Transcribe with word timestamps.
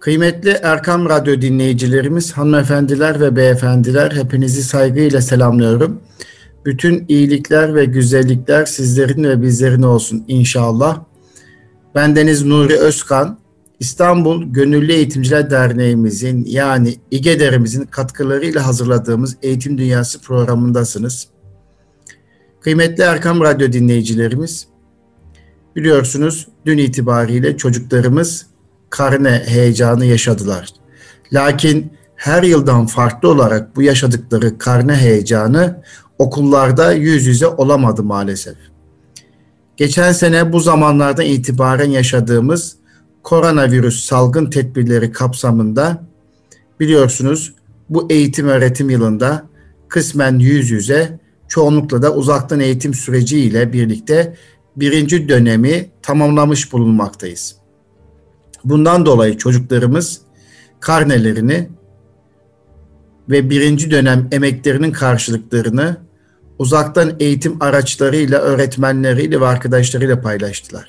Kıymetli 0.00 0.50
Erkam 0.62 1.08
Radyo 1.08 1.40
dinleyicilerimiz, 1.40 2.32
hanımefendiler 2.32 3.20
ve 3.20 3.36
beyefendiler 3.36 4.12
hepinizi 4.12 4.62
saygıyla 4.62 5.20
selamlıyorum. 5.20 6.00
Bütün 6.64 7.04
iyilikler 7.08 7.74
ve 7.74 7.84
güzellikler 7.84 8.64
sizlerin 8.64 9.24
ve 9.24 9.42
bizlerin 9.42 9.82
olsun 9.82 10.24
inşallah. 10.28 11.04
Ben 11.94 12.16
Deniz 12.16 12.44
Nuri 12.44 12.76
Özkan, 12.76 13.38
İstanbul 13.80 14.42
Gönüllü 14.52 14.92
Eğitimciler 14.92 15.50
Derneğimizin 15.50 16.44
yani 16.44 16.94
İGEDER'imizin 17.10 17.84
katkılarıyla 17.84 18.66
hazırladığımız 18.66 19.36
Eğitim 19.42 19.78
Dünyası 19.78 20.20
programındasınız. 20.20 21.28
Kıymetli 22.60 23.02
Erkam 23.02 23.40
Radyo 23.40 23.72
dinleyicilerimiz, 23.72 24.66
biliyorsunuz 25.76 26.48
dün 26.66 26.78
itibariyle 26.78 27.56
çocuklarımız 27.56 28.46
karne 28.96 29.42
heyecanı 29.46 30.04
yaşadılar. 30.04 30.68
Lakin 31.32 31.92
her 32.14 32.42
yıldan 32.42 32.86
farklı 32.86 33.28
olarak 33.28 33.76
bu 33.76 33.82
yaşadıkları 33.82 34.58
karne 34.58 34.96
heyecanı 34.96 35.82
okullarda 36.18 36.92
yüz 36.92 37.26
yüze 37.26 37.46
olamadı 37.46 38.02
maalesef. 38.02 38.56
Geçen 39.76 40.12
sene 40.12 40.52
bu 40.52 40.60
zamanlardan 40.60 41.24
itibaren 41.24 41.90
yaşadığımız 41.90 42.76
koronavirüs 43.22 44.04
salgın 44.04 44.50
tedbirleri 44.50 45.12
kapsamında 45.12 46.02
biliyorsunuz 46.80 47.54
bu 47.88 48.06
eğitim 48.10 48.48
öğretim 48.48 48.90
yılında 48.90 49.46
kısmen 49.88 50.38
yüz 50.38 50.70
yüze 50.70 51.18
çoğunlukla 51.48 52.02
da 52.02 52.14
uzaktan 52.14 52.60
eğitim 52.60 52.94
süreci 52.94 53.40
ile 53.40 53.72
birlikte 53.72 54.36
birinci 54.76 55.28
dönemi 55.28 55.90
tamamlamış 56.02 56.72
bulunmaktayız. 56.72 57.65
Bundan 58.66 59.06
dolayı 59.06 59.36
çocuklarımız 59.36 60.20
karnelerini 60.80 61.68
ve 63.28 63.50
birinci 63.50 63.90
dönem 63.90 64.28
emeklerinin 64.32 64.92
karşılıklarını 64.92 65.96
uzaktan 66.58 67.12
eğitim 67.20 67.62
araçlarıyla, 67.62 68.38
öğretmenleriyle 68.40 69.40
ve 69.40 69.46
arkadaşlarıyla 69.46 70.20
paylaştılar. 70.20 70.88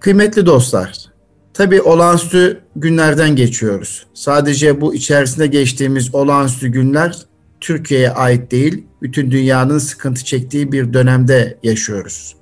Kıymetli 0.00 0.46
dostlar, 0.46 1.06
tabi 1.54 1.82
olağanüstü 1.82 2.60
günlerden 2.76 3.36
geçiyoruz. 3.36 4.06
Sadece 4.14 4.80
bu 4.80 4.94
içerisinde 4.94 5.46
geçtiğimiz 5.46 6.14
olağanüstü 6.14 6.68
günler 6.68 7.18
Türkiye'ye 7.60 8.10
ait 8.10 8.50
değil, 8.50 8.86
bütün 9.02 9.30
dünyanın 9.30 9.78
sıkıntı 9.78 10.24
çektiği 10.24 10.72
bir 10.72 10.92
dönemde 10.92 11.58
yaşıyoruz. 11.62 12.36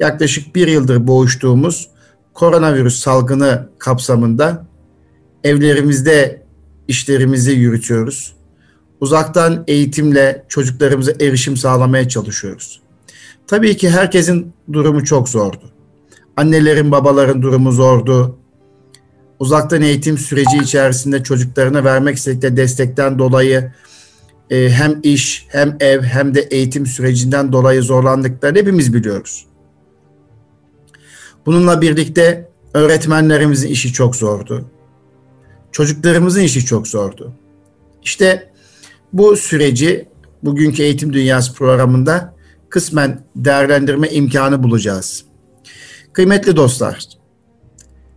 Yaklaşık 0.00 0.54
bir 0.54 0.68
yıldır 0.68 1.06
boğuştuğumuz 1.06 1.95
koronavirüs 2.36 2.98
salgını 3.00 3.68
kapsamında 3.78 4.66
evlerimizde 5.44 6.42
işlerimizi 6.88 7.50
yürütüyoruz. 7.50 8.36
Uzaktan 9.00 9.64
eğitimle 9.66 10.44
çocuklarımıza 10.48 11.12
erişim 11.20 11.56
sağlamaya 11.56 12.08
çalışıyoruz. 12.08 12.80
Tabii 13.46 13.76
ki 13.76 13.90
herkesin 13.90 14.52
durumu 14.72 15.04
çok 15.04 15.28
zordu. 15.28 15.70
Annelerin, 16.36 16.90
babaların 16.90 17.42
durumu 17.42 17.72
zordu. 17.72 18.38
Uzaktan 19.38 19.82
eğitim 19.82 20.18
süreci 20.18 20.56
içerisinde 20.56 21.22
çocuklarına 21.22 21.84
vermek 21.84 22.16
istedikleri 22.16 22.56
destekten 22.56 23.18
dolayı 23.18 23.72
e, 24.50 24.70
hem 24.70 25.00
iş, 25.02 25.46
hem 25.48 25.76
ev, 25.80 26.02
hem 26.02 26.34
de 26.34 26.40
eğitim 26.40 26.86
sürecinden 26.86 27.52
dolayı 27.52 27.82
zorlandıklarını 27.82 28.58
hepimiz 28.58 28.94
biliyoruz. 28.94 29.46
Bununla 31.46 31.80
birlikte 31.80 32.48
öğretmenlerimizin 32.74 33.68
işi 33.68 33.92
çok 33.92 34.16
zordu. 34.16 34.64
Çocuklarımızın 35.72 36.40
işi 36.40 36.64
çok 36.64 36.88
zordu. 36.88 37.32
İşte 38.02 38.52
bu 39.12 39.36
süreci 39.36 40.08
bugünkü 40.42 40.82
Eğitim 40.82 41.12
Dünyası 41.12 41.54
programında 41.54 42.34
kısmen 42.68 43.20
değerlendirme 43.36 44.08
imkanı 44.08 44.62
bulacağız. 44.62 45.24
Kıymetli 46.12 46.56
dostlar, 46.56 47.08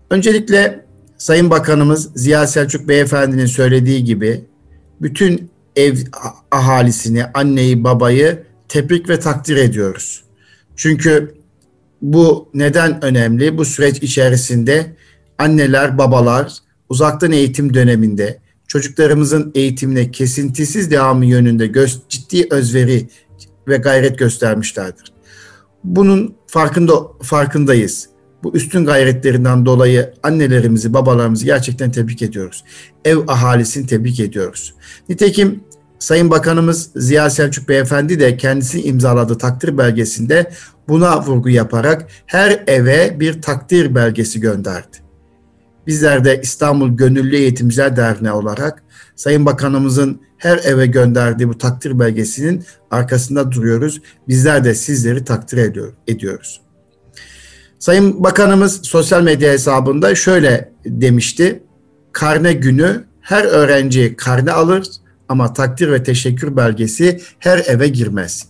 öncelikle 0.10 0.86
Sayın 1.18 1.50
Bakanımız 1.50 2.12
Ziya 2.16 2.48
Selçuk 2.48 2.88
Beyefendi'nin 2.88 3.46
söylediği 3.46 4.04
gibi 4.04 4.46
bütün 5.02 5.52
ev 5.76 5.98
ahalisini, 6.52 7.26
anneyi, 7.34 7.84
babayı 7.84 8.44
tebrik 8.68 9.10
ve 9.10 9.20
takdir 9.20 9.58
ediyoruz. 9.58 10.24
Çünkü 10.76 11.39
bu 12.02 12.50
neden 12.54 13.04
önemli? 13.06 13.58
Bu 13.58 13.66
süreç 13.66 14.04
içerisinde 14.04 14.96
anneler, 15.38 15.98
babalar 15.98 16.54
uzaktan 16.90 17.32
eğitim 17.32 17.74
döneminde 17.74 18.40
çocuklarımızın 18.68 19.52
eğitimine 19.56 20.12
kesintisiz 20.12 20.92
devamı 20.92 21.26
yönünde 21.26 21.72
ciddi 22.10 22.48
özveri 22.52 23.08
ve 23.68 23.78
gayret 23.78 24.20
göstermişlerdir. 24.20 25.12
Bunun 25.84 26.36
farkında 26.48 26.94
farkındayız. 27.22 28.10
Bu 28.44 28.56
üstün 28.56 28.86
gayretlerinden 28.86 29.66
dolayı 29.66 30.14
annelerimizi, 30.24 30.94
babalarımızı 30.94 31.46
gerçekten 31.46 31.92
tebrik 31.92 32.22
ediyoruz. 32.22 32.64
Ev 33.06 33.18
ahalisini 33.28 33.88
tebrik 33.88 34.20
ediyoruz. 34.20 34.74
Nitekim 35.10 35.64
Sayın 36.00 36.32
Bakanımız 36.32 36.90
Ziya 36.96 37.30
Selçuk 37.30 37.70
Beyefendi 37.70 38.20
de 38.20 38.38
kendisi 38.38 38.82
imzaladığı 38.82 39.38
takdir 39.38 39.78
belgesinde 39.78 40.52
buna 40.88 41.22
vurgu 41.22 41.50
yaparak 41.50 42.08
her 42.26 42.64
eve 42.68 43.20
bir 43.20 43.42
takdir 43.42 43.96
belgesi 43.96 44.40
gönderdi. 44.40 44.98
Bizler 45.88 46.26
de 46.26 46.42
İstanbul 46.42 46.90
Gönüllü 46.90 47.36
Eğitimciler 47.36 47.96
Derneği 47.96 48.34
olarak 48.34 48.84
Sayın 49.16 49.46
Bakanımızın 49.46 50.22
her 50.38 50.58
eve 50.58 50.86
gönderdiği 50.86 51.48
bu 51.50 51.58
takdir 51.58 52.00
belgesinin 52.00 52.64
arkasında 52.92 53.52
duruyoruz. 53.52 54.02
Bizler 54.28 54.64
de 54.64 54.76
sizleri 54.76 55.26
takdir 55.26 55.58
ediyor, 55.58 55.94
ediyoruz. 56.08 56.62
Sayın 57.80 58.24
Bakanımız 58.24 58.80
sosyal 58.84 59.24
medya 59.24 59.52
hesabında 59.52 60.16
şöyle 60.16 60.72
demişti. 60.86 61.64
Karne 62.12 62.54
günü 62.54 63.06
her 63.22 63.44
öğrenci 63.44 64.16
karne 64.16 64.52
alır 64.52 64.86
ama 65.30 65.54
takdir 65.54 65.92
ve 65.92 66.04
teşekkür 66.04 66.58
belgesi 66.58 67.22
her 67.40 67.64
eve 67.68 67.88
girmez. 67.88 68.48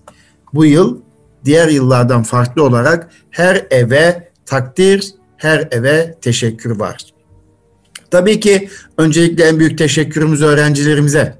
Bu 0.53 0.65
yıl 0.65 1.01
diğer 1.45 1.67
yıllardan 1.67 2.23
farklı 2.23 2.63
olarak 2.63 3.09
her 3.31 3.67
eve 3.71 4.31
takdir, 4.45 5.13
her 5.37 5.67
eve 5.71 6.15
teşekkür 6.21 6.79
var. 6.79 6.97
Tabii 8.11 8.39
ki 8.39 8.69
öncelikle 8.97 9.43
en 9.43 9.59
büyük 9.59 9.77
teşekkürümüz 9.77 10.41
öğrencilerimize. 10.41 11.37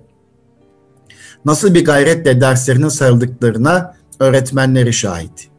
Nasıl 1.46 1.74
bir 1.74 1.86
gayretle 1.86 2.42
derslerine 2.42 2.90
sarıldıklarına 2.90 3.96
öğretmenleri 4.20 4.94
şahit. 4.94 5.50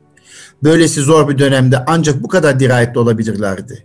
Böylesi 0.63 1.01
zor 1.01 1.29
bir 1.29 1.39
dönemde 1.39 1.85
ancak 1.87 2.23
bu 2.23 2.29
kadar 2.29 2.61
dirayetli 2.61 2.99
olabilirlerdi. 2.99 3.85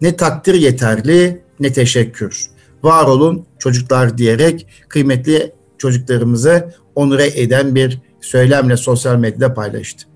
Ne 0.00 0.16
takdir 0.16 0.54
yeterli 0.54 1.42
ne 1.60 1.72
teşekkür. 1.72 2.46
Var 2.82 3.04
olun 3.04 3.46
çocuklar 3.58 4.18
diyerek 4.18 4.66
kıymetli 4.88 5.52
çocuklarımızı 5.78 6.74
onure 6.94 7.26
eden 7.40 7.74
bir 7.74 7.98
söylemle 8.20 8.76
sosyal 8.76 9.16
medyada 9.16 9.54
paylaştı. 9.54 10.06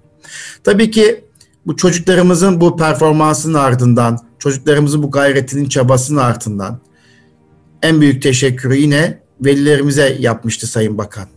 Tabii 0.64 0.90
ki 0.90 1.24
bu 1.66 1.76
çocuklarımızın 1.76 2.60
bu 2.60 2.76
performansının 2.76 3.54
ardından, 3.54 4.18
çocuklarımızın 4.38 5.02
bu 5.02 5.10
gayretinin 5.10 5.68
çabasının 5.68 6.18
ardından 6.18 6.80
en 7.82 8.00
büyük 8.00 8.22
teşekkürü 8.22 8.76
yine 8.76 9.18
velilerimize 9.40 10.16
yapmıştı 10.20 10.66
Sayın 10.66 10.98
Bakan. 10.98 11.28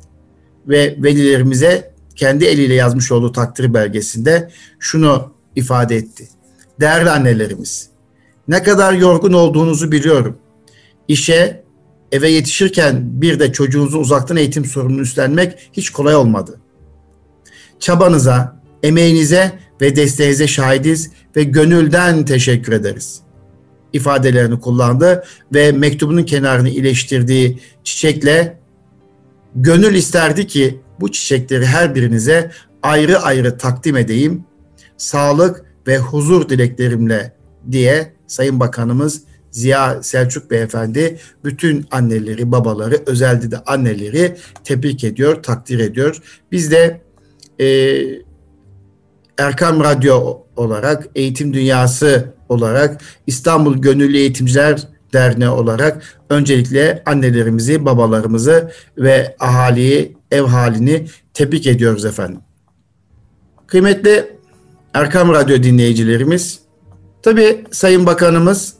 Ve 0.68 0.96
velilerimize 1.00 1.94
kendi 2.16 2.46
eliyle 2.46 2.74
yazmış 2.74 3.12
olduğu 3.12 3.32
takdir 3.32 3.74
belgesinde 3.74 4.52
şunu 4.80 5.34
ifade 5.56 5.96
etti. 5.96 6.28
Değerli 6.80 7.10
annelerimiz, 7.10 7.90
ne 8.48 8.64
kadar 8.64 8.94
yorgun 8.94 9.34
olduğunuzu 9.34 9.92
biliyorum. 9.92 10.38
İşe, 11.07 11.63
eve 12.12 12.30
yetişirken 12.30 13.21
bir 13.21 13.39
de 13.39 13.51
çocuğunuzu 13.51 14.00
uzaktan 14.00 14.38
eğitim 14.38 14.65
sorumluluğunu 14.65 15.01
üstlenmek 15.01 15.69
hiç 15.74 15.89
kolay 15.89 16.15
olmadı. 16.15 16.59
Çabanıza, 17.80 18.62
emeğinize 18.83 19.59
ve 19.81 19.95
desteğinize 19.95 20.48
şahidiz 20.48 21.12
ve 21.36 21.44
gönülden 21.44 22.25
teşekkür 22.25 22.74
ederiz. 22.74 23.21
ifadelerini 23.94 24.59
kullandı 24.59 25.24
ve 25.54 25.71
mektubunun 25.71 26.24
kenarını 26.24 26.69
iyileştirdiği 26.69 27.60
çiçekle 27.83 28.60
gönül 29.56 29.95
isterdi 29.95 30.48
ki 30.48 30.80
bu 31.00 31.12
çiçekleri 31.12 31.65
her 31.65 31.95
birinize 31.95 32.51
ayrı 32.83 33.19
ayrı 33.19 33.57
takdim 33.57 33.98
edeyim. 33.98 34.44
Sağlık 34.98 35.65
ve 35.88 35.98
huzur 35.98 36.50
dileklerimle 36.50 37.33
diye 37.71 38.13
Sayın 38.27 38.60
Bakanımız 38.60 39.21
Ziya 39.57 40.04
Selçuk 40.04 40.51
Beyefendi 40.51 41.19
bütün 41.44 41.86
anneleri, 41.92 42.51
babaları, 42.51 43.04
özellikle 43.06 43.51
de 43.51 43.57
anneleri 43.57 44.36
tebrik 44.63 45.04
ediyor, 45.04 45.44
takdir 45.44 45.80
ediyor. 45.80 46.21
Biz 46.51 46.71
de 46.71 47.01
e, 47.59 47.68
Erkam 49.38 49.83
Radyo 49.83 50.38
olarak 50.56 51.07
Eğitim 51.15 51.54
Dünyası 51.54 52.33
olarak 52.50 53.01
İstanbul 53.27 53.77
Gönüllü 53.77 54.18
Eğitimciler 54.18 54.88
Derneği 55.13 55.50
olarak 55.50 56.19
öncelikle 56.30 57.03
annelerimizi, 57.06 57.86
babalarımızı 57.86 58.71
ve 58.98 59.36
ahaliyi, 59.39 60.18
ev 60.31 60.44
halini 60.44 61.07
tebrik 61.33 61.68
ediyoruz 61.68 62.06
efendim. 62.06 62.39
Kıymetli 63.68 64.38
Erkam 64.94 65.33
Radyo 65.33 65.63
dinleyicilerimiz, 65.63 66.60
tabi 67.21 67.65
Sayın 67.71 68.06
Bakanımız 68.06 68.76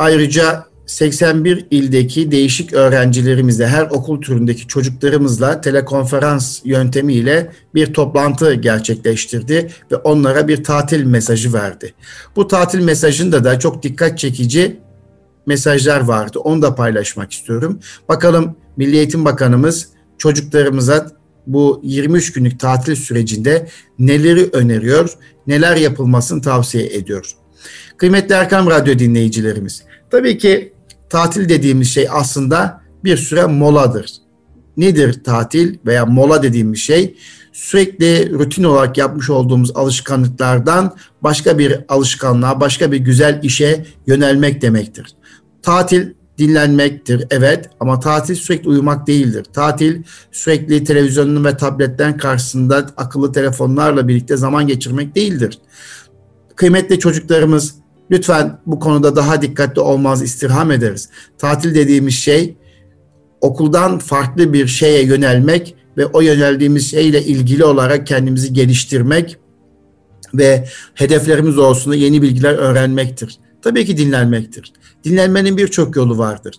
ayrıca 0.00 0.64
81 0.86 1.66
ildeki 1.70 2.30
değişik 2.30 2.72
öğrencilerimizle, 2.72 3.66
her 3.66 3.82
okul 3.82 4.20
türündeki 4.20 4.66
çocuklarımızla 4.66 5.60
telekonferans 5.60 6.60
yöntemiyle 6.64 7.50
bir 7.74 7.92
toplantı 7.94 8.54
gerçekleştirdi 8.54 9.70
ve 9.92 9.96
onlara 9.96 10.48
bir 10.48 10.64
tatil 10.64 11.04
mesajı 11.04 11.52
verdi. 11.52 11.94
Bu 12.36 12.48
tatil 12.48 12.80
mesajında 12.80 13.44
da 13.44 13.58
çok 13.58 13.82
dikkat 13.82 14.18
çekici 14.18 14.80
mesajlar 15.46 16.00
vardı. 16.00 16.38
Onu 16.38 16.62
da 16.62 16.74
paylaşmak 16.74 17.32
istiyorum. 17.32 17.80
Bakalım 18.08 18.56
Milli 18.76 18.96
Eğitim 18.96 19.24
Bakanımız 19.24 19.88
çocuklarımıza 20.18 21.10
bu 21.46 21.80
23 21.84 22.32
günlük 22.32 22.60
tatil 22.60 22.94
sürecinde 22.94 23.68
neleri 23.98 24.48
öneriyor, 24.52 25.10
neler 25.46 25.76
yapılmasını 25.76 26.42
tavsiye 26.42 26.86
ediyor. 26.86 27.34
Kıymetli 27.96 28.34
Erkam 28.34 28.70
Radyo 28.70 28.98
dinleyicilerimiz, 28.98 29.82
tabii 30.10 30.38
ki 30.38 30.72
tatil 31.08 31.48
dediğimiz 31.48 31.94
şey 31.94 32.08
aslında 32.10 32.80
bir 33.04 33.16
süre 33.16 33.46
moladır. 33.46 34.12
Nedir 34.76 35.24
tatil 35.24 35.78
veya 35.86 36.06
mola 36.06 36.42
dediğimiz 36.42 36.78
şey? 36.78 37.16
Sürekli 37.52 38.32
rutin 38.32 38.64
olarak 38.64 38.98
yapmış 38.98 39.30
olduğumuz 39.30 39.76
alışkanlıklardan 39.76 40.96
başka 41.22 41.58
bir 41.58 41.84
alışkanlığa, 41.88 42.60
başka 42.60 42.92
bir 42.92 42.96
güzel 42.96 43.40
işe 43.42 43.86
yönelmek 44.06 44.62
demektir. 44.62 45.06
Tatil 45.62 46.06
dinlenmektir 46.38 47.24
evet 47.30 47.70
ama 47.80 48.00
tatil 48.00 48.34
sürekli 48.34 48.68
uyumak 48.68 49.06
değildir. 49.06 49.44
Tatil 49.52 50.02
sürekli 50.32 50.84
televizyonun 50.84 51.44
ve 51.44 51.56
tabletten 51.56 52.16
karşısında 52.16 52.86
akıllı 52.96 53.32
telefonlarla 53.32 54.08
birlikte 54.08 54.36
zaman 54.36 54.66
geçirmek 54.66 55.16
değildir. 55.16 55.58
Kıymetli 56.56 56.98
çocuklarımız 56.98 57.74
lütfen 58.10 58.58
bu 58.66 58.78
konuda 58.78 59.16
daha 59.16 59.42
dikkatli 59.42 59.80
olmaz 59.80 60.22
istirham 60.22 60.70
ederiz. 60.70 61.08
Tatil 61.38 61.74
dediğimiz 61.74 62.14
şey 62.14 62.56
okuldan 63.40 63.98
farklı 63.98 64.52
bir 64.52 64.66
şeye 64.66 65.04
yönelmek 65.04 65.74
ve 65.96 66.06
o 66.06 66.20
yöneldiğimiz 66.20 66.90
şeyle 66.90 67.24
ilgili 67.24 67.64
olarak 67.64 68.06
kendimizi 68.06 68.52
geliştirmek 68.52 69.36
ve 70.34 70.68
hedeflerimiz 70.94 71.58
olsun 71.58 71.92
yeni 71.92 72.22
bilgiler 72.22 72.54
öğrenmektir. 72.54 73.38
Tabii 73.62 73.86
ki 73.86 73.96
dinlenmektir. 73.96 74.72
Dinlenmenin 75.04 75.56
birçok 75.56 75.96
yolu 75.96 76.18
vardır. 76.18 76.54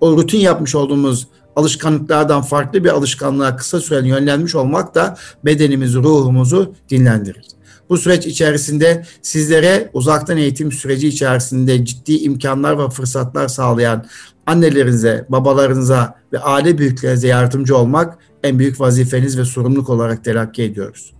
O 0.00 0.16
rutin 0.16 0.38
yapmış 0.38 0.74
olduğumuz 0.74 1.28
alışkanlıklardan 1.56 2.42
farklı 2.42 2.84
bir 2.84 2.88
alışkanlığa 2.88 3.56
kısa 3.56 3.80
süreli 3.80 4.08
yönlenmiş 4.08 4.54
olmak 4.54 4.94
da 4.94 5.16
bedenimizi, 5.44 5.98
ruhumuzu 5.98 6.74
dinlendirir. 6.90 7.44
Bu 7.88 7.98
süreç 7.98 8.26
içerisinde 8.26 9.04
sizlere 9.22 9.90
uzaktan 9.92 10.36
eğitim 10.36 10.72
süreci 10.72 11.08
içerisinde 11.08 11.84
ciddi 11.84 12.12
imkanlar 12.12 12.78
ve 12.78 12.90
fırsatlar 12.90 13.48
sağlayan 13.48 14.06
annelerinize, 14.46 15.26
babalarınıza 15.28 16.14
ve 16.32 16.38
aile 16.38 16.78
büyüklerinize 16.78 17.28
yardımcı 17.28 17.76
olmak 17.76 18.18
en 18.42 18.58
büyük 18.58 18.80
vazifeniz 18.80 19.38
ve 19.38 19.44
sorumluluk 19.44 19.90
olarak 19.90 20.24
telakki 20.24 20.62
ediyoruz. 20.62 21.12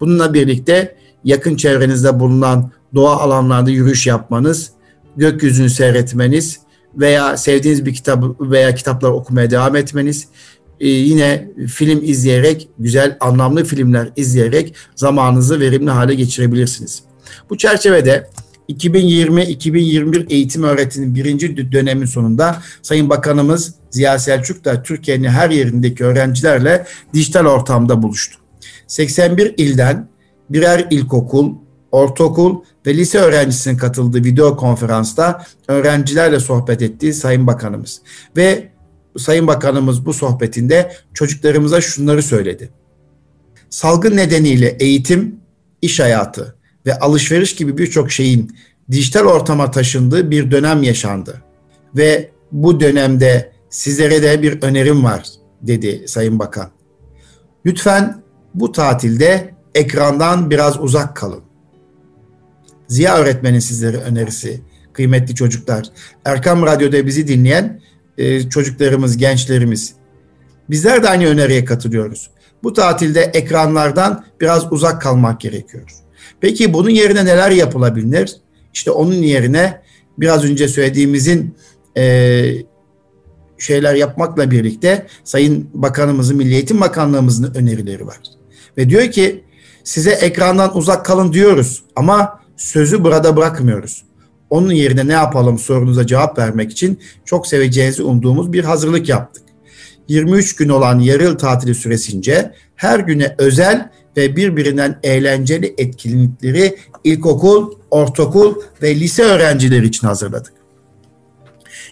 Bununla 0.00 0.34
birlikte 0.34 0.96
yakın 1.24 1.56
çevrenizde 1.56 2.20
bulunan 2.20 2.70
doğa 2.94 3.16
alanlarda 3.16 3.70
yürüyüş 3.70 4.06
yapmanız, 4.06 4.70
gökyüzünü 5.16 5.70
seyretmeniz 5.70 6.60
veya 6.96 7.36
sevdiğiniz 7.36 7.86
bir 7.86 7.94
kitap 7.94 8.24
veya 8.40 8.74
kitaplar 8.74 9.10
okumaya 9.10 9.50
devam 9.50 9.76
etmeniz, 9.76 10.28
e, 10.80 10.88
yine 10.88 11.48
film 11.68 12.00
izleyerek, 12.02 12.68
güzel 12.78 13.16
anlamlı 13.20 13.64
filmler 13.64 14.08
izleyerek 14.16 14.74
zamanınızı 14.94 15.60
verimli 15.60 15.90
hale 15.90 16.14
geçirebilirsiniz. 16.14 17.02
Bu 17.50 17.58
çerçevede 17.58 18.30
2020-2021 18.68 20.32
eğitim 20.32 20.62
öğretiminin 20.62 21.14
birinci 21.14 21.72
dönemin 21.72 22.06
sonunda 22.06 22.62
Sayın 22.82 23.10
Bakanımız 23.10 23.74
Ziya 23.90 24.18
Selçuk 24.18 24.64
da 24.64 24.82
Türkiye'nin 24.82 25.28
her 25.28 25.50
yerindeki 25.50 26.04
öğrencilerle 26.04 26.86
dijital 27.14 27.46
ortamda 27.46 28.02
buluştu. 28.02 28.38
81 28.86 29.54
ilden 29.56 30.08
birer 30.50 30.86
ilkokul, 30.90 31.54
ortaokul 31.92 32.62
ve 32.86 32.96
lise 32.96 33.18
öğrencisinin 33.18 33.76
katıldığı 33.76 34.24
video 34.24 34.56
konferansta 34.56 35.44
öğrencilerle 35.68 36.40
sohbet 36.40 36.82
etti 36.82 37.14
Sayın 37.14 37.46
Bakanımız. 37.46 38.00
Ve 38.36 38.68
Sayın 39.16 39.46
Bakanımız 39.46 40.06
bu 40.06 40.12
sohbetinde 40.12 40.92
çocuklarımıza 41.14 41.80
şunları 41.80 42.22
söyledi. 42.22 42.70
Salgın 43.70 44.16
nedeniyle 44.16 44.76
eğitim, 44.80 45.40
iş 45.82 46.00
hayatı 46.00 46.56
ve 46.86 46.98
alışveriş 46.98 47.54
gibi 47.54 47.78
birçok 47.78 48.10
şeyin 48.10 48.56
dijital 48.90 49.24
ortama 49.24 49.70
taşındığı 49.70 50.30
bir 50.30 50.50
dönem 50.50 50.82
yaşandı. 50.82 51.42
Ve 51.96 52.30
bu 52.52 52.80
dönemde 52.80 53.52
sizlere 53.70 54.22
de 54.22 54.42
bir 54.42 54.62
önerim 54.62 55.04
var 55.04 55.28
dedi 55.62 56.08
Sayın 56.08 56.38
Bakan. 56.38 56.70
Lütfen 57.66 58.22
bu 58.54 58.72
tatilde 58.72 59.54
ekrandan 59.74 60.50
biraz 60.50 60.80
uzak 60.80 61.16
kalın. 61.16 61.42
Ziya 62.88 63.16
öğretmenin 63.16 63.58
sizlere 63.58 63.96
önerisi 63.96 64.60
kıymetli 64.92 65.34
çocuklar. 65.34 65.86
Erkam 66.24 66.62
Radyo'da 66.62 67.06
bizi 67.06 67.28
dinleyen 67.28 67.80
e, 68.18 68.48
çocuklarımız, 68.48 69.16
gençlerimiz. 69.16 69.94
Bizler 70.70 71.02
de 71.02 71.08
aynı 71.08 71.26
öneriye 71.26 71.64
katılıyoruz. 71.64 72.30
Bu 72.62 72.72
tatilde 72.72 73.20
ekranlardan 73.20 74.24
biraz 74.40 74.72
uzak 74.72 75.02
kalmak 75.02 75.40
gerekiyor. 75.40 75.90
Peki 76.40 76.72
bunun 76.72 76.90
yerine 76.90 77.24
neler 77.24 77.50
yapılabilir? 77.50 78.36
İşte 78.74 78.90
onun 78.90 79.14
yerine 79.14 79.82
biraz 80.18 80.44
önce 80.44 80.68
söylediğimizin 80.68 81.56
e, 81.96 82.44
şeyler 83.58 83.94
yapmakla 83.94 84.50
birlikte 84.50 85.06
Sayın 85.24 85.70
Bakanımızın, 85.74 86.36
Milli 86.36 86.54
Eğitim 86.54 86.80
Bakanlığımızın 86.80 87.54
önerileri 87.54 88.06
var. 88.06 88.18
Ve 88.76 88.90
diyor 88.90 89.10
ki 89.10 89.44
size 89.84 90.10
ekrandan 90.10 90.76
uzak 90.76 91.04
kalın 91.04 91.32
diyoruz 91.32 91.82
ama 91.96 92.40
sözü 92.56 93.04
burada 93.04 93.36
bırakmıyoruz. 93.36 94.04
Onun 94.50 94.72
yerine 94.72 95.08
ne 95.08 95.12
yapalım 95.12 95.58
sorunuza 95.58 96.06
cevap 96.06 96.38
vermek 96.38 96.72
için 96.72 97.00
çok 97.24 97.46
seveceğinizi 97.46 98.02
umduğumuz 98.02 98.52
bir 98.52 98.64
hazırlık 98.64 99.08
yaptık. 99.08 99.42
23 100.08 100.56
gün 100.56 100.68
olan 100.68 100.98
yarı 100.98 101.22
yıl 101.22 101.38
tatili 101.38 101.74
süresince 101.74 102.52
her 102.76 102.98
güne 102.98 103.34
özel 103.38 103.90
ve 104.16 104.36
birbirinden 104.36 104.98
eğlenceli 105.02 105.74
etkinlikleri 105.78 106.76
ilkokul, 107.04 107.72
ortaokul 107.90 108.54
ve 108.82 108.94
lise 109.00 109.22
öğrencileri 109.22 109.86
için 109.86 110.06
hazırladık. 110.06 110.52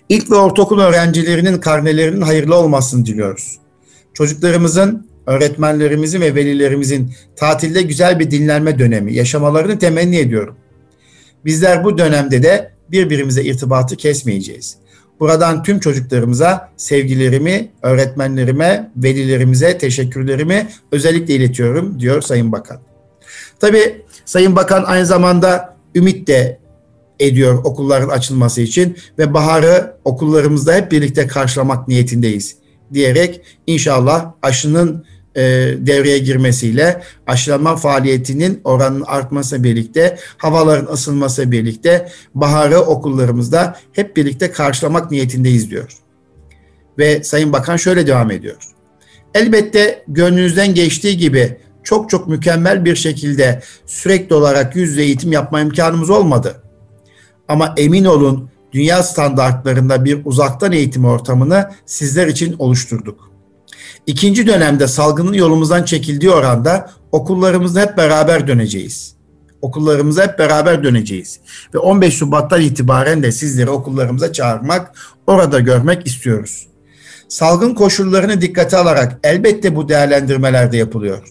İlk 0.09 0.31
ve 0.31 0.35
ortaokul 0.35 0.81
öğrencilerinin 0.81 1.59
karnelerinin 1.59 2.21
hayırlı 2.21 2.55
olmasını 2.55 3.07
diliyoruz. 3.07 3.59
Çocuklarımızın, 4.15 5.07
öğretmenlerimizin 5.27 6.21
ve 6.21 6.35
velilerimizin 6.35 7.15
tatilde 7.37 7.83
güzel 7.83 8.19
bir 8.19 8.31
dinlenme 8.31 8.79
dönemi 8.79 9.15
yaşamalarını 9.15 9.79
temenni 9.79 10.17
ediyorum. 10.17 10.57
Bizler 11.47 11.85
bu 11.85 11.99
dönemde 11.99 12.43
de 12.43 12.71
birbirimize 12.91 13.45
irtibatı 13.45 13.97
kesmeyeceğiz. 13.97 14.77
Buradan 15.21 15.63
tüm 15.63 15.81
çocuklarımıza 15.81 16.71
sevgilerimi, 16.77 17.69
öğretmenlerime, 17.83 18.91
velilerimize 18.97 19.79
teşekkürlerimi 19.79 20.69
özellikle 20.93 21.35
iletiyorum 21.35 22.01
diyor 22.01 22.23
Sayın 22.23 22.53
Bakan. 22.53 22.79
Tabii 23.61 24.03
Sayın 24.25 24.57
Bakan 24.57 24.85
aynı 24.85 25.07
zamanda 25.07 25.77
ümit 25.95 26.29
de 26.29 26.59
ediyor 27.21 27.65
okulların 27.65 28.09
açılması 28.09 28.61
için 28.61 28.97
ve 29.19 29.35
baharı 29.35 29.97
okullarımızda 30.05 30.75
hep 30.75 30.93
birlikte 30.93 31.27
karşılamak 31.27 31.89
niyetindeyiz 31.89 32.57
diyerek 32.93 33.41
inşallah 33.67 34.33
aşının 34.43 35.05
e, 35.37 35.43
devreye 35.79 36.19
girmesiyle 36.19 37.03
aşılama 37.27 37.77
faaliyetinin 37.77 38.61
oranının 38.65 39.05
artması 39.07 39.65
birlikte 39.65 40.19
havaların 40.37 40.93
ısınması 40.93 41.53
birlikte 41.53 42.09
baharı 42.35 42.81
okullarımızda 42.81 43.77
hep 43.93 44.17
birlikte 44.17 44.53
karşılamak 44.53 45.11
niyetindeyiz 45.11 45.71
diyor. 45.71 45.93
Ve 46.99 47.25
Sayın 47.25 47.53
Bakan 47.53 47.77
şöyle 47.77 48.07
devam 48.07 48.31
ediyor. 48.31 48.57
Elbette 49.35 50.05
gönlünüzden 50.09 50.75
geçtiği 50.75 51.17
gibi 51.17 51.57
çok 51.85 52.11
çok 52.11 52.29
mükemmel 52.29 52.85
bir 52.85 52.97
şekilde 52.97 53.63
sürekli 53.87 54.35
olarak 54.35 54.77
yüz 54.77 54.91
yüze 54.91 55.03
eğitim 55.03 55.33
yapma 55.33 55.61
imkanımız 55.61 56.11
olmadı. 56.11 56.63
Ama 57.49 57.75
emin 57.77 58.05
olun 58.05 58.51
dünya 58.73 59.03
standartlarında 59.03 60.05
bir 60.05 60.21
uzaktan 60.25 60.73
eğitim 60.73 61.05
ortamını 61.05 61.71
sizler 61.87 62.27
için 62.27 62.57
oluşturduk. 62.59 63.36
İkinci 64.07 64.47
dönemde 64.47 64.87
salgının 64.87 65.33
yolumuzdan 65.33 65.85
çekildiği 65.85 66.31
oranda 66.31 66.91
okullarımızda 67.13 67.81
hep 67.81 67.97
beraber 67.97 68.47
döneceğiz. 68.47 69.17
Okullarımıza 69.63 70.23
hep 70.23 70.39
beraber 70.39 70.85
döneceğiz. 70.85 71.41
Ve 71.75 71.79
15 71.79 72.15
Şubat'tan 72.15 72.61
itibaren 72.61 73.23
de 73.23 73.33
sizleri 73.33 73.71
okullarımıza 73.71 74.33
çağırmak, 74.33 74.99
orada 75.27 75.61
görmek 75.61 76.07
istiyoruz. 76.07 76.67
Salgın 77.29 77.75
koşullarını 77.75 78.41
dikkate 78.41 78.77
alarak 78.77 79.19
elbette 79.25 79.77
bu 79.77 79.89
değerlendirmeler 79.89 80.73
de 80.73 80.77
yapılıyor. 80.77 81.29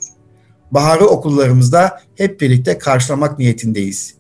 Baharı 0.72 1.06
okullarımızda 1.06 2.02
hep 2.16 2.42
birlikte 2.42 2.78
karşılamak 2.78 3.40
niyetindeyiz. 3.40 4.16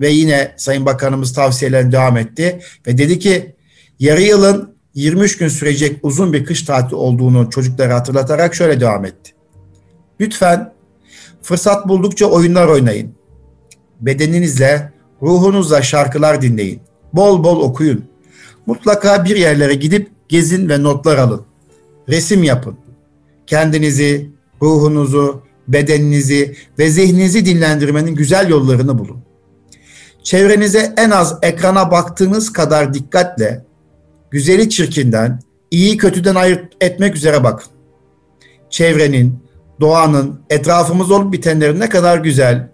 Ve 0.00 0.08
yine 0.08 0.54
Sayın 0.56 0.86
Bakanımız 0.86 1.32
tavsiyelerine 1.32 1.92
devam 1.92 2.16
etti 2.16 2.60
ve 2.86 2.98
dedi 2.98 3.18
ki 3.18 3.56
yarı 3.98 4.22
yılın 4.22 4.77
23 4.98 5.38
gün 5.38 5.48
sürecek 5.48 5.98
uzun 6.02 6.32
bir 6.32 6.44
kış 6.44 6.62
tatili 6.62 6.94
olduğunu 6.94 7.50
çocuklara 7.50 7.94
hatırlatarak 7.94 8.54
şöyle 8.54 8.80
devam 8.80 9.04
etti. 9.04 9.32
Lütfen 10.20 10.72
fırsat 11.42 11.88
buldukça 11.88 12.26
oyunlar 12.26 12.68
oynayın. 12.68 13.14
Bedeninizle, 14.00 14.92
ruhunuzla 15.22 15.82
şarkılar 15.82 16.42
dinleyin. 16.42 16.80
Bol 17.12 17.44
bol 17.44 17.60
okuyun. 17.60 18.04
Mutlaka 18.66 19.24
bir 19.24 19.36
yerlere 19.36 19.74
gidip 19.74 20.10
gezin 20.28 20.68
ve 20.68 20.82
notlar 20.82 21.18
alın. 21.18 21.42
Resim 22.08 22.42
yapın. 22.42 22.76
Kendinizi, 23.46 24.30
ruhunuzu, 24.62 25.42
bedeninizi 25.68 26.56
ve 26.78 26.90
zihninizi 26.90 27.46
dinlendirmenin 27.46 28.14
güzel 28.14 28.48
yollarını 28.48 28.98
bulun. 28.98 29.18
Çevrenize 30.22 30.94
en 30.96 31.10
az 31.10 31.38
ekrana 31.42 31.90
baktığınız 31.90 32.52
kadar 32.52 32.94
dikkatle 32.94 33.67
güzeli 34.30 34.70
çirkinden, 34.70 35.40
iyi 35.70 35.96
kötüden 35.96 36.34
ayırt 36.34 36.72
etmek 36.80 37.16
üzere 37.16 37.44
bakın. 37.44 37.68
Çevrenin, 38.70 39.38
doğanın, 39.80 40.40
etrafımız 40.50 41.10
olup 41.10 41.32
bitenlerin 41.32 41.80
ne 41.80 41.88
kadar 41.88 42.18
güzel, 42.18 42.68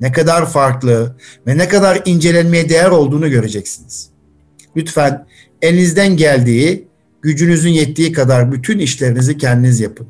ne 0.00 0.12
kadar 0.12 0.50
farklı 0.50 1.16
ve 1.46 1.58
ne 1.58 1.68
kadar 1.68 2.02
incelenmeye 2.04 2.68
değer 2.68 2.90
olduğunu 2.90 3.30
göreceksiniz. 3.30 4.10
Lütfen 4.76 5.26
elinizden 5.62 6.16
geldiği, 6.16 6.88
gücünüzün 7.22 7.70
yettiği 7.70 8.12
kadar 8.12 8.52
bütün 8.52 8.78
işlerinizi 8.78 9.38
kendiniz 9.38 9.80
yapın. 9.80 10.08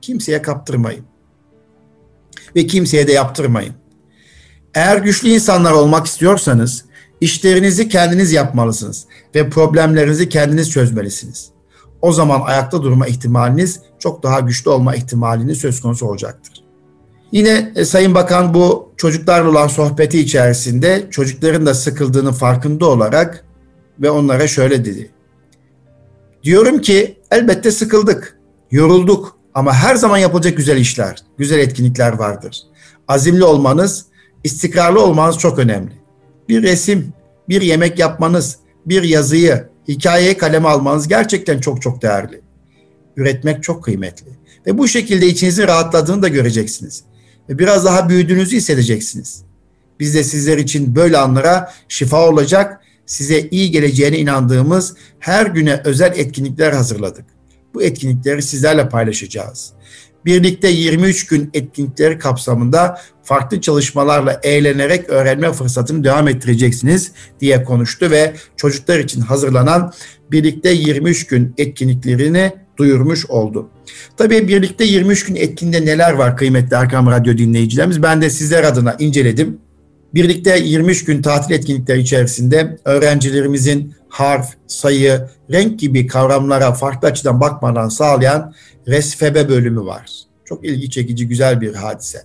Kimseye 0.00 0.42
kaptırmayın. 0.42 1.04
Ve 2.56 2.66
kimseye 2.66 3.06
de 3.06 3.12
yaptırmayın. 3.12 3.74
Eğer 4.74 4.96
güçlü 4.96 5.28
insanlar 5.28 5.72
olmak 5.72 6.06
istiyorsanız 6.06 6.84
işlerinizi 7.20 7.88
kendiniz 7.88 8.32
yapmalısınız 8.32 9.04
ve 9.34 9.50
problemlerinizi 9.50 10.28
kendiniz 10.28 10.70
çözmelisiniz. 10.70 11.50
O 12.02 12.12
zaman 12.12 12.40
ayakta 12.40 12.82
durma 12.82 13.06
ihtimaliniz 13.06 13.80
çok 13.98 14.22
daha 14.22 14.40
güçlü 14.40 14.70
olma 14.70 14.94
ihtimaliniz 14.94 15.58
söz 15.58 15.80
konusu 15.80 16.06
olacaktır. 16.06 16.64
Yine 17.32 17.72
e, 17.76 17.84
Sayın 17.84 18.14
Bakan 18.14 18.54
bu 18.54 18.92
çocuklarla 18.96 19.50
olan 19.50 19.68
sohbeti 19.68 20.20
içerisinde 20.20 21.06
çocukların 21.10 21.66
da 21.66 21.74
sıkıldığını 21.74 22.32
farkında 22.32 22.86
olarak 22.86 23.44
ve 24.00 24.10
onlara 24.10 24.46
şöyle 24.46 24.84
dedi. 24.84 25.10
Diyorum 26.44 26.80
ki 26.80 27.18
elbette 27.30 27.70
sıkıldık, 27.70 28.38
yorulduk 28.70 29.36
ama 29.54 29.74
her 29.74 29.94
zaman 29.94 30.18
yapılacak 30.18 30.56
güzel 30.56 30.76
işler, 30.76 31.18
güzel 31.38 31.58
etkinlikler 31.58 32.12
vardır. 32.12 32.62
Azimli 33.08 33.44
olmanız, 33.44 34.06
istikrarlı 34.44 35.02
olmanız 35.02 35.38
çok 35.38 35.58
önemli. 35.58 36.03
Bir 36.48 36.62
resim, 36.62 37.12
bir 37.48 37.62
yemek 37.62 37.98
yapmanız, 37.98 38.56
bir 38.86 39.02
yazıyı, 39.02 39.68
hikayeyi 39.88 40.36
kaleme 40.36 40.68
almanız 40.68 41.08
gerçekten 41.08 41.60
çok 41.60 41.82
çok 41.82 42.02
değerli. 42.02 42.40
Üretmek 43.16 43.62
çok 43.62 43.84
kıymetli. 43.84 44.26
Ve 44.66 44.78
bu 44.78 44.88
şekilde 44.88 45.26
içinizin 45.26 45.66
rahatladığını 45.66 46.22
da 46.22 46.28
göreceksiniz. 46.28 47.04
Ve 47.48 47.58
biraz 47.58 47.84
daha 47.84 48.08
büyüdüğünüzü 48.08 48.56
hissedeceksiniz. 48.56 49.42
Biz 50.00 50.14
de 50.14 50.24
sizler 50.24 50.58
için 50.58 50.94
böyle 50.94 51.18
anlara 51.18 51.72
şifa 51.88 52.28
olacak, 52.28 52.80
size 53.06 53.40
iyi 53.40 53.70
geleceğine 53.70 54.18
inandığımız 54.18 54.94
her 55.18 55.46
güne 55.46 55.80
özel 55.84 56.12
etkinlikler 56.18 56.72
hazırladık. 56.72 57.24
Bu 57.74 57.82
etkinlikleri 57.82 58.42
sizlerle 58.42 58.88
paylaşacağız. 58.88 59.72
Birlikte 60.26 60.68
23 60.68 61.26
gün 61.26 61.50
etkinlikleri 61.54 62.18
kapsamında 62.18 63.00
farklı 63.22 63.60
çalışmalarla 63.60 64.40
eğlenerek 64.42 65.10
öğrenme 65.10 65.52
fırsatını 65.52 66.04
devam 66.04 66.28
ettireceksiniz 66.28 67.12
diye 67.40 67.64
konuştu 67.64 68.10
ve 68.10 68.34
çocuklar 68.56 68.98
için 68.98 69.20
hazırlanan 69.20 69.92
birlikte 70.30 70.70
23 70.70 71.26
gün 71.26 71.54
etkinliklerini 71.58 72.52
duyurmuş 72.76 73.26
oldu. 73.26 73.70
Tabii 74.16 74.48
birlikte 74.48 74.84
23 74.84 75.24
gün 75.24 75.36
etkinliğinde 75.36 75.90
neler 75.90 76.12
var 76.12 76.36
kıymetli 76.36 76.76
Erkam 76.76 77.06
Radyo 77.06 77.38
dinleyicilerimiz 77.38 78.02
ben 78.02 78.22
de 78.22 78.30
sizler 78.30 78.64
adına 78.64 78.96
inceledim. 78.98 79.58
Birlikte 80.14 80.58
23 80.58 81.04
gün 81.04 81.22
tatil 81.22 81.54
etkinlikleri 81.54 82.00
içerisinde 82.00 82.78
öğrencilerimizin 82.84 83.94
harf, 84.08 84.54
sayı, 84.66 85.28
renk 85.50 85.80
gibi 85.80 86.06
kavramlara 86.06 86.72
farklı 86.72 87.08
açıdan 87.08 87.40
bakmadan 87.40 87.88
sağlayan 87.88 88.54
resfebe 88.88 89.48
bölümü 89.48 89.80
var. 89.80 90.10
Çok 90.44 90.64
ilgi 90.64 90.90
çekici, 90.90 91.28
güzel 91.28 91.60
bir 91.60 91.74
hadise. 91.74 92.22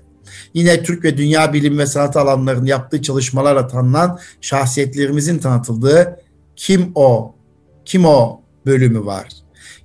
Yine 0.53 0.83
Türk 0.83 1.03
ve 1.03 1.17
dünya 1.17 1.53
bilim 1.53 1.77
ve 1.77 1.85
sanat 1.85 2.17
alanlarının 2.17 2.65
yaptığı 2.65 3.01
çalışmalarla 3.01 3.67
tanınan 3.67 4.19
şahsiyetlerimizin 4.41 5.37
tanıtıldığı 5.37 6.19
Kim 6.55 6.91
O, 6.95 7.35
Kim 7.85 8.05
O 8.05 8.41
bölümü 8.65 9.05
var. 9.05 9.27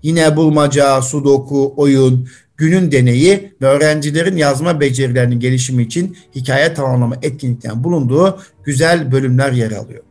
Yine 0.02 0.36
bulmaca, 0.36 1.02
sudoku, 1.02 1.74
oyun, 1.76 2.28
günün 2.56 2.92
deneyi 2.92 3.52
ve 3.62 3.66
öğrencilerin 3.66 4.36
yazma 4.36 4.80
becerilerinin 4.80 5.40
gelişimi 5.40 5.82
için 5.82 6.16
hikaye 6.34 6.74
tamamlama 6.74 7.16
etkinlikten 7.22 7.84
bulunduğu 7.84 8.38
güzel 8.64 9.12
bölümler 9.12 9.52
yer 9.52 9.70
alıyor. 9.70 10.02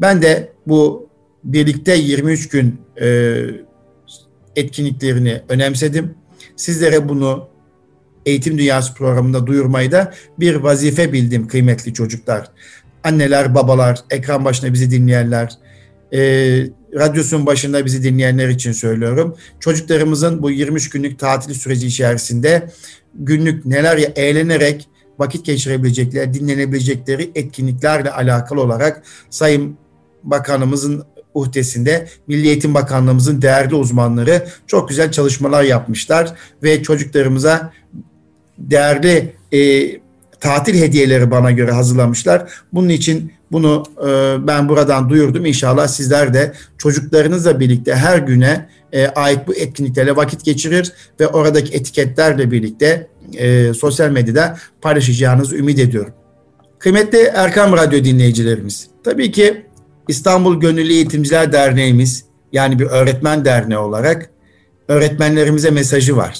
Ben 0.00 0.22
de 0.22 0.52
bu 0.66 1.08
birlikte 1.44 1.94
23 1.94 2.48
gün 2.48 2.80
e, 3.00 3.36
etkinliklerini 4.56 5.42
önemsedim. 5.48 6.14
Sizlere 6.56 7.08
bunu 7.08 7.48
Eğitim 8.26 8.58
Dünyası 8.58 8.94
programında 8.94 9.46
duyurmayı 9.46 9.92
da 9.92 10.14
bir 10.38 10.54
vazife 10.54 11.12
bildim 11.12 11.48
kıymetli 11.48 11.94
çocuklar. 11.94 12.50
Anneler, 13.04 13.54
babalar, 13.54 13.98
ekran 14.10 14.44
başında 14.44 14.72
bizi 14.72 14.90
dinleyenler, 14.90 15.52
e, 16.12 16.20
radyosun 16.94 17.46
başında 17.46 17.84
bizi 17.86 18.02
dinleyenler 18.02 18.48
için 18.48 18.72
söylüyorum. 18.72 19.36
Çocuklarımızın 19.60 20.42
bu 20.42 20.50
23 20.50 20.90
günlük 20.90 21.18
tatil 21.18 21.54
süreci 21.54 21.86
içerisinde 21.86 22.70
günlük 23.14 23.66
neler 23.66 24.12
eğlenerek 24.16 24.88
vakit 25.18 25.44
geçirebilecekleri, 25.44 26.34
dinlenebilecekleri 26.34 27.30
etkinliklerle 27.34 28.10
alakalı 28.10 28.60
olarak 28.60 29.02
Sayın 29.30 29.76
Bakanımızın 30.22 31.04
uhdesinde 31.34 32.08
Milli 32.26 32.48
Eğitim 32.48 32.74
Bakanlığımızın 32.74 33.42
değerli 33.42 33.74
uzmanları 33.74 34.46
çok 34.66 34.88
güzel 34.88 35.12
çalışmalar 35.12 35.62
yapmışlar 35.62 36.34
ve 36.62 36.82
çocuklarımıza 36.82 37.72
değerli 38.58 39.32
e, 39.52 39.90
tatil 40.40 40.74
hediyeleri 40.74 41.30
bana 41.30 41.50
göre 41.50 41.72
hazırlamışlar. 41.72 42.50
Bunun 42.72 42.88
için 42.88 43.32
bunu 43.52 43.82
e, 44.06 44.36
ben 44.46 44.68
buradan 44.68 45.08
duyurdum. 45.08 45.46
İnşallah 45.46 45.88
sizler 45.88 46.34
de 46.34 46.52
çocuklarınızla 46.78 47.60
birlikte 47.60 47.94
her 47.94 48.18
güne 48.18 48.68
e, 48.92 49.06
ait 49.06 49.46
bu 49.46 49.54
etkinliklerle 49.54 50.16
vakit 50.16 50.44
geçirir 50.44 50.92
ve 51.20 51.28
oradaki 51.28 51.74
etiketlerle 51.74 52.50
birlikte 52.50 53.08
e, 53.34 53.74
sosyal 53.74 54.10
medyada 54.10 54.56
paylaşacağınızı 54.80 55.56
ümit 55.56 55.78
ediyorum. 55.78 56.12
Kıymetli 56.78 57.18
Erkam 57.18 57.72
Radyo 57.72 58.04
dinleyicilerimiz, 58.04 58.88
tabii 59.04 59.32
ki 59.32 59.66
İstanbul 60.08 60.60
Gönüllü 60.60 60.92
Eğitimciler 60.92 61.52
Derneğimiz 61.52 62.24
yani 62.52 62.78
bir 62.78 62.86
öğretmen 62.86 63.44
derneği 63.44 63.78
olarak 63.78 64.30
öğretmenlerimize 64.88 65.70
mesajı 65.70 66.16
var. 66.16 66.38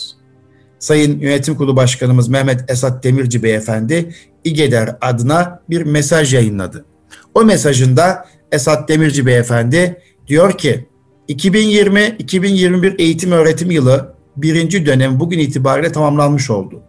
Sayın 0.79 1.21
Yönetim 1.21 1.55
Kurulu 1.55 1.77
Başkanımız 1.77 2.29
Mehmet 2.29 2.71
Esat 2.71 3.05
Demirci 3.05 3.43
Beyefendi 3.43 4.15
İGEDER 4.45 4.97
adına 5.01 5.61
bir 5.71 5.83
mesaj 5.83 6.35
yayınladı. 6.35 6.85
O 7.35 7.45
mesajında 7.45 8.27
Esat 8.53 8.89
Demirci 8.89 9.27
Beyefendi 9.27 10.03
diyor 10.27 10.59
ki 10.59 10.87
2020-2021 11.29 13.01
eğitim 13.01 13.33
öğretim 13.33 13.71
yılı 13.71 14.15
birinci 14.37 14.87
dönem 14.87 15.21
bugün 15.21 15.39
itibariyle 15.39 15.93
tamamlanmış 15.93 16.51
oldu. 16.51 16.83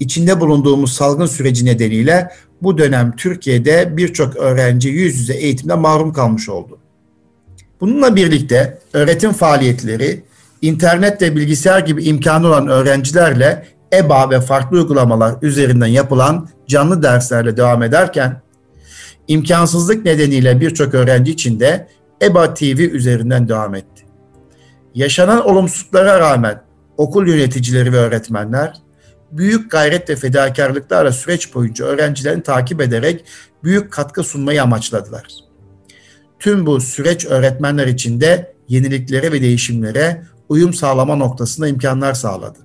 İçinde 0.00 0.40
bulunduğumuz 0.40 0.92
salgın 0.92 1.26
süreci 1.26 1.64
nedeniyle 1.64 2.30
bu 2.62 2.78
dönem 2.78 3.16
Türkiye'de 3.16 3.96
birçok 3.96 4.36
öğrenci 4.36 4.88
yüz 4.88 5.18
yüze 5.18 5.34
eğitimde 5.34 5.74
mahrum 5.74 6.12
kalmış 6.12 6.48
oldu. 6.48 6.78
Bununla 7.80 8.16
birlikte 8.16 8.78
öğretim 8.92 9.32
faaliyetleri 9.32 10.22
internet 10.62 11.22
ve 11.22 11.36
bilgisayar 11.36 11.80
gibi 11.80 12.04
imkanı 12.04 12.46
olan 12.46 12.68
öğrencilerle 12.68 13.66
EBA 13.92 14.30
ve 14.30 14.40
farklı 14.40 14.76
uygulamalar 14.76 15.34
üzerinden 15.42 15.86
yapılan 15.86 16.48
canlı 16.66 17.02
derslerle 17.02 17.56
devam 17.56 17.82
ederken 17.82 18.42
imkansızlık 19.28 20.04
nedeniyle 20.04 20.60
birçok 20.60 20.94
öğrenci 20.94 21.32
için 21.32 21.60
de 21.60 21.88
EBA 22.22 22.54
TV 22.54 22.78
üzerinden 22.78 23.48
devam 23.48 23.74
etti. 23.74 24.04
Yaşanan 24.94 25.46
olumsuzluklara 25.46 26.20
rağmen 26.20 26.62
okul 26.96 27.26
yöneticileri 27.26 27.92
ve 27.92 27.96
öğretmenler 27.96 28.72
büyük 29.32 29.70
gayret 29.70 30.10
ve 30.10 30.16
fedakarlıklarla 30.16 31.12
süreç 31.12 31.54
boyunca 31.54 31.84
öğrencilerini 31.84 32.42
takip 32.42 32.80
ederek 32.80 33.24
büyük 33.64 33.92
katkı 33.92 34.22
sunmayı 34.22 34.62
amaçladılar. 34.62 35.26
Tüm 36.38 36.66
bu 36.66 36.80
süreç 36.80 37.26
öğretmenler 37.26 37.86
için 37.86 38.20
de 38.20 38.54
yeniliklere 38.68 39.32
ve 39.32 39.42
değişimlere 39.42 40.22
uyum 40.48 40.74
sağlama 40.74 41.16
noktasında 41.16 41.68
imkanlar 41.68 42.14
sağladı. 42.14 42.58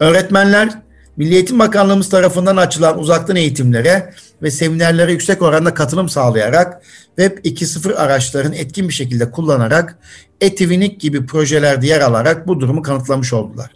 Öğretmenler 0.00 0.82
Milli 1.16 1.34
Eğitim 1.34 1.58
Bakanlığımız 1.58 2.08
tarafından 2.08 2.56
açılan 2.56 2.98
uzaktan 2.98 3.36
eğitimlere 3.36 4.14
ve 4.42 4.50
seminerlere 4.50 5.12
yüksek 5.12 5.42
oranda 5.42 5.74
katılım 5.74 6.08
sağlayarak 6.08 6.82
Web 7.06 7.38
2.0 7.38 7.94
araçların 7.94 8.52
etkin 8.52 8.88
bir 8.88 8.94
şekilde 8.94 9.30
kullanarak 9.30 9.98
Etivinik 10.40 11.00
gibi 11.00 11.26
projelerde 11.26 11.86
yer 11.86 12.00
alarak 12.00 12.46
bu 12.48 12.60
durumu 12.60 12.82
kanıtlamış 12.82 13.32
oldular. 13.32 13.70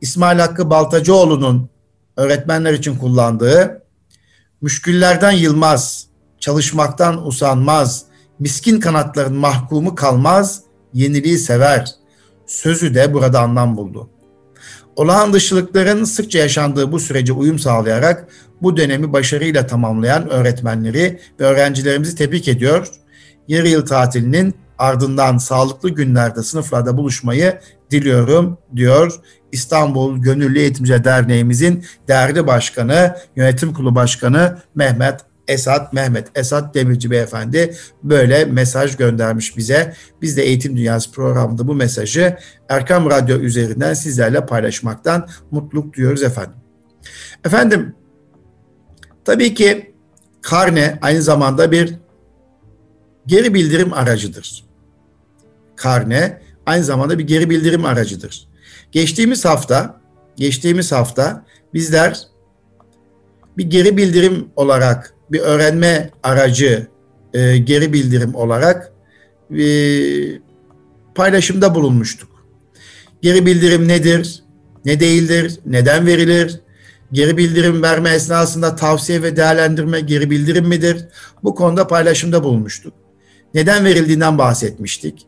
İsmail 0.00 0.38
Hakkı 0.38 0.70
Baltacıoğlu'nun 0.70 1.70
öğretmenler 2.16 2.72
için 2.72 2.96
kullandığı 2.96 3.82
müşküllerden 4.62 5.32
yılmaz, 5.32 6.06
çalışmaktan 6.40 7.26
usanmaz, 7.26 8.04
miskin 8.38 8.80
kanatların 8.80 9.34
mahkumu 9.34 9.94
kalmaz, 9.94 10.62
yeniliği 10.94 11.38
sever. 11.38 11.90
Sözü 12.46 12.94
de 12.94 13.14
burada 13.14 13.40
anlam 13.40 13.76
buldu. 13.76 14.10
Olağan 14.96 15.32
dışılıkların 15.32 16.04
sıkça 16.04 16.38
yaşandığı 16.38 16.92
bu 16.92 17.00
sürece 17.00 17.32
uyum 17.32 17.58
sağlayarak 17.58 18.28
bu 18.62 18.76
dönemi 18.76 19.12
başarıyla 19.12 19.66
tamamlayan 19.66 20.30
öğretmenleri 20.30 21.20
ve 21.40 21.44
öğrencilerimizi 21.44 22.16
tebrik 22.16 22.48
ediyor. 22.48 22.88
Yarı 23.48 23.68
yıl 23.68 23.86
tatilinin 23.86 24.54
ardından 24.78 25.38
sağlıklı 25.38 25.90
günlerde 25.90 26.42
sınıflarda 26.42 26.96
buluşmayı 26.96 27.58
diliyorum 27.90 28.58
diyor 28.76 29.20
İstanbul 29.52 30.18
Gönüllü 30.18 30.58
Eğitimci 30.58 31.04
Derneğimizin 31.04 31.84
değerli 32.08 32.46
başkanı, 32.46 33.16
yönetim 33.36 33.74
kurulu 33.74 33.94
başkanı 33.94 34.58
Mehmet 34.74 35.20
Esat 35.48 35.92
Mehmet 35.92 36.28
Esat 36.34 36.74
Demirci 36.74 37.10
Beyefendi 37.10 37.74
böyle 38.02 38.44
mesaj 38.44 38.96
göndermiş 38.96 39.56
bize. 39.56 39.94
Biz 40.22 40.36
de 40.36 40.42
Eğitim 40.42 40.76
Dünyası 40.76 41.12
programında 41.12 41.68
bu 41.68 41.74
mesajı 41.74 42.36
Erkam 42.68 43.10
Radyo 43.10 43.38
üzerinden 43.38 43.94
sizlerle 43.94 44.46
paylaşmaktan 44.46 45.28
mutluluk 45.50 45.96
duyuyoruz 45.96 46.22
efendim. 46.22 46.54
Efendim 47.44 47.94
tabii 49.28 49.54
ki 49.54 49.92
karne 50.42 50.98
aynı 51.02 51.22
zamanda 51.22 51.72
bir 51.72 51.94
geri 53.26 53.54
bildirim 53.54 53.92
aracıdır. 53.92 54.64
Karne 55.76 56.42
aynı 56.66 56.84
zamanda 56.84 57.18
bir 57.18 57.26
geri 57.26 57.50
bildirim 57.50 57.84
aracıdır. 57.84 58.48
Geçtiğimiz 58.92 59.44
hafta, 59.44 60.00
geçtiğimiz 60.36 60.92
hafta 60.92 61.44
bizler 61.74 62.20
bir 63.56 63.64
geri 63.64 63.96
bildirim 63.96 64.48
olarak 64.56 65.14
bir 65.32 65.40
öğrenme 65.40 66.10
aracı 66.22 66.86
e, 67.34 67.58
geri 67.58 67.92
bildirim 67.92 68.34
olarak 68.34 68.92
e, 69.50 69.64
paylaşımda 71.14 71.74
bulunmuştuk. 71.74 72.30
Geri 73.22 73.46
bildirim 73.46 73.88
nedir? 73.88 74.42
Ne 74.84 75.00
değildir? 75.00 75.58
Neden 75.66 76.06
verilir? 76.06 76.60
Geri 77.12 77.36
bildirim 77.36 77.82
verme 77.82 78.10
esnasında 78.10 78.76
tavsiye 78.76 79.22
ve 79.22 79.36
değerlendirme 79.36 80.00
geri 80.00 80.30
bildirim 80.30 80.68
midir? 80.68 81.04
Bu 81.44 81.54
konuda 81.54 81.86
paylaşımda 81.86 82.44
bulunmuştuk. 82.44 82.94
Neden 83.54 83.84
verildiğinden 83.84 84.38
bahsetmiştik. 84.38 85.26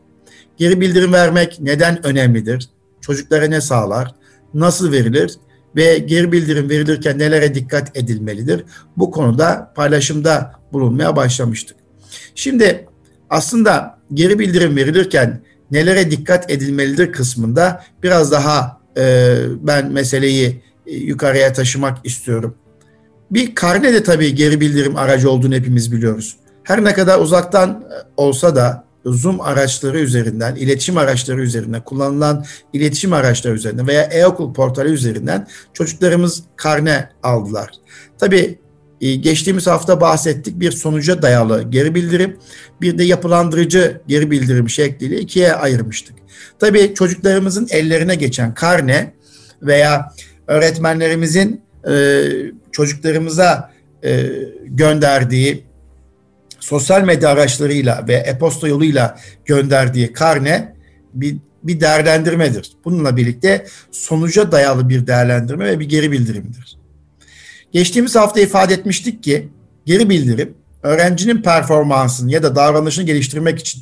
Geri 0.57 0.81
bildirim 0.81 1.13
vermek 1.13 1.57
neden 1.59 2.05
önemlidir? 2.05 2.69
Çocuklara 3.01 3.47
ne 3.47 3.61
sağlar? 3.61 4.15
Nasıl 4.53 4.91
verilir? 4.91 5.37
ve 5.75 5.97
geri 5.97 6.31
bildirim 6.31 6.69
verilirken 6.69 7.19
nelere 7.19 7.55
dikkat 7.55 7.97
edilmelidir? 7.97 8.63
Bu 8.97 9.11
konuda 9.11 9.73
paylaşımda 9.75 10.51
bulunmaya 10.73 11.15
başlamıştık. 11.15 11.77
Şimdi 12.35 12.85
aslında 13.29 13.99
geri 14.13 14.39
bildirim 14.39 14.75
verilirken 14.75 15.41
nelere 15.71 16.11
dikkat 16.11 16.51
edilmelidir 16.51 17.11
kısmında 17.11 17.83
biraz 18.03 18.31
daha 18.31 18.81
e, 18.97 19.35
ben 19.61 19.91
meseleyi 19.91 20.63
yukarıya 20.85 21.53
taşımak 21.53 21.97
istiyorum. 22.03 22.55
Bir 23.31 23.55
karne 23.55 23.93
de 23.93 24.03
tabii 24.03 24.35
geri 24.35 24.61
bildirim 24.61 24.95
aracı 24.95 25.31
olduğunu 25.31 25.55
hepimiz 25.55 25.91
biliyoruz. 25.91 26.35
Her 26.63 26.83
ne 26.83 26.93
kadar 26.93 27.19
uzaktan 27.19 27.83
olsa 28.17 28.55
da 28.55 28.91
Zoom 29.05 29.41
araçları 29.41 29.99
üzerinden, 29.99 30.55
iletişim 30.55 30.97
araçları 30.97 31.41
üzerinden, 31.41 31.83
kullanılan 31.83 32.45
iletişim 32.73 33.13
araçları 33.13 33.53
üzerinden 33.53 33.87
veya 33.87 34.03
e-okul 34.03 34.53
portali 34.53 34.89
üzerinden 34.89 35.47
çocuklarımız 35.73 36.43
karne 36.55 37.09
aldılar. 37.23 37.69
Tabii 38.19 38.59
e, 39.01 39.15
geçtiğimiz 39.15 39.67
hafta 39.67 40.01
bahsettik 40.01 40.59
bir 40.59 40.71
sonuca 40.71 41.21
dayalı 41.21 41.63
geri 41.63 41.95
bildirim, 41.95 42.37
bir 42.81 42.97
de 42.97 43.03
yapılandırıcı 43.03 44.01
geri 44.07 44.31
bildirim 44.31 44.69
şekliyle 44.69 45.19
ikiye 45.19 45.53
ayırmıştık. 45.53 46.15
Tabii 46.59 46.93
çocuklarımızın 46.95 47.67
ellerine 47.71 48.15
geçen 48.15 48.53
karne 48.53 49.13
veya 49.61 50.13
öğretmenlerimizin 50.47 51.61
e, 51.89 52.23
çocuklarımıza 52.71 53.71
e, 54.03 54.25
gönderdiği 54.65 55.63
sosyal 56.59 57.01
medya 57.03 57.29
araçlarıyla 57.29 58.05
ve 58.07 58.13
e-posta 58.13 58.67
yoluyla 58.67 59.19
gönderdiği 59.45 60.13
karne 60.13 60.75
bir, 61.13 61.37
bir 61.63 61.79
değerlendirmedir. 61.79 62.71
Bununla 62.85 63.17
birlikte 63.17 63.65
sonuca 63.91 64.51
dayalı 64.51 64.89
bir 64.89 65.07
değerlendirme 65.07 65.65
ve 65.65 65.79
bir 65.79 65.89
geri 65.89 66.11
bildirimdir. 66.11 66.77
Geçtiğimiz 67.71 68.15
hafta 68.15 68.39
ifade 68.39 68.73
etmiştik 68.73 69.23
ki 69.23 69.49
geri 69.85 70.09
bildirim 70.09 70.53
öğrencinin 70.83 71.41
performansını 71.41 72.31
ya 72.31 72.43
da 72.43 72.55
davranışını 72.55 73.05
geliştirmek 73.05 73.59
için 73.59 73.81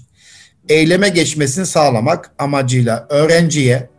eyleme 0.69 1.10
geçmesini 1.10 1.65
sağlamak 1.65 2.32
amacıyla 2.38 3.08
öğrenciye 3.10 3.89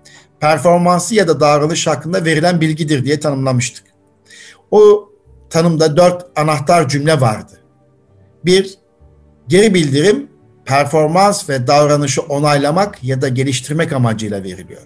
performansı 0.40 1.14
ya 1.14 1.29
da 1.29 1.40
davranış 1.40 1.87
hakkında 1.87 2.24
verilen 2.24 2.61
bilgidir 2.61 3.05
diye 3.05 3.20
tanımlamıştık. 3.20 3.85
O 4.70 5.09
tanımda 5.50 5.96
dört 5.96 6.26
anahtar 6.37 6.88
cümle 6.88 7.20
vardı. 7.20 7.53
Bir, 8.44 8.74
geri 9.48 9.74
bildirim 9.74 10.31
performans 10.64 11.48
ve 11.48 11.66
davranışı 11.66 12.22
onaylamak 12.22 13.05
ya 13.05 13.22
da 13.22 13.29
geliştirmek 13.29 13.92
amacıyla 13.92 14.44
veriliyor. 14.44 14.83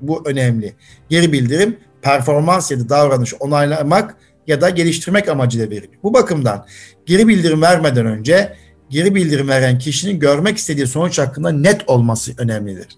Bu 0.00 0.22
önemli. 0.28 0.74
Geri 1.08 1.32
bildirim 1.32 1.76
performans 2.02 2.70
ya 2.70 2.80
da 2.80 2.88
davranış 2.88 3.34
onaylamak 3.34 4.16
ya 4.46 4.60
da 4.60 4.70
geliştirmek 4.70 5.28
amacıyla 5.28 5.70
veriliyor. 5.70 6.02
Bu 6.02 6.14
bakımdan 6.14 6.66
geri 7.06 7.28
bildirim 7.28 7.62
vermeden 7.62 8.06
önce 8.06 8.56
geri 8.90 9.14
bildirim 9.14 9.48
veren 9.48 9.78
kişinin 9.78 10.20
görmek 10.20 10.58
istediği 10.58 10.86
sonuç 10.86 11.18
hakkında 11.18 11.50
net 11.50 11.88
olması 11.88 12.32
önemlidir. 12.38 12.88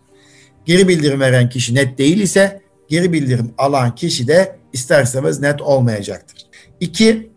Geri 0.71 0.89
bildirim 0.89 1.21
veren 1.21 1.49
kişi 1.49 1.75
net 1.75 1.99
değil 1.99 2.21
ise 2.21 2.61
geri 2.89 3.13
bildirim 3.13 3.51
alan 3.59 3.95
kişi 3.95 4.29
de 4.29 4.57
isterseniz 4.73 5.41
net 5.41 5.63
olmayacaktır. 5.63 6.47
İki, 6.81 7.31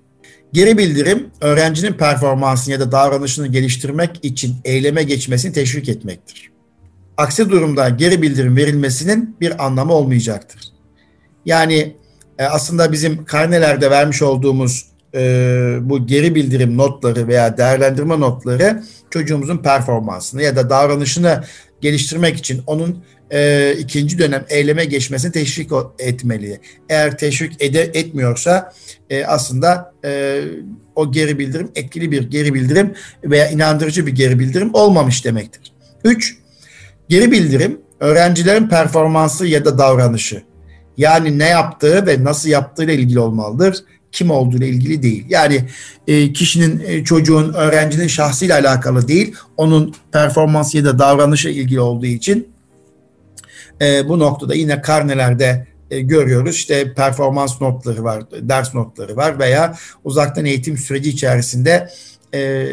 Geri 0.54 0.78
bildirim 0.78 1.30
öğrencinin 1.42 1.94
performansını 1.94 2.74
ya 2.74 2.80
da 2.80 2.92
davranışını 2.92 3.48
geliştirmek 3.48 4.20
için 4.24 4.56
eyleme 4.66 5.04
geçmesini 5.04 5.54
teşvik 5.54 5.90
etmektir. 5.90 6.52
Aksi 7.18 7.50
durumda 7.50 7.90
geri 7.90 8.22
bildirim 8.22 8.58
verilmesinin 8.58 9.36
bir 9.42 9.66
anlamı 9.66 9.94
olmayacaktır. 9.94 10.62
Yani 11.46 11.96
e, 12.40 12.44
aslında 12.46 12.92
bizim 12.92 13.26
karnelerde 13.26 13.92
vermiş 13.92 14.22
olduğumuz 14.22 14.86
e, 15.16 15.78
bu 15.82 16.08
geri 16.08 16.36
bildirim 16.36 16.78
notları 16.78 17.28
veya 17.28 17.58
değerlendirme 17.58 18.20
notları 18.20 18.84
çocuğumuzun 19.10 19.58
performansını 19.58 20.44
ya 20.44 20.56
da 20.56 20.70
davranışını 20.70 21.44
geliştirmek 21.84 22.38
için 22.38 22.62
onun 22.68 23.04
e, 23.32 23.72
ikinci 23.80 24.20
dönem 24.20 24.46
eyleme 24.50 24.86
geçmesini 24.86 25.32
teşvik 25.32 25.72
etmeli. 26.00 26.60
Eğer 26.90 27.18
teşvik 27.18 27.62
ede, 27.62 27.82
etmiyorsa 27.82 28.74
e, 29.10 29.26
aslında 29.26 29.94
e, 30.06 30.42
o 30.96 31.12
geri 31.12 31.40
bildirim 31.40 31.72
etkili 31.76 32.12
bir 32.12 32.30
geri 32.30 32.54
bildirim 32.54 32.94
veya 33.24 33.50
inandırıcı 33.50 34.08
bir 34.08 34.12
geri 34.12 34.40
bildirim 34.40 34.70
olmamış 34.74 35.26
demektir. 35.26 35.74
Üç, 36.04 36.38
geri 37.10 37.32
bildirim 37.32 37.82
öğrencilerin 38.00 38.68
performansı 38.68 39.48
ya 39.48 39.66
da 39.66 39.78
davranışı. 39.78 40.53
Yani 40.98 41.40
ne 41.40 41.50
yaptığı 41.50 42.08
ve 42.08 42.24
nasıl 42.24 42.50
yaptığı 42.50 42.84
ile 42.84 42.94
ilgili 42.94 43.20
olmalıdır. 43.20 43.78
Kim 44.12 44.32
olduğu 44.32 44.58
ile 44.58 44.68
ilgili 44.68 45.04
değil. 45.04 45.26
Yani 45.30 45.62
e, 46.08 46.34
kişinin, 46.34 46.84
e, 46.86 47.04
çocuğun, 47.04 47.54
öğrencinin 47.54 48.08
şahsıyla 48.08 48.60
alakalı 48.60 49.08
değil. 49.08 49.36
Onun 49.58 49.96
performansı 50.12 50.78
ya 50.78 50.86
da 50.86 51.00
davranışı 51.00 51.50
ilgili 51.50 51.80
olduğu 51.80 52.06
için 52.06 52.48
e, 53.82 54.10
bu 54.10 54.20
noktada 54.20 54.56
yine 54.56 54.82
karnelerde 54.82 55.68
e, 55.92 56.02
görüyoruz. 56.02 56.56
İşte 56.56 56.94
performans 56.94 57.62
notları 57.62 58.04
var, 58.04 58.24
ders 58.32 58.74
notları 58.74 59.16
var 59.16 59.40
veya 59.40 59.76
uzaktan 60.04 60.46
eğitim 60.46 60.78
süreci 60.78 61.10
içerisinde 61.10 61.90
e, 62.34 62.68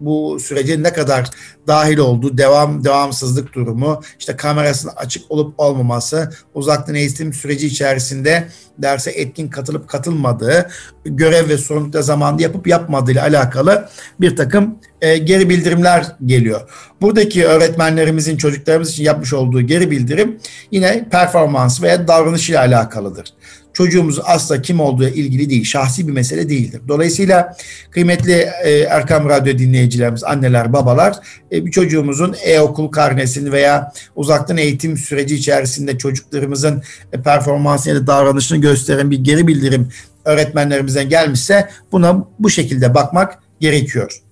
bu 0.00 0.40
sürece 0.40 0.82
ne 0.82 0.92
kadar 0.92 1.30
dahil 1.66 1.98
oldu, 1.98 2.38
devam 2.38 2.84
devamsızlık 2.84 3.54
durumu, 3.54 4.00
işte 4.18 4.36
kamerasının 4.36 4.92
açık 4.96 5.30
olup 5.30 5.60
olmaması, 5.60 6.32
uzaktan 6.54 6.94
eğitim 6.94 7.32
süreci 7.32 7.66
içerisinde 7.66 8.48
derse 8.78 9.10
etkin 9.10 9.48
katılıp 9.48 9.88
katılmadığı, 9.88 10.70
görev 11.04 11.48
ve 11.48 11.58
sorumlulukta 11.58 12.02
zamanında 12.02 12.42
yapıp 12.42 12.66
yapmadığı 12.66 13.12
ile 13.12 13.22
alakalı 13.22 13.88
bir 14.20 14.36
takım 14.36 14.78
e, 15.00 15.18
geri 15.18 15.48
bildirimler 15.48 16.06
geliyor. 16.26 16.60
Buradaki 17.00 17.46
öğretmenlerimizin 17.46 18.36
çocuklarımız 18.36 18.90
için 18.90 19.04
yapmış 19.04 19.32
olduğu 19.32 19.60
geri 19.60 19.90
bildirim 19.90 20.38
yine 20.70 21.08
performans 21.10 21.82
veya 21.82 22.08
davranış 22.08 22.50
ile 22.50 22.58
alakalıdır 22.58 23.34
çocuğumuz 23.78 24.20
asla 24.24 24.62
kim 24.62 24.80
olduğu 24.80 25.08
ilgili 25.08 25.50
değil, 25.50 25.64
şahsi 25.64 26.08
bir 26.08 26.12
mesele 26.12 26.48
değildir. 26.48 26.80
Dolayısıyla 26.88 27.56
kıymetli 27.90 28.48
e, 28.64 28.78
Erkam 28.78 29.28
Radyo 29.28 29.58
dinleyicilerimiz, 29.58 30.24
anneler, 30.24 30.72
babalar 30.72 31.16
e, 31.52 31.66
bir 31.66 31.70
çocuğumuzun 31.70 32.34
e-okul 32.44 32.88
karnesini 32.88 33.52
veya 33.52 33.92
uzaktan 34.16 34.56
eğitim 34.56 34.96
süreci 34.96 35.34
içerisinde 35.34 35.98
çocuklarımızın 35.98 36.82
e, 37.12 37.22
performansını 37.22 37.94
ya 37.94 38.00
da 38.00 38.06
davranışını 38.06 38.58
gösteren 38.58 39.10
bir 39.10 39.18
geri 39.18 39.46
bildirim 39.46 39.88
öğretmenlerimizden 40.24 41.08
gelmişse 41.08 41.68
buna 41.92 42.26
bu 42.38 42.50
şekilde 42.50 42.94
bakmak 42.94 43.38
gerekiyor. 43.60 44.22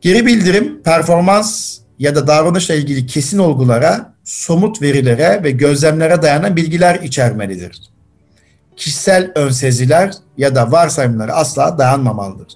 Geri 0.00 0.26
bildirim 0.26 0.82
performans 0.82 1.78
ya 1.98 2.14
da 2.14 2.26
davranışla 2.26 2.74
ilgili 2.74 3.06
kesin 3.06 3.38
olgulara, 3.38 4.14
somut 4.24 4.82
verilere 4.82 5.40
ve 5.44 5.50
gözlemlere 5.50 6.22
dayanan 6.22 6.56
bilgiler 6.56 7.00
içermelidir 7.02 7.91
kişisel 8.76 9.32
önseziler 9.34 10.14
ya 10.36 10.54
da 10.54 10.72
varsayımlara 10.72 11.32
asla 11.32 11.78
dayanmamalıdır. 11.78 12.52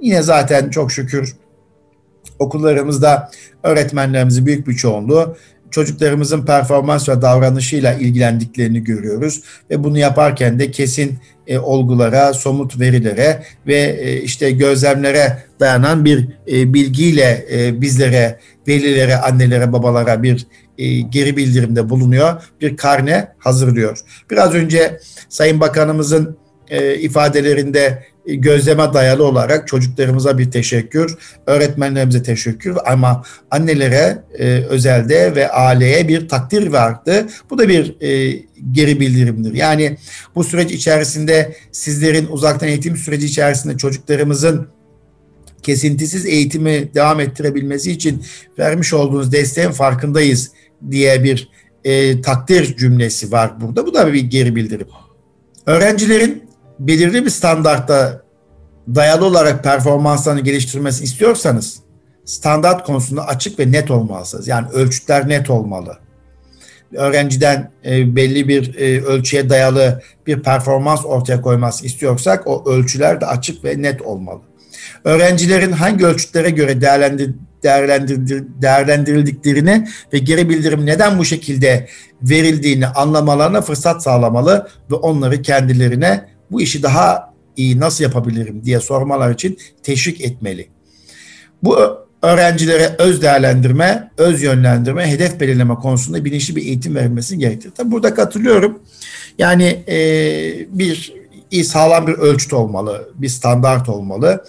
Yine 0.00 0.22
zaten 0.22 0.70
çok 0.70 0.92
şükür 0.92 1.36
okullarımızda 2.38 3.30
öğretmenlerimizin 3.62 4.46
büyük 4.46 4.68
bir 4.68 4.74
çoğunluğu 4.74 5.36
çocuklarımızın 5.70 6.46
performans 6.46 7.08
ve 7.08 7.22
davranışıyla 7.22 7.94
ilgilendiklerini 7.94 8.84
görüyoruz 8.84 9.42
ve 9.70 9.84
bunu 9.84 9.98
yaparken 9.98 10.58
de 10.58 10.70
kesin 10.70 11.18
e, 11.46 11.58
olgulara, 11.58 12.34
somut 12.34 12.80
verilere 12.80 13.42
ve 13.66 13.98
e, 14.00 14.20
işte 14.20 14.50
gözlemlere 14.50 15.38
dayanan 15.60 16.04
bir 16.04 16.28
e, 16.52 16.74
bilgiyle 16.74 17.46
e, 17.52 17.80
bizlere, 17.80 18.38
velilere, 18.68 19.16
annelere, 19.16 19.72
babalara 19.72 20.22
bir 20.22 20.46
e, 20.78 21.00
geri 21.00 21.36
bildirimde 21.36 21.90
bulunuyor. 21.90 22.42
Bir 22.60 22.76
karne 22.76 23.28
hazırlıyor. 23.38 23.98
Biraz 24.30 24.54
önce 24.54 25.00
Sayın 25.28 25.60
Bakanımızın 25.60 26.36
e, 26.70 26.94
ifadelerinde 26.94 28.04
gözleme 28.26 28.94
dayalı 28.94 29.24
olarak 29.24 29.68
çocuklarımıza 29.68 30.38
bir 30.38 30.50
teşekkür, 30.50 31.16
öğretmenlerimize 31.46 32.22
teşekkür 32.22 32.76
ama 32.86 33.24
annelere 33.50 34.24
e, 34.38 34.44
özelde 34.46 35.34
ve 35.34 35.50
aileye 35.50 36.08
bir 36.08 36.28
takdir 36.28 36.66
vardı. 36.66 37.26
Bu 37.50 37.58
da 37.58 37.68
bir 37.68 38.00
e, 38.00 38.42
geri 38.72 39.00
bildirimdir. 39.00 39.54
Yani 39.54 39.96
bu 40.34 40.44
süreç 40.44 40.72
içerisinde 40.72 41.56
sizlerin 41.72 42.26
uzaktan 42.26 42.68
eğitim 42.68 42.96
süreci 42.96 43.26
içerisinde 43.26 43.76
çocuklarımızın 43.76 44.68
kesintisiz 45.62 46.26
eğitimi 46.26 46.94
devam 46.94 47.20
ettirebilmesi 47.20 47.92
için 47.92 48.24
vermiş 48.58 48.94
olduğunuz 48.94 49.32
desteğin 49.32 49.70
farkındayız 49.70 50.50
diye 50.90 51.24
bir 51.24 51.48
e, 51.84 52.20
takdir 52.22 52.76
cümlesi 52.76 53.32
var 53.32 53.60
burada. 53.60 53.86
Bu 53.86 53.94
da 53.94 54.12
bir 54.12 54.20
geri 54.20 54.56
bildirim. 54.56 54.86
Öğrencilerin 55.66 56.49
belirli 56.80 57.24
bir 57.24 57.30
standartta 57.30 58.22
dayalı 58.94 59.24
olarak 59.24 59.64
performanslarını 59.64 60.40
geliştirmesini 60.40 61.04
istiyorsanız 61.04 61.80
standart 62.24 62.86
konusunda 62.86 63.26
açık 63.26 63.58
ve 63.58 63.72
net 63.72 63.90
olmalısınız. 63.90 64.48
Yani 64.48 64.68
ölçütler 64.68 65.28
net 65.28 65.50
olmalı. 65.50 65.98
Öğrenciden 66.94 67.70
e, 67.84 68.16
belli 68.16 68.48
bir 68.48 68.74
e, 68.78 69.04
ölçüye 69.04 69.48
dayalı 69.48 70.02
bir 70.26 70.42
performans 70.42 71.04
ortaya 71.04 71.40
koyması 71.40 71.86
istiyorsak 71.86 72.46
o 72.46 72.70
ölçüler 72.70 73.20
de 73.20 73.26
açık 73.26 73.64
ve 73.64 73.82
net 73.82 74.02
olmalı. 74.02 74.40
Öğrencilerin 75.04 75.72
hangi 75.72 76.06
ölçütlere 76.06 76.50
göre 76.50 76.80
değerlendir, 76.80 77.34
değerlendir, 77.62 78.44
değerlendirildiklerini 78.62 79.88
ve 80.12 80.18
geri 80.18 80.48
bildirim 80.48 80.86
neden 80.86 81.18
bu 81.18 81.24
şekilde 81.24 81.88
verildiğini 82.22 82.86
anlamalarına 82.86 83.60
fırsat 83.60 84.02
sağlamalı 84.02 84.68
ve 84.90 84.94
onları 84.94 85.42
kendilerine 85.42 86.29
bu 86.50 86.60
işi 86.60 86.82
daha 86.82 87.34
iyi 87.56 87.80
nasıl 87.80 88.04
yapabilirim 88.04 88.64
diye 88.64 88.80
sormalar 88.80 89.30
için 89.30 89.58
teşvik 89.82 90.20
etmeli. 90.20 90.68
Bu 91.62 91.78
öğrencilere 92.22 92.96
öz 92.98 93.22
değerlendirme, 93.22 94.10
öz 94.18 94.42
yönlendirme, 94.42 95.10
hedef 95.10 95.40
belirleme 95.40 95.74
konusunda 95.74 96.24
bilinçli 96.24 96.56
bir 96.56 96.62
eğitim 96.62 96.94
verilmesi 96.94 97.38
gerektir. 97.38 97.70
Tabi 97.70 97.90
burada 97.90 98.14
katılıyorum. 98.14 98.82
Yani 99.38 99.84
e, 99.88 99.98
bir 100.68 101.14
iyi 101.50 101.64
sağlam 101.64 102.06
bir 102.06 102.12
ölçüt 102.12 102.52
olmalı, 102.52 103.12
bir 103.14 103.28
standart 103.28 103.88
olmalı 103.88 104.44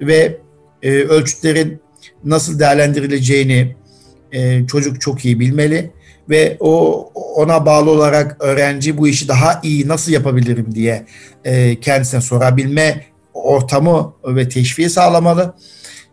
ve 0.00 0.38
e, 0.82 0.90
ölçütlerin 0.90 1.80
nasıl 2.24 2.58
değerlendirileceğini 2.58 3.76
e, 4.32 4.66
çocuk 4.66 5.00
çok 5.00 5.24
iyi 5.24 5.40
bilmeli 5.40 5.90
ve 6.28 6.56
o 6.60 7.00
ona 7.14 7.66
bağlı 7.66 7.90
olarak 7.90 8.36
öğrenci 8.40 8.98
bu 8.98 9.08
işi 9.08 9.28
daha 9.28 9.60
iyi 9.62 9.88
nasıl 9.88 10.12
yapabilirim 10.12 10.74
diye 10.74 11.06
e, 11.44 11.80
kendisine 11.80 12.20
sorabilme 12.20 13.04
ortamı 13.34 14.14
ve 14.24 14.48
teşviği 14.48 14.90
sağlamalı. 14.90 15.54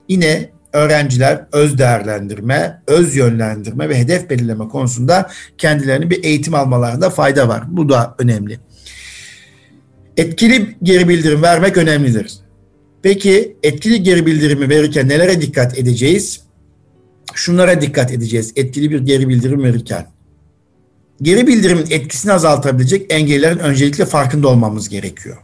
Yine 0.09 0.49
öğrenciler 0.73 1.45
öz 1.51 1.77
değerlendirme, 1.77 2.81
öz 2.87 3.15
yönlendirme 3.15 3.89
ve 3.89 3.97
hedef 3.97 4.29
belirleme 4.29 4.67
konusunda 4.67 5.29
kendilerini 5.57 6.09
bir 6.09 6.23
eğitim 6.23 6.55
almalarında 6.55 7.09
fayda 7.09 7.47
var. 7.47 7.63
Bu 7.67 7.89
da 7.89 8.15
önemli. 8.19 8.59
Etkili 10.17 10.75
geri 10.83 11.09
bildirim 11.09 11.41
vermek 11.41 11.77
önemlidir. 11.77 12.33
Peki 13.03 13.57
etkili 13.63 14.03
geri 14.03 14.25
bildirimi 14.25 14.69
verirken 14.69 15.09
nelere 15.09 15.41
dikkat 15.41 15.77
edeceğiz? 15.77 16.40
Şunlara 17.33 17.81
dikkat 17.81 18.11
edeceğiz 18.11 18.53
etkili 18.55 18.91
bir 18.91 18.99
geri 18.99 19.29
bildirim 19.29 19.63
verirken. 19.63 20.07
Geri 21.21 21.47
bildirimin 21.47 21.85
etkisini 21.89 22.33
azaltabilecek 22.33 23.13
engellerin 23.13 23.59
öncelikle 23.59 24.05
farkında 24.05 24.47
olmamız 24.47 24.89
gerekiyor. 24.89 25.37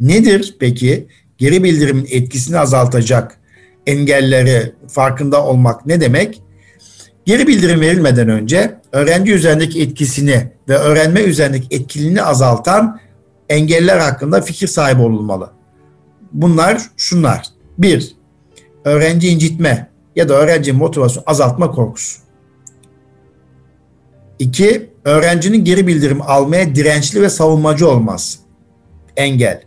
Nedir 0.00 0.56
peki 0.60 1.08
geri 1.38 1.64
bildirimin 1.64 2.06
etkisini 2.10 2.58
azaltacak 2.58 3.40
engelleri 3.86 4.72
farkında 4.88 5.44
olmak 5.44 5.86
ne 5.86 6.00
demek? 6.00 6.42
Geri 7.26 7.46
bildirim 7.46 7.80
verilmeden 7.80 8.28
önce 8.28 8.80
öğrenci 8.92 9.32
üzerindeki 9.32 9.82
etkisini 9.82 10.52
ve 10.68 10.76
öğrenme 10.76 11.20
üzerindeki 11.20 11.76
etkiliğini 11.76 12.22
azaltan 12.22 13.00
engeller 13.48 13.98
hakkında 13.98 14.40
fikir 14.40 14.66
sahibi 14.66 15.02
olunmalı. 15.02 15.50
Bunlar 16.32 16.82
şunlar. 16.96 17.46
Bir, 17.78 18.16
öğrenci 18.84 19.28
incitme 19.28 19.90
ya 20.18 20.28
da 20.28 20.34
öğrenci 20.34 20.72
motivasyon 20.72 21.24
azaltma 21.26 21.70
korkusu. 21.70 22.18
İki, 24.38 24.90
öğrencinin 25.04 25.64
geri 25.64 25.86
bildirim 25.86 26.22
almaya 26.22 26.74
dirençli 26.74 27.22
ve 27.22 27.30
savunmacı 27.30 27.88
olması. 27.88 28.38
Engel. 29.16 29.62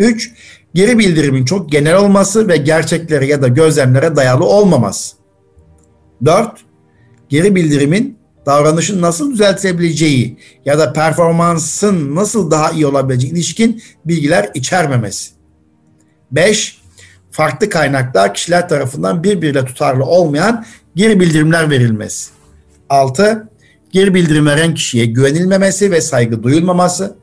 Üç, 0.00 0.32
geri 0.74 0.98
bildirimin 0.98 1.44
çok 1.44 1.72
genel 1.72 1.96
olması 1.96 2.48
ve 2.48 2.56
gerçeklere 2.56 3.26
ya 3.26 3.42
da 3.42 3.48
gözlemlere 3.48 4.16
dayalı 4.16 4.44
olmaması. 4.44 5.16
Dört, 6.24 6.60
geri 7.28 7.54
bildirimin 7.54 8.18
davranışın 8.46 9.02
nasıl 9.02 9.32
düzeltilebileceği 9.32 10.38
ya 10.64 10.78
da 10.78 10.92
performansın 10.92 12.14
nasıl 12.14 12.50
daha 12.50 12.70
iyi 12.70 12.86
olabileceği 12.86 13.32
ilişkin 13.32 13.82
bilgiler 14.04 14.50
içermemesi. 14.54 15.30
5. 16.30 16.77
Farklı 17.30 17.70
kaynaklar 17.70 18.34
kişiler 18.34 18.68
tarafından 18.68 19.24
birbiriyle 19.24 19.64
tutarlı 19.64 20.04
olmayan 20.04 20.64
geri 20.94 21.20
bildirimler 21.20 21.70
verilmesi. 21.70 22.30
6. 22.88 23.48
Geri 23.92 24.14
bildirim 24.14 24.46
veren 24.46 24.74
kişiye 24.74 25.06
güvenilmemesi 25.06 25.90
ve 25.90 26.00
saygı 26.00 26.42
duyulmaması. 26.42 27.16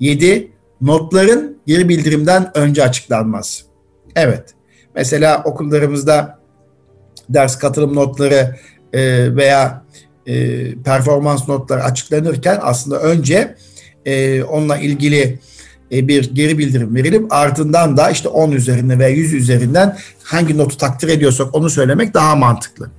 7. 0.00 0.52
Notların 0.80 1.58
geri 1.66 1.88
bildirimden 1.88 2.50
önce 2.54 2.84
açıklanması. 2.84 3.64
Evet. 4.16 4.54
Mesela 4.94 5.42
okullarımızda 5.44 6.38
ders 7.28 7.58
katılım 7.58 7.94
notları 7.94 8.56
e, 8.92 9.36
veya 9.36 9.84
e, 10.26 10.34
performans 10.74 11.48
notları 11.48 11.84
açıklanırken 11.84 12.58
aslında 12.62 13.00
önce 13.00 13.56
e, 14.06 14.42
onunla 14.42 14.78
ilgili 14.78 15.38
bir 15.92 16.34
geri 16.34 16.58
bildirim 16.58 16.94
verilip 16.94 17.32
ardından 17.32 17.96
da 17.96 18.10
işte 18.10 18.28
10 18.28 18.52
üzerinde 18.52 18.98
veya 18.98 19.08
100 19.08 19.32
üzerinden 19.32 19.98
hangi 20.22 20.58
notu 20.58 20.76
takdir 20.76 21.08
ediyorsak 21.08 21.54
onu 21.54 21.70
söylemek 21.70 22.14
daha 22.14 22.36
mantıklı. 22.36 22.90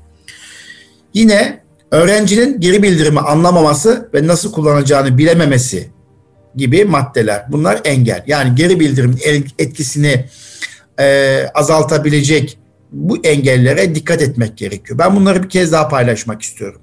Yine 1.13 1.59
öğrencinin 1.91 2.59
geri 2.59 2.83
bildirimi 2.83 3.19
anlamaması 3.19 4.09
ve 4.13 4.27
nasıl 4.27 4.51
kullanacağını 4.51 5.17
bilememesi 5.17 5.89
gibi 6.55 6.85
maddeler. 6.85 7.45
Bunlar 7.49 7.81
engel. 7.83 8.23
Yani 8.27 8.55
geri 8.55 8.79
bildirimin 8.79 9.19
etkisini 9.59 10.25
e, 10.99 11.39
azaltabilecek 11.53 12.57
bu 12.91 13.17
engellere 13.17 13.95
dikkat 13.95 14.21
etmek 14.21 14.57
gerekiyor. 14.57 14.99
Ben 14.99 15.15
bunları 15.15 15.43
bir 15.43 15.49
kez 15.49 15.71
daha 15.71 15.87
paylaşmak 15.87 16.41
istiyorum. 16.41 16.81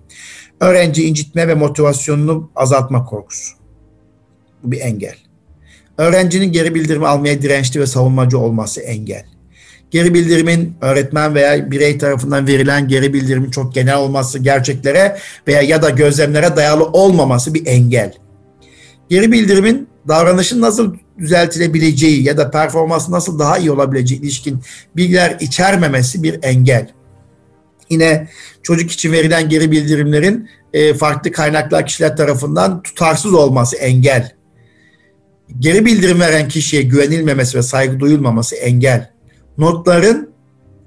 Öğrenci 0.61 1.05
incitme 1.05 1.49
ve 1.49 1.55
motivasyonunu 1.55 2.51
azaltma 2.57 3.05
korkusu. 3.05 3.55
Bu 4.63 4.73
bir 4.73 4.81
engel. 4.81 5.17
Öğrencinin 6.01 6.53
geri 6.53 6.75
bildirimi 6.75 7.07
almaya 7.07 7.43
dirençli 7.43 7.81
ve 7.81 7.87
savunmacı 7.87 8.39
olması 8.39 8.81
engel. 8.81 9.25
Geri 9.91 10.15
bildirimin 10.15 10.77
öğretmen 10.81 11.35
veya 11.35 11.71
birey 11.71 11.99
tarafından 11.99 12.47
verilen 12.47 12.89
geri 12.89 13.15
bildirimin 13.15 13.51
çok 13.51 13.75
genel 13.75 13.97
olması, 13.97 14.39
gerçeklere 14.39 15.19
veya 15.47 15.63
ya 15.63 15.83
da 15.83 15.91
gözlemlere 15.91 16.57
dayalı 16.57 16.85
olmaması 16.85 17.55
bir 17.55 17.67
engel. 17.67 18.15
Geri 19.09 19.33
bildirimin 19.33 19.89
davranışın 20.09 20.61
nasıl 20.61 20.95
düzeltilebileceği 21.19 22.23
ya 22.23 22.37
da 22.37 22.51
performansı 22.51 23.13
nasıl 23.13 23.39
daha 23.39 23.59
iyi 23.59 23.71
olabileceği 23.71 24.21
ilişkin 24.21 24.61
bilgiler 24.97 25.37
içermemesi 25.41 26.23
bir 26.23 26.39
engel. 26.43 26.91
Yine 27.91 28.29
çocuk 28.63 28.91
için 28.91 29.13
verilen 29.13 29.49
geri 29.49 29.71
bildirimlerin 29.71 30.49
e, 30.73 30.95
farklı 30.95 31.33
kaynaklar 31.33 31.87
kişiler 31.87 32.17
tarafından 32.17 32.83
tutarsız 32.83 33.35
olması 33.35 33.77
engel. 33.77 34.40
Geri 35.59 35.85
bildirim 35.87 36.21
veren 36.21 36.49
kişiye 36.49 36.83
güvenilmemesi 36.83 37.59
ve 37.59 37.63
saygı 37.63 38.01
duyulmaması 38.01 38.57
engel. 38.57 39.11
Notların 39.59 40.31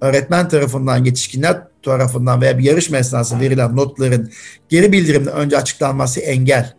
öğretmen 0.02 0.49
tarafından, 0.49 1.06
yetişkinler 1.06 1.62
tarafından 1.84 2.41
veya 2.41 2.58
bir 2.58 2.63
yarışma 2.63 2.97
esnasında 2.97 3.39
verilen 3.39 3.76
notların 3.76 4.32
geri 4.69 4.91
bildirimden 4.91 5.34
önce 5.34 5.58
açıklanması 5.58 6.19
engel 6.19 6.73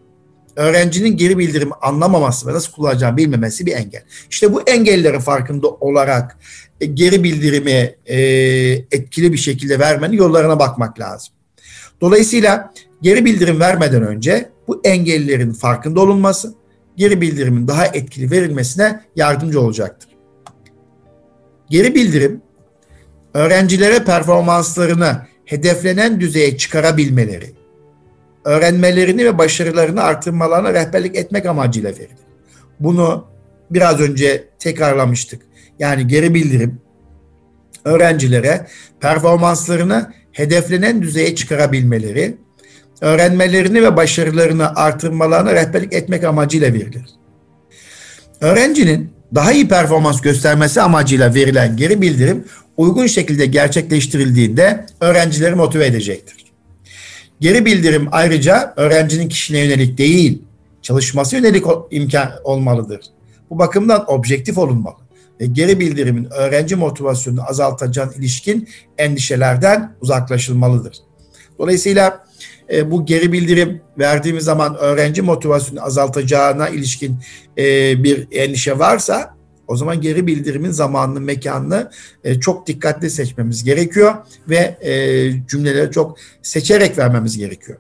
öğrencinin 0.57 1.17
geri 1.17 1.39
bildirimi 1.39 1.73
anlamaması 1.83 2.47
ve 2.47 2.53
nasıl 2.53 2.73
kullanacağını 2.73 3.17
bilmemesi 3.17 3.67
bir 3.67 3.73
engel. 3.73 4.03
İşte 4.31 4.53
bu 4.53 4.63
engellerin 4.63 5.19
farkında 5.19 5.69
olarak 5.69 6.39
e, 6.81 6.87
geri 6.87 7.25
bildirimi 7.25 7.95
e, 8.07 8.19
etkili 8.93 9.33
bir 9.33 9.39
şekilde 9.39 9.79
vermenin 9.79 10.17
yollarına 10.17 10.59
bakmak 10.59 11.01
lazım. 11.01 11.35
Dolayısıyla 12.01 12.73
geri 13.03 13.25
bildirim 13.25 13.61
vermeden 13.61 14.03
önce 14.03 14.51
bu 14.69 14.81
engellerin 14.85 15.53
farkında 15.53 16.01
olunması, 16.01 16.55
geri 16.97 17.21
bildirimin 17.21 17.69
daha 17.69 17.87
etkili 17.87 18.31
verilmesine 18.31 19.01
yardımcı 19.17 19.61
olacaktır. 19.61 20.09
Geri 21.71 21.95
bildirim, 21.95 22.43
öğrencilere 23.35 24.05
performanslarını 24.05 25.27
hedeflenen 25.45 26.21
düzeye 26.21 26.57
çıkarabilmeleri, 26.57 27.53
öğrenmelerini 28.45 29.25
ve 29.25 29.39
başarılarını 29.39 30.03
artırmalarına 30.03 30.75
rehberlik 30.75 31.17
etmek 31.17 31.47
amacıyla 31.47 31.91
verilir. 31.91 32.19
Bunu 32.81 33.27
biraz 33.71 34.01
önce 34.01 34.45
tekrarlamıştık. 34.59 35.43
Yani 35.79 36.07
geri 36.07 36.35
bildirim 36.35 36.81
öğrencilere 37.85 38.67
performanslarını 39.01 40.13
hedeflenen 40.33 41.03
düzeye 41.03 41.35
çıkarabilmeleri, 41.35 42.37
öğrenmelerini 43.01 43.83
ve 43.83 43.97
başarılarını 43.97 44.75
artırmalarına 44.75 45.55
rehberlik 45.55 45.93
etmek 45.93 46.25
amacıyla 46.25 46.73
verilir. 46.73 47.05
Öğrencinin 48.41 49.11
daha 49.35 49.53
iyi 49.53 49.69
performans 49.69 50.21
göstermesi 50.21 50.81
amacıyla 50.81 51.35
verilen 51.35 51.77
geri 51.77 52.01
bildirim 52.01 52.45
uygun 52.77 53.07
şekilde 53.07 53.47
gerçekleştirildiğinde 53.47 54.87
öğrencileri 55.01 55.55
motive 55.55 55.87
edecektir. 55.87 56.45
Geri 57.41 57.65
bildirim 57.65 58.09
ayrıca 58.13 58.75
öğrencinin 58.77 59.29
kişiliğine 59.29 59.67
yönelik 59.67 59.99
değil, 59.99 60.43
çalışması 60.83 61.37
yönelik 61.37 61.65
imkan 61.91 62.31
olmalıdır. 62.45 63.01
Bu 63.51 63.59
bakımdan 63.59 64.05
objektif 64.13 64.59
olunmalı 64.59 64.97
ve 65.41 65.47
geri 65.47 65.81
bildirimin 65.81 66.29
öğrenci 66.31 66.77
motivasyonunu 66.77 67.49
azaltacağın 67.49 68.13
ilişkin 68.13 68.69
endişelerden 68.99 69.95
uzaklaşılmalıdır. 70.01 70.97
Dolayısıyla 71.59 72.24
e, 72.73 72.91
bu 72.91 73.07
geri 73.07 73.33
bildirim 73.33 73.81
verdiğimiz 73.99 74.45
zaman 74.45 74.77
öğrenci 74.77 75.23
motivasyonu 75.23 75.85
azaltacağına 75.85 76.69
ilişkin 76.69 77.19
e, 77.59 77.65
bir 78.05 78.29
endişe 78.33 78.79
varsa 78.79 79.35
o 79.69 79.77
zaman 79.77 80.01
geri 80.01 80.27
bildirimin 80.27 80.71
zamanını, 80.71 81.21
mekanını 81.21 81.91
e, 82.25 82.41
çok 82.41 82.67
dikkatli 82.67 83.11
seçmemiz 83.11 83.65
gerekiyor 83.65 84.15
ve 84.49 84.57
e, 84.81 84.93
cümleleri 85.49 85.91
çok 85.91 86.19
seçerek 86.43 86.99
vermemiz 86.99 87.39
gerekiyor. 87.39 87.79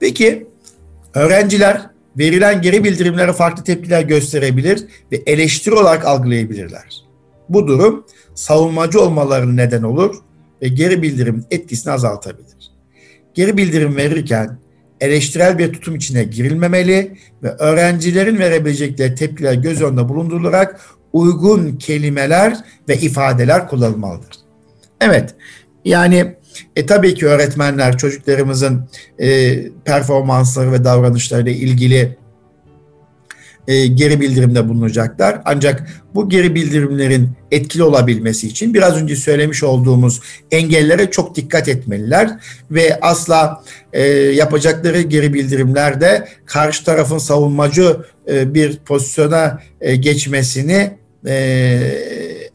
Peki 0.00 0.46
öğrenciler 1.14 1.90
verilen 2.18 2.62
geri 2.62 2.84
bildirimlere 2.84 3.32
farklı 3.32 3.64
tepkiler 3.64 4.02
gösterebilir 4.02 4.84
ve 5.12 5.22
eleştiri 5.26 5.74
olarak 5.74 6.06
algılayabilirler. 6.06 7.04
Bu 7.48 7.66
durum 7.66 8.06
savunmacı 8.34 9.00
olmalarının 9.00 9.56
neden 9.56 9.82
olur 9.82 10.16
ve 10.62 10.68
geri 10.68 11.02
bildirim 11.02 11.44
etkisini 11.50 11.92
azaltabilir. 11.92 12.61
Geri 13.34 13.56
bildirim 13.56 13.96
verirken 13.96 14.58
eleştirel 15.00 15.58
bir 15.58 15.72
tutum 15.72 15.96
içine 15.96 16.24
girilmemeli 16.24 17.16
ve 17.42 17.48
öğrencilerin 17.48 18.38
verebilecekleri 18.38 19.14
tepkiler 19.14 19.54
göz 19.54 19.82
önünde 19.82 20.08
bulundurularak 20.08 20.80
uygun 21.12 21.76
kelimeler 21.76 22.56
ve 22.88 22.96
ifadeler 22.96 23.68
kullanılmalıdır. 23.68 24.36
Evet, 25.00 25.34
yani 25.84 26.34
e, 26.76 26.86
tabii 26.86 27.14
ki 27.14 27.26
öğretmenler 27.26 27.98
çocuklarımızın 27.98 28.88
e, 29.18 29.58
performansları 29.84 30.72
ve 30.72 30.84
davranışlarıyla 30.84 31.52
ilgili 31.52 32.16
e, 33.68 33.86
geri 33.86 34.20
bildirimde 34.20 34.68
bulunacaklar. 34.68 35.42
Ancak 35.44 35.88
bu 36.14 36.28
geri 36.28 36.54
bildirimlerin 36.54 37.28
etkili 37.50 37.82
olabilmesi 37.82 38.48
için 38.48 38.74
biraz 38.74 39.02
önce 39.02 39.16
söylemiş 39.16 39.62
olduğumuz 39.62 40.20
engellere 40.50 41.10
çok 41.10 41.36
dikkat 41.36 41.68
etmeliler 41.68 42.30
ve 42.70 43.00
asla 43.00 43.64
e, 43.92 44.02
yapacakları 44.12 45.00
geri 45.00 45.34
bildirimlerde 45.34 46.28
karşı 46.46 46.84
tarafın 46.84 47.18
savunmacı 47.18 47.96
e, 48.28 48.54
bir 48.54 48.76
pozisyona 48.76 49.58
e, 49.80 49.96
geçmesini 49.96 50.90
e, 51.26 51.32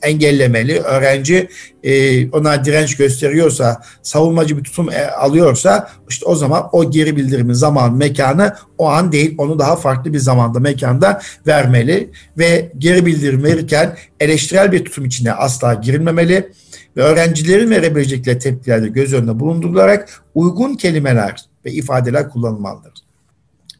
engellemeli. 0.01 0.79
Öğrenci 0.79 1.49
e, 1.83 2.29
ona 2.29 2.65
direnç 2.65 2.97
gösteriyorsa, 2.97 3.81
savunmacı 4.01 4.57
bir 4.57 4.63
tutum 4.63 4.89
e, 4.89 5.07
alıyorsa 5.07 5.89
işte 6.09 6.25
o 6.25 6.35
zaman 6.35 6.69
o 6.71 6.91
geri 6.91 7.17
bildirimin 7.17 7.53
zaman 7.53 7.93
mekanı 7.93 8.55
o 8.77 8.89
an 8.89 9.11
değil 9.11 9.35
onu 9.37 9.59
daha 9.59 9.75
farklı 9.75 10.13
bir 10.13 10.19
zamanda 10.19 10.59
mekanda 10.59 11.21
vermeli 11.47 12.09
ve 12.37 12.71
geri 12.77 13.05
bildirim 13.05 13.43
verirken 13.43 13.97
eleştirel 14.19 14.71
bir 14.71 14.85
tutum 14.85 15.05
içine 15.05 15.31
asla 15.33 15.73
girilmemeli 15.73 16.51
ve 16.97 17.01
öğrencilerin 17.01 17.69
verebilecekleri 17.69 18.39
tepkilerde 18.39 18.87
göz 18.87 19.13
önünde 19.13 19.39
bulundurularak 19.39 20.23
uygun 20.35 20.75
kelimeler 20.75 21.45
ve 21.65 21.71
ifadeler 21.71 22.29
kullanılmalıdır. 22.29 22.93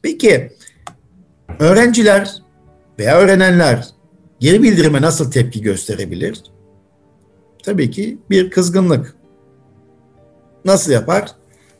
Peki 0.02 0.52
öğrenciler 1.60 2.32
veya 3.00 3.18
öğrenenler 3.18 3.88
geri 4.39 4.63
bildirime 4.63 5.02
nasıl 5.02 5.32
tepki 5.32 5.62
gösterebilir? 5.62 6.43
Tabii 7.63 7.91
ki 7.91 8.17
bir 8.30 8.50
kızgınlık. 8.50 9.15
Nasıl 10.65 10.91
yapar? 10.91 11.32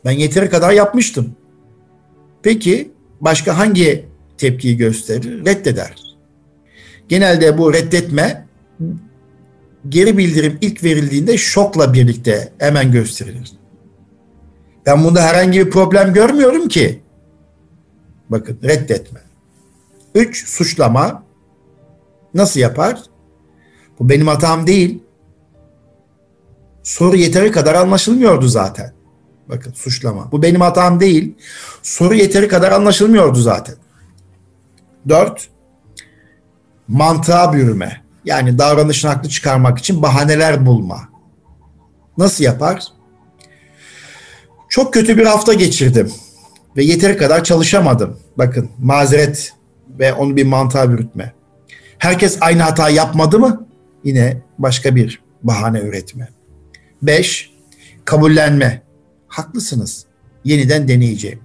Ben 0.04 0.10
yeteri 0.10 0.50
kadar 0.50 0.72
yapmıştım. 0.72 1.36
Peki 2.42 2.92
başka 3.20 3.58
hangi 3.58 4.08
tepkiyi 4.38 4.76
gösterir? 4.76 5.44
Reddeder. 5.46 5.94
Genelde 7.08 7.58
bu 7.58 7.72
reddetme 7.72 8.46
geri 9.88 10.18
bildirim 10.18 10.58
ilk 10.60 10.84
verildiğinde 10.84 11.38
şokla 11.38 11.92
birlikte 11.92 12.52
hemen 12.58 12.92
gösterilir. 12.92 13.52
Ben 14.86 15.04
bunda 15.04 15.22
herhangi 15.22 15.66
bir 15.66 15.70
problem 15.70 16.12
görmüyorum 16.12 16.68
ki. 16.68 17.02
Bakın 18.28 18.58
reddetme. 18.64 19.20
Üç, 20.14 20.48
suçlama. 20.48 21.27
Nasıl 22.34 22.60
yapar? 22.60 23.02
Bu 23.98 24.08
benim 24.08 24.26
hatam 24.26 24.66
değil. 24.66 25.02
Soru 26.82 27.16
yeteri 27.16 27.52
kadar 27.52 27.74
anlaşılmıyordu 27.74 28.48
zaten. 28.48 28.92
Bakın 29.48 29.72
suçlama. 29.72 30.32
Bu 30.32 30.42
benim 30.42 30.60
hatam 30.60 31.00
değil. 31.00 31.34
Soru 31.82 32.14
yeteri 32.14 32.48
kadar 32.48 32.72
anlaşılmıyordu 32.72 33.38
zaten. 33.38 33.74
Dört, 35.08 35.48
mantığa 36.88 37.52
bürüme. 37.52 38.02
Yani 38.24 38.58
davranışın 38.58 39.08
haklı 39.08 39.28
çıkarmak 39.28 39.78
için 39.78 40.02
bahaneler 40.02 40.66
bulma. 40.66 41.08
Nasıl 42.18 42.44
yapar? 42.44 42.82
Çok 44.68 44.94
kötü 44.94 45.18
bir 45.18 45.26
hafta 45.26 45.54
geçirdim 45.54 46.12
ve 46.76 46.84
yeteri 46.84 47.16
kadar 47.16 47.44
çalışamadım. 47.44 48.18
Bakın 48.38 48.70
mazeret 48.78 49.52
ve 49.88 50.12
onu 50.12 50.36
bir 50.36 50.46
mantığa 50.46 50.90
bürütme. 50.90 51.32
Herkes 51.98 52.38
aynı 52.40 52.62
hata 52.62 52.90
yapmadı 52.90 53.38
mı? 53.38 53.66
Yine 54.04 54.42
başka 54.58 54.96
bir 54.96 55.20
bahane 55.42 55.80
üretme. 55.80 56.28
Beş, 57.02 57.50
kabullenme. 58.04 58.82
Haklısınız. 59.28 60.04
Yeniden 60.44 60.88
deneyeceğim. 60.88 61.40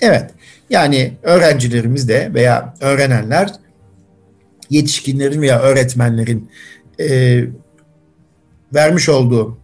Evet, 0.00 0.30
yani 0.70 1.12
öğrencilerimiz 1.22 2.08
de 2.08 2.30
veya 2.34 2.74
öğrenenler 2.80 3.52
yetişkinlerin 4.70 5.42
veya 5.42 5.60
öğretmenlerin 5.60 6.50
e, 7.00 7.40
vermiş 8.74 9.08
olduğu 9.08 9.58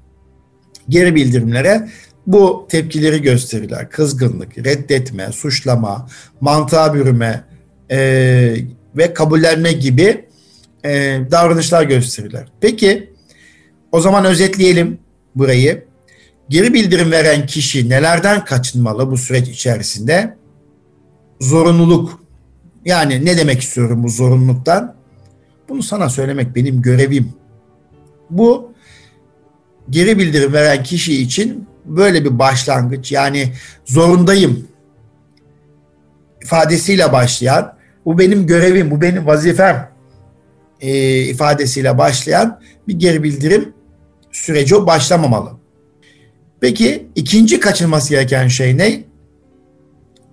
geri 0.88 1.14
bildirimlere 1.14 1.88
bu 2.26 2.66
tepkileri 2.70 3.22
gösterirler. 3.22 3.90
Kızgınlık, 3.90 4.58
reddetme, 4.58 5.32
suçlama, 5.32 6.08
mantığa 6.40 6.94
bürüme 6.94 7.44
e, 7.90 8.56
ve 8.96 9.14
kabullenme 9.14 9.72
gibi 9.72 10.24
e, 10.84 11.20
davranışlar 11.30 11.82
gösterirler. 11.82 12.48
Peki 12.60 13.12
o 13.92 14.00
zaman 14.00 14.24
özetleyelim 14.24 14.98
burayı. 15.34 15.84
Geri 16.48 16.74
bildirim 16.74 17.10
veren 17.10 17.46
kişi 17.46 17.88
nelerden 17.88 18.44
kaçınmalı 18.44 19.10
bu 19.10 19.16
süreç 19.16 19.48
içerisinde? 19.48 20.36
Zorunluluk. 21.40 22.20
Yani 22.84 23.24
ne 23.24 23.36
demek 23.36 23.60
istiyorum 23.60 24.02
bu 24.02 24.08
zorunluluktan? 24.08 24.94
Bunu 25.68 25.82
sana 25.82 26.08
söylemek 26.08 26.56
benim 26.56 26.82
görevim. 26.82 27.32
Bu 28.30 28.72
geri 29.90 30.18
bildirim 30.18 30.52
veren 30.52 30.82
kişi 30.82 31.22
için 31.22 31.66
böyle 31.84 32.24
bir 32.24 32.38
başlangıç 32.38 33.12
yani 33.12 33.52
zorundayım 33.84 34.68
ifadesiyle 36.42 37.12
başlayan 37.12 37.79
bu 38.10 38.18
benim 38.18 38.46
görevim, 38.46 38.90
bu 38.90 39.00
benim 39.00 39.26
vazifem 39.26 39.90
e, 40.80 41.18
ifadesiyle 41.22 41.98
başlayan 41.98 42.60
bir 42.88 42.94
geri 42.94 43.22
bildirim 43.22 43.72
süreci 44.32 44.86
başlamamalı. 44.86 45.50
Peki 46.60 47.08
ikinci 47.14 47.60
kaçınması 47.60 48.10
gereken 48.10 48.48
şey 48.48 48.78
ne? 48.78 49.04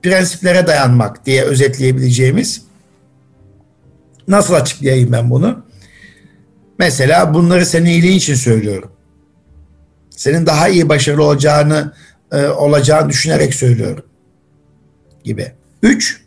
Prensiplere 0.04 0.68
dayanmak 0.68 1.26
diye 1.26 1.44
özetleyebileceğimiz. 1.44 2.62
Nasıl 4.28 4.54
açıklayayım 4.54 5.12
ben 5.12 5.30
bunu? 5.30 5.66
Mesela 6.80 7.34
bunları 7.34 7.66
senin 7.66 7.86
iyiliğin 7.86 8.18
için 8.18 8.36
söylüyorum. 8.36 8.92
Senin 10.10 10.46
daha 10.46 10.68
iyi 10.70 10.90
başarılı 10.90 11.24
olacağını 11.24 11.94
e, 12.32 12.48
olacağını 12.48 13.10
düşünerek 13.10 13.54
söylüyorum 13.54 14.06
gibi. 15.24 15.52
Üç, 15.84 16.27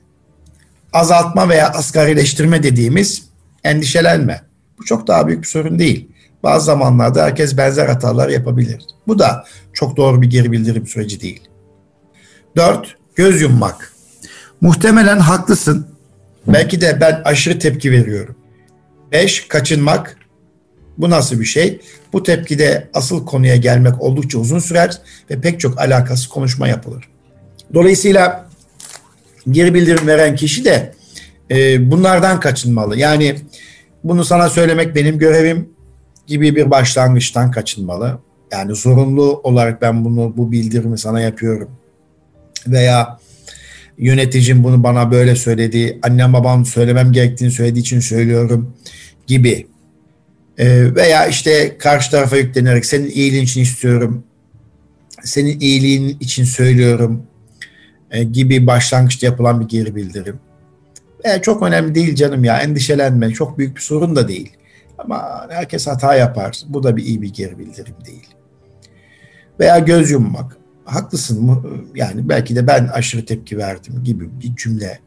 azaltma 0.93 1.49
veya 1.49 1.69
asgarileştirme 1.69 2.63
dediğimiz 2.63 3.23
endişelenme. 3.65 4.43
Bu 4.79 4.85
çok 4.85 5.07
daha 5.07 5.27
büyük 5.27 5.43
bir 5.43 5.49
sorun 5.49 5.79
değil. 5.79 6.09
Bazı 6.43 6.65
zamanlarda 6.65 7.25
herkes 7.25 7.57
benzer 7.57 7.87
hatalar 7.87 8.29
yapabilir. 8.29 8.83
Bu 9.07 9.19
da 9.19 9.45
çok 9.73 9.97
doğru 9.97 10.23
bir 10.23 10.31
geri 10.31 10.53
bildirim 10.53 10.87
süreci 10.87 11.21
değil. 11.21 11.41
4. 12.57 12.97
Göz 13.15 13.41
yummak. 13.41 13.93
Muhtemelen 14.61 15.19
haklısın. 15.19 15.87
Belki 16.47 16.81
de 16.81 16.99
ben 17.01 17.23
aşırı 17.25 17.59
tepki 17.59 17.93
veriyorum. 17.93 18.37
5. 19.13 19.49
Kaçınmak. 19.49 20.17
Bu 20.99 21.11
nasıl 21.11 21.41
bir 21.41 21.45
şey? 21.45 21.81
Bu 22.13 22.23
tepkide 22.23 22.89
asıl 22.95 23.27
konuya 23.27 23.57
gelmek 23.57 24.03
oldukça 24.03 24.39
uzun 24.39 24.59
sürer 24.59 24.99
ve 25.31 25.41
pek 25.41 25.61
çok 25.61 25.81
alakası 25.81 26.29
konuşma 26.29 26.69
yapılır. 26.69 27.09
Dolayısıyla 27.75 28.50
geri 29.51 29.75
bildirim 29.75 30.07
veren 30.07 30.37
kişi 30.37 30.65
de 30.65 30.93
e, 31.51 31.91
bunlardan 31.91 32.41
kaçınmalı. 32.41 32.99
Yani 32.99 33.37
bunu 34.05 34.25
sana 34.25 34.49
söylemek 34.49 34.95
benim 34.95 35.19
görevim 35.19 35.69
gibi 36.27 36.57
bir 36.57 36.71
başlangıçtan 36.71 37.51
kaçınmalı. 37.51 38.19
Yani 38.53 38.75
zorunlu 38.75 39.41
olarak 39.45 39.83
ben 39.83 40.05
bunu 40.05 40.37
bu 40.37 40.53
bildirimi 40.53 40.99
sana 40.99 41.21
yapıyorum. 41.21 41.71
Veya 42.67 43.19
yöneticim 43.99 44.65
bunu 44.65 44.83
bana 44.83 45.11
böyle 45.11 45.37
söyledi, 45.37 45.99
annem 46.03 46.33
babam 46.33 46.67
söylemem 46.67 47.13
gerektiğini 47.13 47.51
söylediği 47.51 47.83
için 47.83 48.01
söylüyorum 48.01 48.77
gibi. 49.27 49.67
Ee, 50.59 50.95
veya 50.95 51.27
işte 51.27 51.79
karşı 51.79 52.11
tarafa 52.11 52.37
yüklenerek 52.37 52.87
senin 52.87 53.11
iyiliğin 53.11 53.45
için 53.45 53.61
istiyorum, 53.61 54.25
senin 55.25 55.61
iyiliğin 55.61 56.17
için 56.21 56.45
söylüyorum 56.45 57.23
e, 57.23 57.30
gibi 58.33 58.67
başlangıçta 58.67 59.27
yapılan 59.27 59.61
bir 59.61 59.69
geri 59.69 59.97
bildirim. 59.97 60.41
E, 61.25 61.43
çok 61.43 61.63
önemli 61.63 61.95
değil 61.95 62.15
canım 62.15 62.45
ya 62.45 62.61
endişelenme 62.61 63.31
çok 63.31 63.59
büyük 63.59 63.77
bir 63.77 63.81
sorun 63.81 64.17
da 64.17 64.29
değil. 64.29 64.53
Ama 64.99 65.47
herkes 65.51 65.87
hata 65.87 66.15
yapar. 66.15 66.63
Bu 66.69 66.83
da 66.83 66.97
bir 66.97 67.05
iyi 67.05 67.23
bir 67.23 67.33
geri 67.33 67.59
bildirim 67.59 67.95
değil. 68.07 68.29
Veya 69.61 69.79
göz 69.79 70.11
yummak. 70.11 70.57
Haklısın 70.85 71.45
mı? 71.45 71.65
Yani 71.95 72.29
belki 72.29 72.57
de 72.57 72.67
ben 72.67 72.87
aşırı 72.93 73.25
tepki 73.25 73.59
verdim 73.59 74.05
gibi 74.05 74.41
bir 74.41 74.57
cümle. 74.57 74.99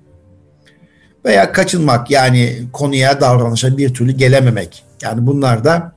Veya 1.25 1.51
kaçınmak 1.51 2.11
yani 2.11 2.59
konuya 2.73 3.21
davranışa 3.21 3.77
bir 3.77 3.93
türlü 3.93 4.11
gelememek. 4.11 4.83
Yani 5.01 5.27
bunlar 5.27 5.63
da 5.63 5.95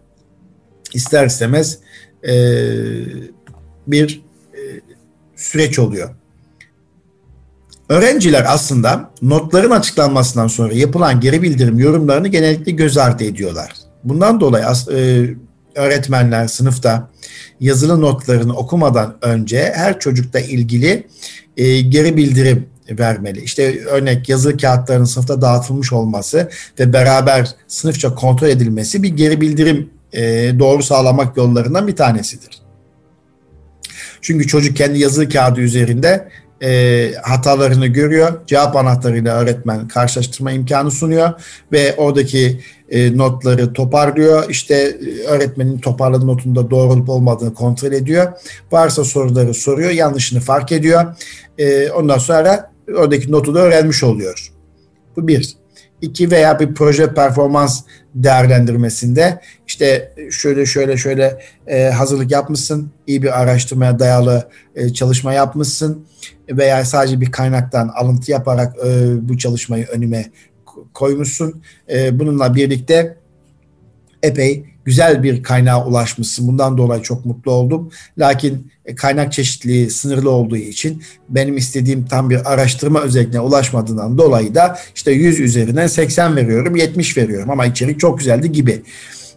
ister 0.94 1.26
istemez 1.26 1.78
e, 2.28 2.34
bir 3.86 4.22
e, 4.54 4.60
süreç 5.36 5.78
oluyor. 5.78 6.10
Öğrenciler 7.88 8.44
aslında 8.48 9.10
notların 9.22 9.70
açıklanmasından 9.70 10.46
sonra 10.46 10.72
yapılan 10.74 11.20
geri 11.20 11.42
bildirim 11.42 11.78
yorumlarını 11.78 12.28
genellikle 12.28 12.72
göz 12.72 12.98
ardı 12.98 13.24
ediyorlar. 13.24 13.72
Bundan 14.04 14.40
dolayı 14.40 14.64
e, 14.92 15.26
öğretmenler 15.74 16.46
sınıfta 16.46 17.10
yazılı 17.60 18.00
notlarını 18.00 18.56
okumadan 18.56 19.16
önce 19.22 19.72
her 19.74 20.00
çocukla 20.00 20.40
ilgili 20.40 21.06
e, 21.56 21.80
geri 21.80 22.16
bildirim 22.16 22.66
vermeli. 22.90 23.42
İşte 23.42 23.84
örnek 23.84 24.28
yazılı 24.28 24.56
kağıtların 24.56 25.04
sınıfta 25.04 25.42
dağıtılmış 25.42 25.92
olması 25.92 26.50
ve 26.80 26.92
beraber 26.92 27.48
sınıfça 27.68 28.14
kontrol 28.14 28.48
edilmesi 28.48 29.02
bir 29.02 29.08
geri 29.08 29.40
bildirim 29.40 29.90
e, 30.12 30.22
doğru 30.58 30.82
sağlamak 30.82 31.36
yollarından 31.36 31.88
bir 31.88 31.96
tanesidir. 31.96 32.62
Çünkü 34.20 34.46
çocuk 34.46 34.76
kendi 34.76 34.98
yazılı 34.98 35.28
kağıdı 35.28 35.60
üzerinde 35.60 36.28
e, 36.62 37.12
hatalarını 37.22 37.86
görüyor. 37.86 38.32
Cevap 38.46 38.76
anahtarıyla 38.76 39.36
öğretmen 39.36 39.88
karşılaştırma 39.88 40.52
imkanı 40.52 40.90
sunuyor 40.90 41.30
ve 41.72 41.94
oradaki 41.96 42.60
e, 42.90 43.16
notları 43.16 43.72
toparlıyor. 43.72 44.50
İşte 44.50 44.74
e, 44.74 45.26
öğretmenin 45.26 45.78
toparladığı 45.78 46.26
notunda 46.26 46.70
doğru 46.70 46.92
olup 46.92 47.08
olmadığını 47.08 47.54
kontrol 47.54 47.92
ediyor. 47.92 48.32
Varsa 48.72 49.04
soruları 49.04 49.54
soruyor, 49.54 49.90
yanlışını 49.90 50.40
fark 50.40 50.72
ediyor. 50.72 51.04
E, 51.58 51.90
ondan 51.90 52.18
sonra 52.18 52.70
oradaki 52.96 53.32
notu 53.32 53.54
da 53.54 53.58
öğrenmiş 53.58 54.04
oluyor. 54.04 54.52
Bu 55.16 55.28
bir. 55.28 55.65
İki 56.06 56.30
veya 56.30 56.60
bir 56.60 56.74
proje 56.74 57.14
performans 57.14 57.82
değerlendirmesinde 58.14 59.40
işte 59.66 60.12
şöyle 60.30 60.66
şöyle 60.66 60.96
şöyle 60.96 61.38
e, 61.66 61.84
hazırlık 61.84 62.30
yapmışsın, 62.30 62.90
iyi 63.06 63.22
bir 63.22 63.40
araştırmaya 63.40 63.98
dayalı 63.98 64.48
e, 64.74 64.92
çalışma 64.92 65.32
yapmışsın 65.32 66.06
veya 66.48 66.84
sadece 66.84 67.20
bir 67.20 67.32
kaynaktan 67.32 67.88
alıntı 67.88 68.30
yaparak 68.30 68.76
e, 68.86 68.88
bu 69.28 69.38
çalışmayı 69.38 69.86
önüme 69.86 70.30
koymuşsun. 70.94 71.62
E, 71.90 72.18
bununla 72.18 72.54
birlikte 72.54 73.16
epey 74.26 74.64
güzel 74.84 75.22
bir 75.22 75.42
kaynağa 75.42 75.86
ulaşmışsın. 75.86 76.48
Bundan 76.48 76.78
dolayı 76.78 77.02
çok 77.02 77.24
mutlu 77.26 77.52
oldum. 77.52 77.90
Lakin 78.18 78.72
e, 78.84 78.94
kaynak 78.94 79.32
çeşitliliği 79.32 79.90
sınırlı 79.90 80.30
olduğu 80.30 80.56
için 80.56 81.02
benim 81.28 81.56
istediğim 81.56 82.06
tam 82.06 82.30
bir 82.30 82.52
araştırma 82.52 83.00
özelliğine 83.00 83.40
ulaşmadığından 83.40 84.18
dolayı 84.18 84.54
da 84.54 84.78
işte 84.94 85.12
100 85.12 85.40
üzerinden 85.40 85.86
80 85.86 86.36
veriyorum, 86.36 86.76
70 86.76 87.16
veriyorum 87.16 87.50
ama 87.50 87.66
içerik 87.66 88.00
çok 88.00 88.18
güzeldi 88.18 88.52
gibi. 88.52 88.82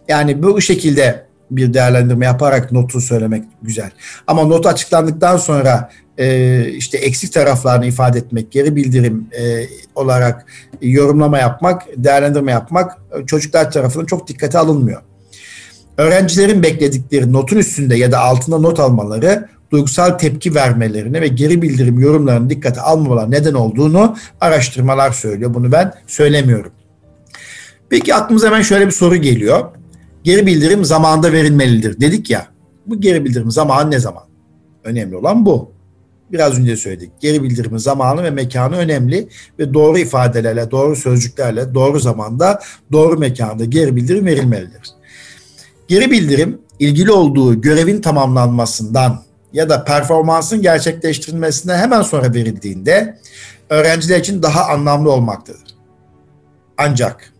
Yani 0.08 0.42
bu 0.42 0.60
şekilde 0.60 1.29
bir 1.50 1.74
değerlendirme 1.74 2.26
yaparak 2.26 2.72
notu 2.72 3.00
söylemek 3.00 3.44
güzel. 3.62 3.90
Ama 4.26 4.44
not 4.44 4.66
açıklandıktan 4.66 5.36
sonra 5.36 5.90
e, 6.18 6.64
işte 6.68 6.98
eksik 6.98 7.32
taraflarını 7.32 7.86
ifade 7.86 8.18
etmek, 8.18 8.52
geri 8.52 8.76
bildirim 8.76 9.26
e, 9.40 9.66
olarak 9.94 10.46
yorumlama 10.82 11.38
yapmak, 11.38 11.82
değerlendirme 11.96 12.52
yapmak 12.52 12.98
çocuklar 13.26 13.70
tarafından 13.70 14.06
çok 14.06 14.28
dikkate 14.28 14.58
alınmıyor. 14.58 15.02
Öğrencilerin 15.98 16.62
bekledikleri 16.62 17.32
notun 17.32 17.56
üstünde 17.56 17.96
ya 17.96 18.12
da 18.12 18.18
altında 18.18 18.58
not 18.58 18.80
almaları 18.80 19.48
duygusal 19.70 20.10
tepki 20.10 20.54
vermelerine 20.54 21.20
ve 21.20 21.28
geri 21.28 21.62
bildirim 21.62 22.00
yorumlarını 22.00 22.50
dikkate 22.50 22.80
almamalar 22.80 23.30
neden 23.30 23.54
olduğunu 23.54 24.16
araştırmalar 24.40 25.12
söylüyor. 25.12 25.54
Bunu 25.54 25.72
ben 25.72 25.92
söylemiyorum. 26.06 26.72
Peki 27.90 28.14
aklımıza 28.14 28.46
hemen 28.46 28.62
şöyle 28.62 28.86
bir 28.86 28.92
soru 28.92 29.16
geliyor. 29.16 29.64
Geri 30.24 30.46
bildirim 30.46 30.84
zamanında 30.84 31.32
verilmelidir 31.32 32.00
dedik 32.00 32.30
ya. 32.30 32.46
Bu 32.86 33.00
geri 33.00 33.24
bildirim 33.24 33.50
zamanı 33.50 33.90
ne 33.90 33.98
zaman? 33.98 34.22
Önemli 34.84 35.16
olan 35.16 35.46
bu. 35.46 35.72
Biraz 36.32 36.58
önce 36.58 36.76
söyledik. 36.76 37.10
Geri 37.20 37.42
bildirimin 37.42 37.78
zamanı 37.78 38.22
ve 38.22 38.30
mekanı 38.30 38.76
önemli 38.76 39.28
ve 39.58 39.74
doğru 39.74 39.98
ifadelerle, 39.98 40.70
doğru 40.70 40.96
sözcüklerle, 40.96 41.74
doğru 41.74 42.00
zamanda, 42.00 42.60
doğru 42.92 43.18
mekanda 43.18 43.64
geri 43.64 43.96
bildirim 43.96 44.26
verilmelidir. 44.26 44.82
Geri 45.88 46.10
bildirim 46.10 46.58
ilgili 46.78 47.12
olduğu 47.12 47.60
görevin 47.60 48.00
tamamlanmasından 48.00 49.22
ya 49.52 49.68
da 49.68 49.84
performansın 49.84 50.62
gerçekleştirilmesinden 50.62 51.78
hemen 51.78 52.02
sonra 52.02 52.34
verildiğinde 52.34 53.18
öğrenciler 53.70 54.18
için 54.18 54.42
daha 54.42 54.66
anlamlı 54.66 55.10
olmaktadır. 55.10 55.76
Ancak 56.78 57.32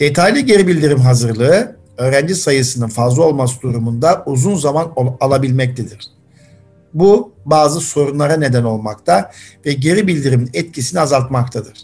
Detaylı 0.00 0.40
geri 0.40 0.66
bildirim 0.66 0.98
hazırlığı 0.98 1.76
öğrenci 2.00 2.34
sayısının 2.34 2.88
fazla 2.88 3.22
olması 3.22 3.60
durumunda 3.62 4.22
uzun 4.26 4.56
zaman 4.56 4.92
alabilmektedir. 5.20 6.10
Bu 6.94 7.32
bazı 7.44 7.80
sorunlara 7.80 8.36
neden 8.36 8.64
olmakta 8.64 9.30
ve 9.66 9.72
geri 9.72 10.06
bildirimin 10.06 10.50
etkisini 10.54 11.00
azaltmaktadır. 11.00 11.78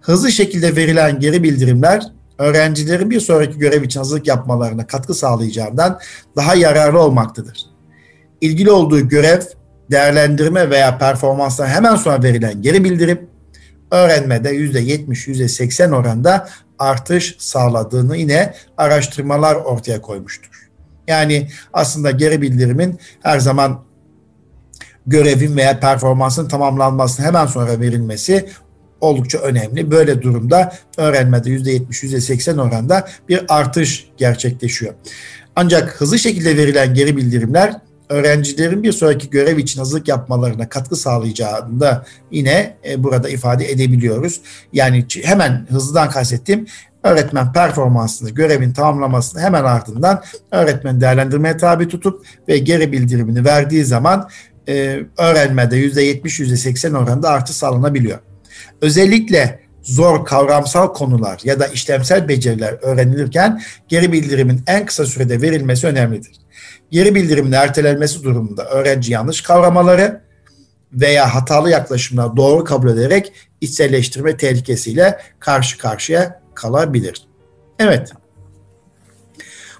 Hızlı 0.00 0.32
şekilde 0.32 0.76
verilen 0.76 1.20
geri 1.20 1.42
bildirimler 1.42 2.02
öğrencilerin 2.38 3.10
bir 3.10 3.20
sonraki 3.20 3.58
görev 3.58 3.82
için 3.82 4.00
hazırlık 4.00 4.26
yapmalarına 4.26 4.86
katkı 4.86 5.14
sağlayacağından 5.14 5.98
daha 6.36 6.54
yararlı 6.54 7.00
olmaktadır. 7.00 7.58
İlgili 8.40 8.70
olduğu 8.70 9.08
görev, 9.08 9.40
değerlendirme 9.90 10.70
veya 10.70 10.98
performanstan 10.98 11.66
hemen 11.66 11.96
sonra 11.96 12.22
verilen 12.22 12.62
geri 12.62 12.84
bildirim 12.84 13.28
öğrenmede 13.90 14.50
%70, 14.50 15.30
%80 15.30 15.94
oranda 15.94 16.48
artış 16.78 17.36
sağladığını 17.38 18.16
yine 18.16 18.54
araştırmalar 18.76 19.54
ortaya 19.54 20.00
koymuştur. 20.00 20.68
Yani 21.08 21.48
aslında 21.72 22.10
geri 22.10 22.42
bildirimin 22.42 22.98
her 23.22 23.38
zaman 23.38 23.84
görevin 25.06 25.56
veya 25.56 25.80
performansın 25.80 26.48
tamamlanmasının 26.48 27.26
hemen 27.26 27.46
sonra 27.46 27.80
verilmesi 27.80 28.48
oldukça 29.00 29.38
önemli. 29.38 29.90
Böyle 29.90 30.22
durumda 30.22 30.72
öğrenmede 30.96 31.50
%70, 31.50 32.06
%80 32.06 32.60
oranda 32.60 33.08
bir 33.28 33.44
artış 33.48 34.08
gerçekleşiyor. 34.16 34.94
Ancak 35.56 36.00
hızlı 36.00 36.18
şekilde 36.18 36.56
verilen 36.56 36.94
geri 36.94 37.16
bildirimler 37.16 37.74
öğrencilerin 38.08 38.82
bir 38.82 38.92
sonraki 38.92 39.30
görev 39.30 39.58
için 39.58 39.78
hazırlık 39.78 40.08
yapmalarına 40.08 40.68
katkı 40.68 40.96
sağlayacağını 40.96 41.80
da 41.80 42.04
yine 42.30 42.76
e, 42.88 43.02
burada 43.02 43.28
ifade 43.28 43.70
edebiliyoruz. 43.70 44.40
Yani 44.72 45.06
hemen 45.22 45.66
hızlıdan 45.70 46.10
kastettiğim 46.10 46.66
öğretmen 47.02 47.52
performansını, 47.52 48.30
görevin 48.30 48.72
tamamlamasını 48.72 49.40
hemen 49.40 49.64
ardından 49.64 50.22
öğretmen 50.50 51.00
değerlendirmeye 51.00 51.56
tabi 51.56 51.88
tutup 51.88 52.26
ve 52.48 52.58
geri 52.58 52.92
bildirimini 52.92 53.44
verdiği 53.44 53.84
zaman 53.84 54.28
e, 54.68 55.00
öğrenmede 55.18 55.76
%70, 55.76 56.22
%80 56.22 56.96
oranında 56.96 57.30
artı 57.30 57.54
sağlanabiliyor. 57.54 58.18
Özellikle 58.80 59.60
zor 59.82 60.24
kavramsal 60.24 60.92
konular 60.92 61.40
ya 61.44 61.60
da 61.60 61.66
işlemsel 61.66 62.28
beceriler 62.28 62.74
öğrenilirken 62.82 63.62
geri 63.88 64.12
bildirimin 64.12 64.62
en 64.66 64.86
kısa 64.86 65.06
sürede 65.06 65.42
verilmesi 65.42 65.86
önemlidir. 65.86 66.45
Geri 66.90 67.14
bildirimin 67.14 67.52
ertelenmesi 67.52 68.22
durumunda 68.22 68.64
öğrenci 68.64 69.12
yanlış 69.12 69.40
kavramaları 69.40 70.20
veya 70.92 71.34
hatalı 71.34 71.70
yaklaşımlar 71.70 72.36
doğru 72.36 72.64
kabul 72.64 72.88
ederek 72.88 73.32
içselleştirme 73.60 74.36
tehlikesiyle 74.36 75.18
karşı 75.38 75.78
karşıya 75.78 76.40
kalabilir. 76.54 77.26
Evet. 77.78 78.12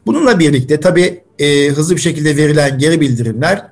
Bununla 0.07 0.39
birlikte 0.39 0.81
tabii 0.81 1.25
e, 1.39 1.69
hızlı 1.69 1.97
bir 1.97 2.01
şekilde 2.01 2.37
verilen 2.37 2.79
geri 2.79 3.01
bildirimler 3.01 3.67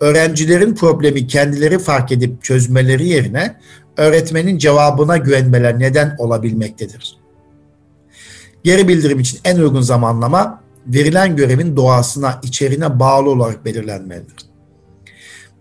öğrencilerin 0.00 0.74
problemi 0.74 1.26
kendileri 1.26 1.78
fark 1.78 2.12
edip 2.12 2.44
çözmeleri 2.44 3.08
yerine 3.08 3.56
öğretmenin 3.96 4.58
cevabına 4.58 5.16
güvenmeler 5.16 5.78
neden 5.78 6.16
olabilmektedir. 6.18 7.16
Geri 8.64 8.88
bildirim 8.88 9.20
için 9.20 9.38
en 9.44 9.58
uygun 9.58 9.80
zamanlama 9.80 10.62
verilen 10.86 11.36
görevin 11.36 11.76
doğasına, 11.76 12.40
içeriğine 12.42 13.00
bağlı 13.00 13.30
olarak 13.30 13.64
belirlenmelidir. 13.64 14.36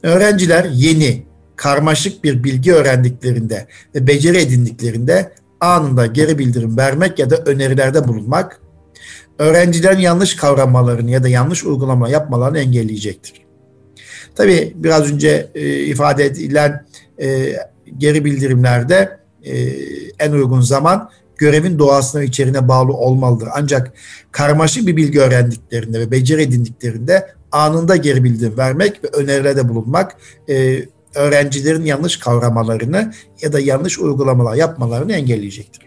Öğrenciler 0.03 0.65
yeni, 0.73 1.23
karmaşık 1.55 2.23
bir 2.23 2.43
bilgi 2.43 2.73
öğrendiklerinde 2.73 3.67
ve 3.95 4.07
beceri 4.07 4.37
edindiklerinde 4.37 5.31
anında 5.59 6.05
geri 6.05 6.39
bildirim 6.39 6.77
vermek 6.77 7.19
ya 7.19 7.29
da 7.29 7.35
önerilerde 7.35 8.07
bulunmak, 8.07 8.61
öğrencilerin 9.39 9.99
yanlış 9.99 10.35
kavramalarını 10.35 11.11
ya 11.11 11.23
da 11.23 11.27
yanlış 11.27 11.63
uygulama 11.63 12.09
yapmalarını 12.09 12.59
engelleyecektir. 12.59 13.33
Tabii 14.35 14.73
biraz 14.75 15.11
önce 15.13 15.49
e, 15.55 15.83
ifade 15.83 16.25
edilen 16.25 16.85
e, 17.21 17.55
geri 17.97 18.25
bildirimlerde 18.25 19.19
e, 19.43 19.53
en 20.19 20.31
uygun 20.31 20.61
zaman 20.61 21.09
görevin 21.41 21.79
doğasına 21.79 22.21
ve 22.21 22.25
içeriğine 22.25 22.67
bağlı 22.67 22.93
olmalıdır. 22.93 23.49
Ancak 23.53 23.93
karmaşık 24.31 24.87
bir 24.87 24.95
bilgi 24.97 25.21
öğrendiklerinde 25.21 25.99
ve 25.99 26.11
beceri 26.11 26.41
edindiklerinde 26.41 27.27
anında 27.51 27.95
geri 27.95 28.23
bildirim 28.23 28.57
vermek 28.57 29.03
ve 29.03 29.07
önerilerde 29.07 29.69
bulunmak 29.69 30.15
e, 30.49 30.85
öğrencilerin 31.15 31.85
yanlış 31.85 32.17
kavramalarını 32.17 33.13
ya 33.41 33.53
da 33.53 33.59
yanlış 33.59 33.99
uygulamalar 33.99 34.55
yapmalarını 34.55 35.13
engelleyecektir. 35.13 35.81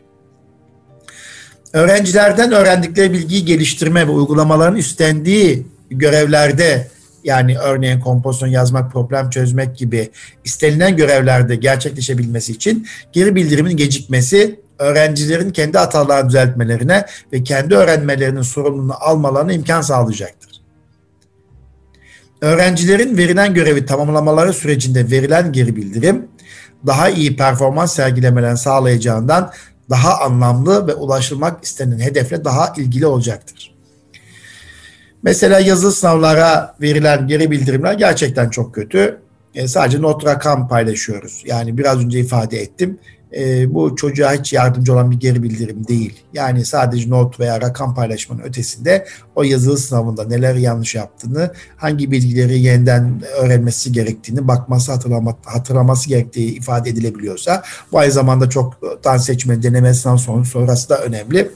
Öğrencilerden 1.73 2.53
öğrendikleri 2.53 3.13
bilgiyi 3.13 3.45
geliştirme 3.45 4.07
ve 4.07 4.11
uygulamaların 4.11 4.77
üstlendiği 4.77 5.67
görevlerde 5.91 6.89
yani 7.25 7.59
örneğin 7.59 8.01
kompozisyon 8.01 8.49
yazmak, 8.49 8.93
problem 8.93 9.31
çözmek 9.31 9.77
gibi 9.77 10.11
istenilen 10.45 10.97
görevlerde 10.97 11.57
gerçekleşebilmesi 11.57 12.53
için 12.53 12.87
geri 13.13 13.35
bildirimin 13.35 13.77
gecikmesi 13.77 14.64
öğrencilerin 14.79 15.51
kendi 15.51 15.79
hatalarını 15.79 16.29
düzeltmelerine 16.29 17.07
ve 17.33 17.43
kendi 17.43 17.75
öğrenmelerinin 17.75 18.43
sorumluluğunu 18.43 18.95
almalarına 19.01 19.53
imkan 19.53 19.83
sağlayacaktır. 19.83 20.51
Öğrencilerin 22.41 23.17
verilen 23.17 23.55
görevi 23.55 23.87
tamamlamaları 23.87 24.53
sürecinde 24.53 25.11
verilen 25.11 25.53
geri 25.53 25.77
bildirim 25.77 26.29
daha 26.87 27.11
iyi 27.11 27.37
performans 27.37 27.95
sergilemelerini 27.95 28.59
sağlayacağından 28.59 29.53
daha 29.91 30.21
anlamlı 30.21 30.87
ve 30.87 30.95
ulaşılmak 30.95 31.65
istenen 31.65 31.99
hedefle 31.99 32.45
daha 32.45 32.73
ilgili 32.77 33.07
olacaktır. 33.07 33.75
Mesela 35.23 35.61
yazılı 35.61 35.93
sınavlara 35.93 36.75
verilen 36.81 37.27
geri 37.27 37.51
bildirimler 37.51 37.95
gerçekten 37.95 38.51
çok 38.51 38.75
kötü. 38.75 39.21
E, 39.55 39.69
sadece 39.69 40.03
not 40.03 40.25
rakam 40.27 40.69
paylaşıyoruz. 40.69 41.43
Yani 41.47 41.79
biraz 41.79 42.05
önce 42.05 42.21
ifade 42.21 42.59
ettim. 42.59 42.99
E, 43.37 43.75
bu 43.75 43.97
çocuğa 43.97 44.33
hiç 44.33 44.53
yardımcı 44.53 44.93
olan 44.93 45.11
bir 45.11 45.21
geri 45.21 45.43
bildirim 45.43 45.89
değil. 45.89 46.23
Yani 46.33 46.65
sadece 46.65 47.11
not 47.11 47.41
veya 47.41 47.61
rakam 47.61 47.95
paylaşmanın 47.95 48.43
ötesinde 48.43 49.07
o 49.35 49.43
yazılı 49.43 49.79
sınavında 49.79 50.25
neler 50.25 50.55
yanlış 50.55 50.95
yaptığını, 50.95 51.53
hangi 51.77 52.11
bilgileri 52.11 52.61
yeniden 52.61 53.23
öğrenmesi 53.41 53.93
gerektiğini, 53.93 54.49
bakması, 54.49 54.93
hatırlama, 54.93 55.37
hatırlaması 55.45 56.09
gerektiği 56.09 56.57
ifade 56.57 56.91
edilebiliyorsa 56.91 57.63
bu 57.93 57.99
aynı 57.99 58.13
zamanda 58.13 58.51
çok 58.51 59.03
tan 59.03 59.17
seçme 59.17 59.63
deneme 59.63 59.95
sınav 59.95 60.17
sonrası 60.45 60.89
da 60.89 60.99
önemli. 60.99 61.51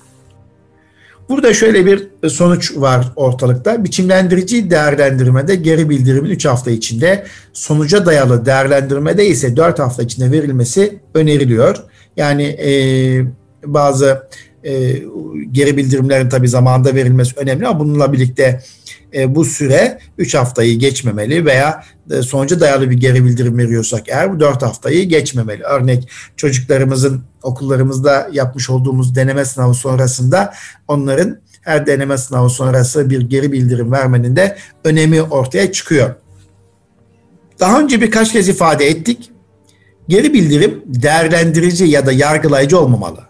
Burada 1.28 1.54
şöyle 1.54 1.86
bir 1.86 2.28
sonuç 2.28 2.76
var 2.76 3.12
ortalıkta. 3.16 3.84
Biçimlendirici 3.84 4.70
değerlendirmede 4.70 5.54
geri 5.54 5.90
bildirimin 5.90 6.30
3 6.30 6.46
hafta 6.46 6.70
içinde, 6.70 7.24
sonuca 7.52 8.06
dayalı 8.06 8.46
değerlendirmede 8.46 9.26
ise 9.26 9.56
4 9.56 9.78
hafta 9.78 10.02
içinde 10.02 10.32
verilmesi 10.32 10.98
öneriliyor. 11.14 11.76
Yani 12.16 12.44
e, 12.44 12.70
bazı 13.64 14.28
e, 14.64 15.02
geri 15.52 15.76
bildirimlerin 15.76 16.28
tabii 16.28 16.48
zamanında 16.48 16.94
verilmesi 16.94 17.32
önemli 17.36 17.66
ama 17.66 17.80
bununla 17.80 18.12
birlikte 18.12 18.60
e, 19.14 19.34
bu 19.34 19.44
süre 19.44 19.98
3 20.18 20.34
haftayı 20.34 20.78
geçmemeli 20.78 21.44
veya 21.44 21.84
e, 22.10 22.22
sonuca 22.22 22.60
dayalı 22.60 22.90
bir 22.90 22.96
geri 22.96 23.24
bildirim 23.24 23.58
veriyorsak 23.58 24.08
eğer 24.08 24.32
bu 24.32 24.40
4 24.40 24.62
haftayı 24.62 25.08
geçmemeli. 25.08 25.62
Örnek 25.62 26.08
çocuklarımızın 26.36 27.22
okullarımızda 27.42 28.28
yapmış 28.32 28.70
olduğumuz 28.70 29.14
deneme 29.14 29.44
sınavı 29.44 29.74
sonrasında 29.74 30.54
onların 30.88 31.38
her 31.60 31.86
deneme 31.86 32.18
sınavı 32.18 32.50
sonrası 32.50 33.10
bir 33.10 33.20
geri 33.20 33.52
bildirim 33.52 33.92
vermenin 33.92 34.36
de 34.36 34.56
önemi 34.84 35.22
ortaya 35.22 35.72
çıkıyor. 35.72 36.14
Daha 37.60 37.80
önce 37.80 38.00
birkaç 38.00 38.32
kez 38.32 38.48
ifade 38.48 38.86
ettik. 38.86 39.30
Geri 40.08 40.34
bildirim 40.34 40.82
değerlendirici 40.86 41.84
ya 41.84 42.06
da 42.06 42.12
yargılayıcı 42.12 42.78
olmamalı. 42.78 43.20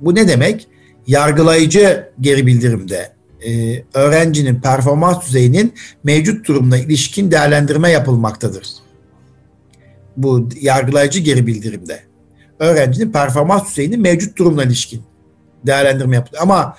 Bu 0.00 0.14
ne 0.14 0.28
demek? 0.28 0.68
Yargılayıcı 1.06 2.10
geri 2.20 2.46
bildirimde 2.46 3.15
e, 3.46 3.82
öğrencinin 3.94 4.60
performans 4.60 5.26
düzeyinin 5.26 5.74
mevcut 6.04 6.48
durumuna 6.48 6.78
ilişkin 6.78 7.30
değerlendirme 7.30 7.90
yapılmaktadır. 7.90 8.68
Bu 10.16 10.48
yargılayıcı 10.60 11.20
geri 11.20 11.46
bildirimde 11.46 12.00
öğrencinin 12.58 13.12
performans 13.12 13.70
düzeyinin 13.70 14.00
mevcut 14.00 14.38
durumuna 14.38 14.64
ilişkin 14.64 15.02
değerlendirme 15.66 16.16
yapılıyor. 16.16 16.42
Ama 16.42 16.76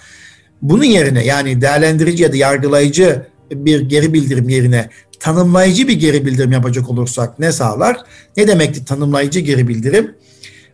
bunun 0.62 0.84
yerine 0.84 1.26
yani 1.26 1.62
değerlendirici 1.62 2.24
ya 2.24 2.34
da 2.34 2.38
yargılayıcı 2.38 3.28
bir 3.51 3.82
geri 3.82 4.14
bildirim 4.14 4.49
yerine 4.49 4.89
tanımlayıcı 5.20 5.88
bir 5.88 5.99
geri 5.99 6.26
bildirim 6.26 6.51
yapacak 6.51 6.89
olursak 6.89 7.39
ne 7.39 7.51
sağlar? 7.51 7.97
Ne 8.38 8.47
demekti 8.47 8.86
tanımlayıcı 8.86 9.39
geri 9.39 9.68
bildirim? 9.68 10.16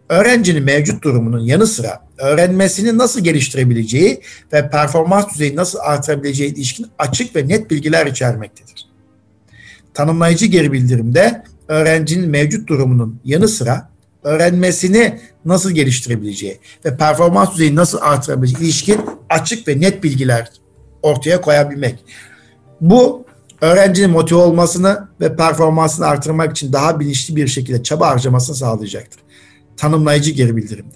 Öğrencinin 0.10 0.64
mevcut 0.64 1.04
durumunun 1.04 1.40
yanı 1.40 1.68
sıra 1.68 2.02
öğrenmesini 2.18 2.98
nasıl 2.98 3.20
geliştirebileceği 3.20 4.22
ve 4.54 4.70
performans 4.70 5.34
düzeyini 5.34 5.56
nasıl 5.56 5.80
artırabileceği 5.80 6.54
ilişkin 6.54 6.88
açık 7.00 7.36
ve 7.36 7.48
net 7.48 7.72
bilgiler 7.72 8.06
içermektedir. 8.06 8.88
Tanımlayıcı 9.94 10.46
geri 10.46 10.72
bildirimde 10.72 11.44
öğrencinin 11.68 12.30
mevcut 12.30 12.70
durumunun 12.70 13.20
yanı 13.26 13.48
sıra 13.48 13.90
öğrenmesini 14.24 15.20
nasıl 15.46 15.72
geliştirebileceği 15.72 16.60
ve 16.86 16.98
performans 16.98 17.52
düzeyini 17.54 17.76
nasıl 17.76 17.98
artırabileceği 18.02 18.64
ilişkin 18.64 19.02
açık 19.30 19.68
ve 19.68 19.82
net 19.82 20.04
bilgiler 20.04 20.52
ortaya 21.02 21.42
koyabilmek. 21.42 21.96
Bu 22.82 23.26
öğrencinin 23.62 24.10
motive 24.10 24.40
olmasını 24.40 25.08
ve 25.22 25.36
performansını 25.36 26.06
artırmak 26.06 26.52
için 26.52 26.74
daha 26.74 27.00
bilinçli 27.00 27.36
bir 27.36 27.48
şekilde 27.48 27.84
çaba 27.84 28.10
harcamasını 28.10 28.56
sağlayacaktır. 28.56 29.23
Tanımlayıcı 29.78 30.32
geri 30.32 30.56
bildirimde. 30.56 30.96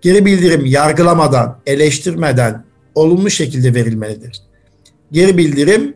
Geri 0.00 0.24
bildirim 0.24 0.66
yargılamadan, 0.66 1.60
eleştirmeden 1.66 2.64
olumlu 2.94 3.30
şekilde 3.30 3.74
verilmelidir. 3.74 4.42
Geri 5.12 5.38
bildirim 5.38 5.94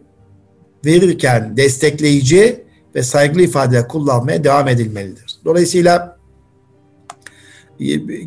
verirken 0.85 1.57
destekleyici 1.57 2.65
ve 2.95 3.03
saygılı 3.03 3.43
ifade 3.43 3.89
kullanmaya 3.89 4.45
devam 4.45 4.69
edilmelidir. 4.69 5.37
Dolayısıyla 5.45 6.19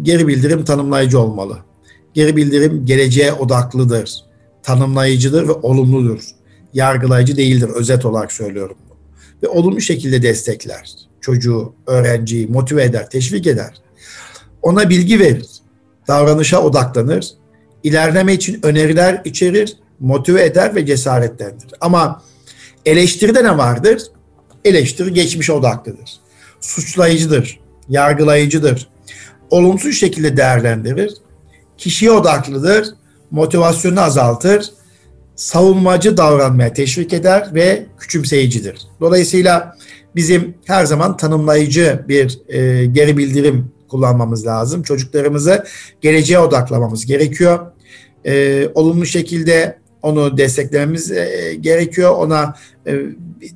geri 0.02 0.28
bildirim 0.28 0.66
tanımlayıcı 0.66 1.20
olmalı. 1.20 1.58
Geri 2.14 2.36
bildirim 2.36 2.86
geleceğe 2.86 3.34
odaklıdır, 3.34 4.26
tanımlayıcıdır 4.64 5.48
ve 5.48 5.52
olumludur. 5.52 6.22
Yargılayıcı 6.74 7.38
değildir, 7.38 7.70
özet 7.70 8.06
olarak 8.06 8.32
söylüyorum. 8.32 8.78
Ve 9.44 9.48
olumlu 9.48 9.82
şekilde 9.82 10.22
destekler. 10.22 10.94
Çocuğu, 11.22 11.74
öğrenciyi 11.88 12.48
motive 12.48 12.84
eder, 12.84 13.10
teşvik 13.10 13.48
eder. 13.48 13.74
Ona 14.62 14.90
bilgi 14.90 15.20
verir, 15.20 15.48
davranışa 16.08 16.62
odaklanır, 16.62 17.28
ilerleme 17.84 18.34
için 18.34 18.60
öneriler 18.64 19.22
içerir, 19.26 19.78
motive 20.00 20.44
eder 20.46 20.76
ve 20.76 20.86
cesaretlendirir. 20.86 21.74
Ama 21.82 22.22
eleştiride 22.86 23.44
ne 23.44 23.58
vardır? 23.58 24.02
Eleştiri 24.66 25.14
geçmiş 25.14 25.50
odaklıdır. 25.50 26.20
Suçlayıcıdır, 26.60 27.60
yargılayıcıdır, 27.90 28.88
olumsuz 29.50 29.96
şekilde 29.96 30.38
değerlendirir, 30.38 31.14
kişiye 31.78 32.12
odaklıdır, 32.12 32.88
motivasyonu 33.32 34.02
azaltır, 34.02 34.66
savunmacı 35.36 36.18
davranmaya 36.18 36.74
teşvik 36.74 37.14
eder 37.14 37.50
ve 37.54 37.86
küçümseyicidir. 38.00 38.82
Dolayısıyla 39.00 39.78
bizim 40.16 40.54
her 40.66 40.86
zaman 40.86 41.18
tanımlayıcı 41.18 42.06
bir 42.08 42.40
e, 42.50 42.86
geri 42.86 43.18
bildirim 43.18 43.72
kullanmamız 43.92 44.46
lazım. 44.46 44.84
Çocuklarımızı 44.84 45.66
geleceğe 46.02 46.40
odaklamamız 46.40 47.06
gerekiyor. 47.06 47.60
E, 48.26 48.68
olumlu 48.76 49.06
şekilde 49.06 49.78
onu 50.02 50.38
desteklememiz 50.38 51.12
e, 51.12 51.58
gerekiyor. 51.60 52.12
Ona 52.12 52.56
e, 52.88 52.96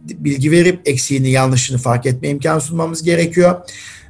bilgi 0.06 0.52
verip 0.52 0.80
eksiğini, 0.86 1.30
yanlışını 1.30 1.78
fark 1.78 2.06
etme 2.06 2.30
imkanı 2.30 2.62
sunmamız 2.62 3.04
gerekiyor 3.04 3.56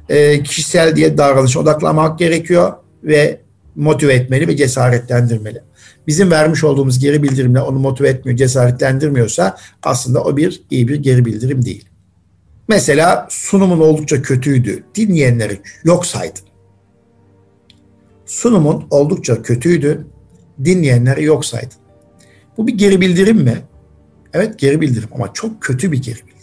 e, 0.08 0.42
kişisel 0.42 0.96
diye 0.96 1.18
davranışa 1.18 1.60
odaklamak 1.60 2.18
gerekiyor 2.18 2.72
ve 3.04 3.40
motive 3.76 4.14
etmeli 4.14 4.48
ve 4.48 4.56
cesaretlendirmeli. 4.56 5.62
Bizim 6.06 6.30
vermiş 6.30 6.64
olduğumuz 6.64 6.98
geri 6.98 7.22
bildirimle 7.22 7.60
onu 7.60 7.78
motive 7.78 8.08
etmiyor, 8.08 8.38
cesaretlendirmiyorsa 8.38 9.56
aslında 9.82 10.24
o 10.24 10.36
bir 10.36 10.62
iyi 10.70 10.88
bir 10.88 10.96
geri 10.96 11.24
bildirim 11.24 11.64
değil. 11.64 11.88
Mesela 12.68 13.26
sunumun 13.30 13.80
oldukça 13.80 14.22
kötüydü. 14.22 14.84
Dinleyenleri 14.94 15.60
yok 15.84 16.06
saydın. 16.06 16.44
Sunumun 18.26 18.86
oldukça 18.90 19.42
kötüydü. 19.42 20.06
Dinleyenleri 20.64 21.24
yok 21.24 21.44
saydın. 21.44 21.78
Bu 22.56 22.66
bir 22.66 22.78
geri 22.78 23.00
bildirim 23.00 23.36
mi? 23.36 23.62
Evet 24.32 24.58
geri 24.58 24.80
bildirim 24.80 25.08
ama 25.12 25.32
çok 25.32 25.62
kötü 25.62 25.92
bir 25.92 26.02
geri 26.02 26.16
bildirim 26.26 26.36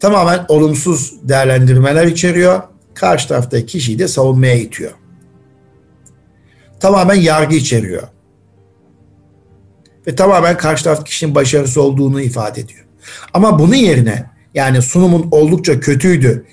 tamamen 0.00 0.44
olumsuz 0.48 1.28
değerlendirmeler 1.28 2.06
içeriyor. 2.06 2.62
Karşı 2.94 3.28
taraftaki 3.28 3.66
kişiyi 3.66 3.98
de 3.98 4.08
savunmaya 4.08 4.54
itiyor. 4.54 4.92
Tamamen 6.80 7.14
yargı 7.14 7.54
içeriyor. 7.54 8.08
Ve 10.06 10.14
tamamen 10.14 10.56
karşı 10.56 10.84
taraf 10.84 11.04
kişinin 11.04 11.34
başarısı 11.34 11.82
olduğunu 11.82 12.20
ifade 12.20 12.60
ediyor. 12.60 12.84
Ama 13.34 13.58
bunun 13.58 13.74
yerine 13.74 14.30
yani 14.54 14.82
sunumun 14.82 15.28
oldukça 15.30 15.80
kötüydü. 15.80 16.46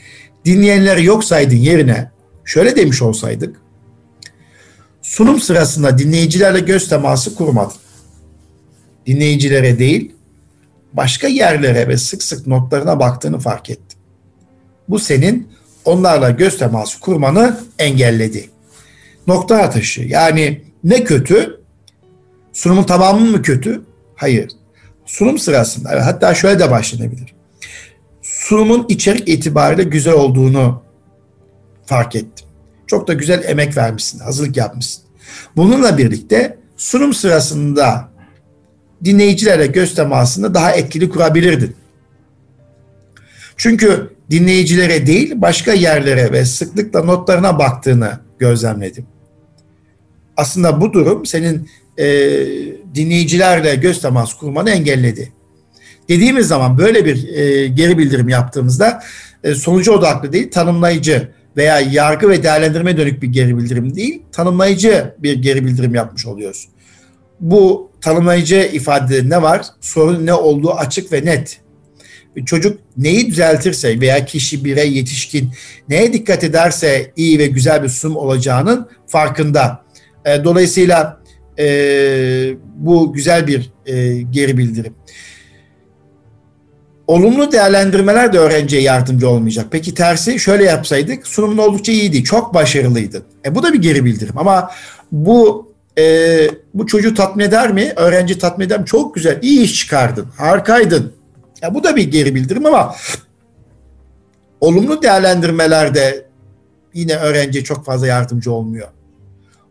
Dinleyenleri 0.46 1.06
yok 1.06 1.24
saydın 1.24 1.56
yerine 1.56 2.12
şöyle 2.46 2.76
demiş 2.76 3.02
olsaydık. 3.02 3.56
Sunum 5.02 5.39
sırasında 5.39 5.98
dinleyicilerle 5.98 6.60
göz 6.60 6.89
teması 6.89 7.36
kurmadın. 7.36 7.78
Dinleyicilere 9.06 9.80
değil, 9.80 10.12
başka 10.93 11.28
yerlere 11.28 11.88
ve 11.88 11.98
sık 11.98 12.24
sık 12.24 12.48
notlarına 12.48 13.00
baktığını 13.00 13.39
fark 13.39 13.70
ettim. 13.70 14.00
Bu 14.89 15.00
senin 15.00 15.50
onlarla 15.86 16.30
göz 16.30 16.58
teması 16.58 17.00
kurmanı 17.00 17.60
engelledi. 17.80 18.50
Nokta 19.28 19.58
atışı 19.58 20.02
yani 20.02 20.62
ne 20.84 21.04
kötü? 21.04 21.62
Sunumun 22.54 22.84
tamamı 22.84 23.26
mı 23.26 23.41
kötü? 23.41 23.82
Hayır. 24.16 24.52
Sunum 25.06 25.38
sırasında 25.38 26.06
hatta 26.06 26.34
şöyle 26.34 26.60
de 26.60 26.72
başlanabilir. 26.72 27.36
Sunumun 28.46 28.86
içerik 28.89 29.30
itibariyle 29.30 29.84
güzel 29.84 30.14
olduğunu 30.14 30.84
fark 31.86 32.16
ettim. 32.16 32.48
Çok 32.88 33.08
da 33.08 33.14
güzel 33.14 33.43
emek 33.43 33.78
vermişsin, 33.78 34.20
hazırlık 34.20 34.58
yapmışsın. 34.58 35.04
Bununla 35.56 35.98
birlikte 35.98 36.58
sunum 36.78 37.14
sırasında 37.14 38.10
dinleyicilerle 39.06 39.68
göz 39.68 39.96
temasını 39.96 40.54
daha 40.54 40.72
etkili 40.72 41.10
kurabilirdin. 41.10 41.76
Çünkü 43.58 44.16
dinleyicilere 44.32 45.08
değil 45.08 45.34
başka 45.36 45.74
yerlere 45.74 46.32
ve 46.32 46.46
sıklıkla 46.46 47.04
notlarına 47.04 47.60
baktığını 47.60 48.20
gözlemledim. 48.39 49.06
Aslında 50.38 50.82
bu 50.82 50.93
durum 50.93 51.26
senin 51.26 51.70
e, 51.98 52.06
dinleyicilerle 52.96 53.76
göz 53.76 54.02
teması 54.02 54.38
kurmanı 54.38 54.70
engelledi. 54.70 55.32
Dediğimiz 56.10 56.47
zaman 56.47 56.78
böyle 56.78 57.06
bir 57.06 57.28
e, 57.28 57.68
geri 57.68 57.97
bildirim 57.97 58.30
yaptığımızda 58.30 59.03
e, 59.43 59.56
sonucu 59.56 59.91
odaklı 59.91 60.34
değil 60.34 60.51
tanımlayıcı 60.51 61.30
veya 61.58 61.80
yargı 61.80 62.30
ve 62.30 62.43
değerlendirme 62.43 62.97
dönük 62.97 63.22
bir 63.22 63.28
geri 63.28 63.58
bildirim 63.58 63.95
değil 63.95 64.22
tanımlayıcı 64.32 65.16
bir 65.20 65.34
geri 65.34 65.66
bildirim 65.66 65.95
yapmış 65.95 66.26
oluyoruz. 66.26 66.68
Bu 67.39 67.91
tanımlayıcı 68.01 68.70
ifadede 68.74 69.30
ne 69.30 69.41
var? 69.41 69.66
Sorun 69.82 70.26
ne 70.26 70.34
olduğu 70.34 70.72
açık 70.72 71.12
ve 71.12 71.26
net. 71.26 71.60
Çocuk 72.45 72.80
neyi 72.97 73.28
düzeltirse 73.28 74.01
veya 74.01 74.26
kişi, 74.26 74.66
birey, 74.66 74.93
yetişkin 74.93 75.51
neye 75.89 76.14
dikkat 76.14 76.43
ederse 76.43 77.12
iyi 77.16 77.39
ve 77.39 77.47
güzel 77.47 77.84
bir 77.84 77.89
sunum 77.89 78.16
olacağının 78.16 78.89
farkında. 79.08 79.86
E, 80.26 80.43
dolayısıyla 80.43 81.22
e, 81.60 81.66
bu 82.76 83.14
güzel 83.14 83.47
bir 83.47 83.72
e, 83.86 84.22
geri 84.22 84.58
bildirim. 84.58 84.93
Olumlu 87.08 87.51
değerlendirmeler 87.51 88.34
de 88.34 88.39
öğrenciye 88.39 88.82
yardımcı 88.82 89.30
olmayacak. 89.30 89.68
Peki 89.72 89.93
tersi 89.93 90.39
şöyle 90.39 90.64
yapsaydık 90.64 91.28
sunumun 91.28 91.58
oldukça 91.58 91.91
iyiydi, 91.91 92.24
çok 92.24 92.53
başarılıydın. 92.53 93.24
E, 93.45 93.56
bu 93.56 93.64
da 93.64 93.74
bir 93.74 93.82
geri 93.82 94.06
bildirim 94.06 94.38
ama 94.38 94.72
bu 95.12 95.72
e, 95.97 96.47
bu 96.74 96.88
çocuğu 96.88 97.14
tatmin 97.14 97.43
eder 97.43 97.74
mi? 97.74 97.93
Öğrenci 97.95 98.39
tatmin 98.39 98.66
eder 98.66 98.80
mi? 98.80 98.86
Çok 98.86 99.16
güzel, 99.16 99.39
iyi 99.41 99.62
iş 99.62 99.80
çıkardın, 99.80 100.26
harikaydın. 100.38 101.14
Ya 101.62 101.74
bu 101.74 101.84
da 101.84 101.95
bir 101.95 102.12
geri 102.12 102.36
bildirim 102.36 102.66
ama 102.66 102.95
olumlu 104.62 105.01
değerlendirmelerde 105.01 106.26
yine 106.93 107.16
öğrenciye 107.16 107.64
çok 107.64 107.86
fazla 107.86 108.08
yardımcı 108.08 108.51
olmuyor. 108.51 108.88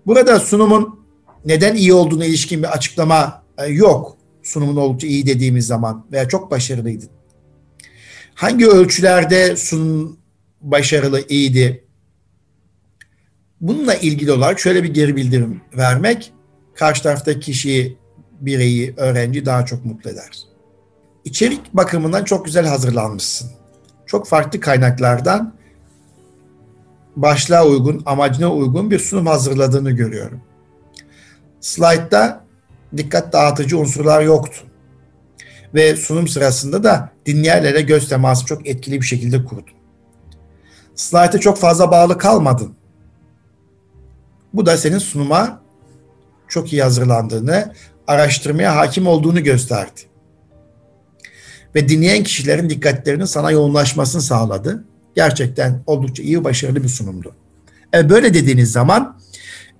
Burada 0.07 0.41
sunumun 0.41 1.01
neden 1.45 1.75
iyi 1.75 1.95
olduğuna 1.95 2.25
ilişkin 2.25 2.63
bir 2.63 2.69
açıklama 2.69 3.43
e, 3.59 3.67
yok. 3.67 4.17
Sunumun 4.43 4.77
oldukça 4.77 5.07
iyi 5.07 5.27
dediğimiz 5.27 5.67
zaman 5.67 6.07
veya 6.13 6.29
çok 6.29 6.51
başarılıydın. 6.51 7.09
Hangi 8.35 8.69
ölçülerde 8.69 9.57
sunum 9.57 10.19
başarılı, 10.61 11.21
iyiydi? 11.29 11.85
Bununla 13.61 13.95
ilgili 13.95 14.33
olarak 14.33 14.61
şöyle 14.61 14.83
bir 14.83 14.95
geri 14.95 15.17
bildirim 15.17 15.61
vermek 15.77 16.33
karşı 16.75 17.03
taraftaki 17.03 17.41
kişiyi, 17.41 17.99
bireyi, 18.41 18.95
öğrenci 18.97 19.47
daha 19.47 19.67
çok 19.67 19.85
mutlu 19.85 20.11
eder. 20.11 20.39
İçerik 21.25 21.75
bakımından 21.75 22.25
çok 22.25 22.45
güzel 22.45 22.67
hazırlanmışsın. 22.67 23.51
Çok 24.07 24.27
farklı 24.27 24.61
kaynaklardan 24.61 25.55
başlığa 27.17 27.67
uygun, 27.67 28.03
amacına 28.07 28.53
uygun 28.53 28.91
bir 28.91 28.99
sunum 28.99 29.27
hazırladığını 29.27 29.91
görüyorum. 29.91 30.41
Slide'da 31.61 32.45
dikkat 32.97 33.33
dağıtıcı 33.33 33.79
unsurlar 33.79 34.23
yoktu. 34.23 34.61
Ve 35.75 35.97
sunum 35.97 36.29
sırasında 36.29 36.85
da 36.85 37.13
dinleyenlere 37.27 37.81
göz 37.81 38.09
teması 38.09 38.47
çok 38.47 38.69
etkili 38.69 39.01
bir 39.01 39.07
şekilde 39.07 39.45
kurdun. 39.45 39.75
Slide'a 40.95 41.41
çok 41.41 41.59
fazla 41.59 41.91
bağlı 41.91 42.19
kalmadın. 42.19 42.75
Bu 44.53 44.67
da 44.67 44.77
senin 44.77 44.99
sunuma 44.99 45.63
çok 46.49 46.73
iyi 46.73 46.83
hazırlandığını, 46.83 47.75
araştırmaya 48.07 48.77
hakim 48.77 49.07
olduğunu 49.07 49.43
gösterdi. 49.43 50.01
Ve 51.75 51.89
dinleyen 51.89 52.25
kişilerin 52.25 52.71
dikkatlerinin 52.71 53.25
sana 53.25 53.51
yoğunlaşmasını 53.51 54.23
sağladı. 54.23 54.85
gerçekten 55.15 55.83
oldukça 55.87 56.23
iyi 56.23 56.45
başarılı 56.45 56.83
bir 56.83 56.89
sunumdu. 56.89 57.35
E, 57.95 58.11
böyle 58.11 58.35
dediğiniz 58.35 58.73
zaman 58.73 59.19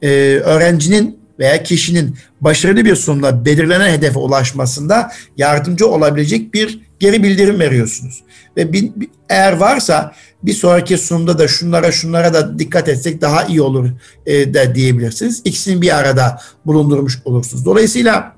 e, 0.03 0.09
öğrencinin 0.45 1.24
veya 1.39 1.63
kişinin 1.63 2.17
başarılı 2.41 2.85
bir 2.85 2.97
sunumla 2.97 3.45
belirlenen 3.45 3.93
hedefe 3.93 4.19
ulaşmasında 4.19 5.13
yardımcı 5.37 5.89
olabilecek 5.89 6.55
bir 6.55 6.81
geri 7.01 7.23
bildirim 7.23 7.61
veriyorsunuz. 7.61 8.23
Ve 8.57 8.73
bir, 8.73 8.93
eğer 9.29 9.53
varsa 9.53 10.13
bir 10.43 10.53
sonraki 10.53 10.99
sunumda 10.99 11.39
da 11.39 11.49
şunlara 11.49 11.93
şunlara 11.93 12.35
da 12.35 12.59
dikkat 12.59 12.89
etsek 12.89 13.21
daha 13.21 13.45
iyi 13.45 13.63
olur 13.63 13.91
e, 14.27 14.55
de 14.55 14.75
diyebilirsiniz. 14.75 15.43
İkisini 15.45 15.83
bir 15.83 15.99
arada 15.99 16.41
bulundurmuş 16.67 17.19
olursunuz. 17.25 17.65
Dolayısıyla 17.65 18.37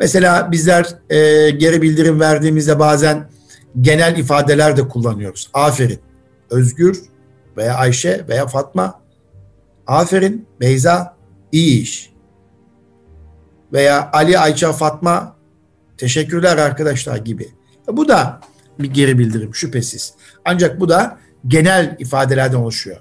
mesela 0.00 0.52
bizler 0.52 0.86
e, 1.10 1.50
geri 1.50 1.82
bildirim 1.82 2.20
verdiğimizde 2.20 2.78
bazen 2.78 3.28
genel 3.80 4.18
ifadeler 4.18 4.76
de 4.76 4.88
kullanıyoruz. 4.88 5.50
Aferin, 5.54 5.98
Özgür 6.50 7.02
veya 7.56 7.74
Ayşe 7.74 8.24
veya 8.28 8.46
Fatma. 8.46 9.02
Aferin, 9.86 10.46
Beyza, 10.60 11.16
iyi 11.52 11.82
iş. 11.82 12.12
Veya 13.72 14.10
Ali, 14.12 14.38
Ayça, 14.38 14.72
Fatma, 14.72 15.36
teşekkürler 15.96 16.56
arkadaşlar 16.56 17.16
gibi. 17.16 17.48
Bu 17.88 18.08
da 18.08 18.40
bir 18.78 18.90
geri 18.90 19.18
bildirim 19.18 19.54
şüphesiz. 19.54 20.14
Ancak 20.44 20.80
bu 20.80 20.88
da 20.88 21.18
genel 21.46 21.96
ifadelerden 21.98 22.56
oluşuyor. 22.56 22.96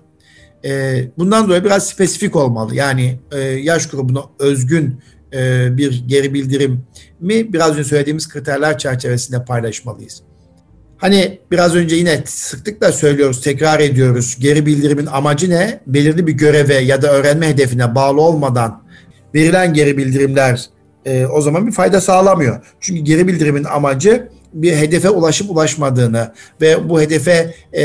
E, 0.66 1.04
bundan 1.18 1.48
dolayı 1.48 1.64
biraz 1.64 1.90
spesifik 1.90 2.36
olmalı. 2.36 2.76
Yani 2.76 3.20
e, 3.32 3.40
yaş 3.40 3.90
grubuna 3.90 4.24
özgün 4.40 5.00
e, 5.34 5.70
bir 5.78 6.08
geri 6.08 6.34
bildirim 6.34 6.84
mi 7.20 7.54
biraz 7.54 7.72
önce 7.72 7.84
söylediğimiz 7.84 8.30
kriterler 8.30 8.78
çerçevesinde 8.78 9.46
paylaşmalıyız. 9.46 10.24
Hani 11.02 11.40
biraz 11.52 11.76
önce 11.76 11.96
yine 11.96 12.24
sıklıkla 12.26 12.92
söylüyoruz, 12.92 13.42
tekrar 13.42 13.80
ediyoruz. 13.80 14.38
Geri 14.40 14.66
bildirimin 14.66 15.06
amacı 15.06 15.50
ne? 15.50 15.80
Belirli 15.88 16.28
bir 16.28 16.32
göreve 16.32 16.76
ya 16.76 17.02
da 17.02 17.12
öğrenme 17.12 17.48
hedefine 17.48 17.96
bağlı 17.96 18.22
olmadan 18.22 18.84
verilen 19.36 19.74
geri 19.74 19.98
bildirimler 19.98 20.66
e, 21.06 21.26
o 21.26 21.42
zaman 21.42 21.68
bir 21.68 21.72
fayda 21.72 22.02
sağlamıyor. 22.02 22.66
Çünkü 22.80 23.02
geri 23.02 23.28
bildirimin 23.28 23.64
amacı 23.64 24.30
bir 24.54 24.76
hedefe 24.76 25.10
ulaşıp 25.10 25.52
ulaşmadığını 25.52 26.34
ve 26.62 26.90
bu 26.90 27.02
hedefe 27.02 27.54
e, 27.74 27.84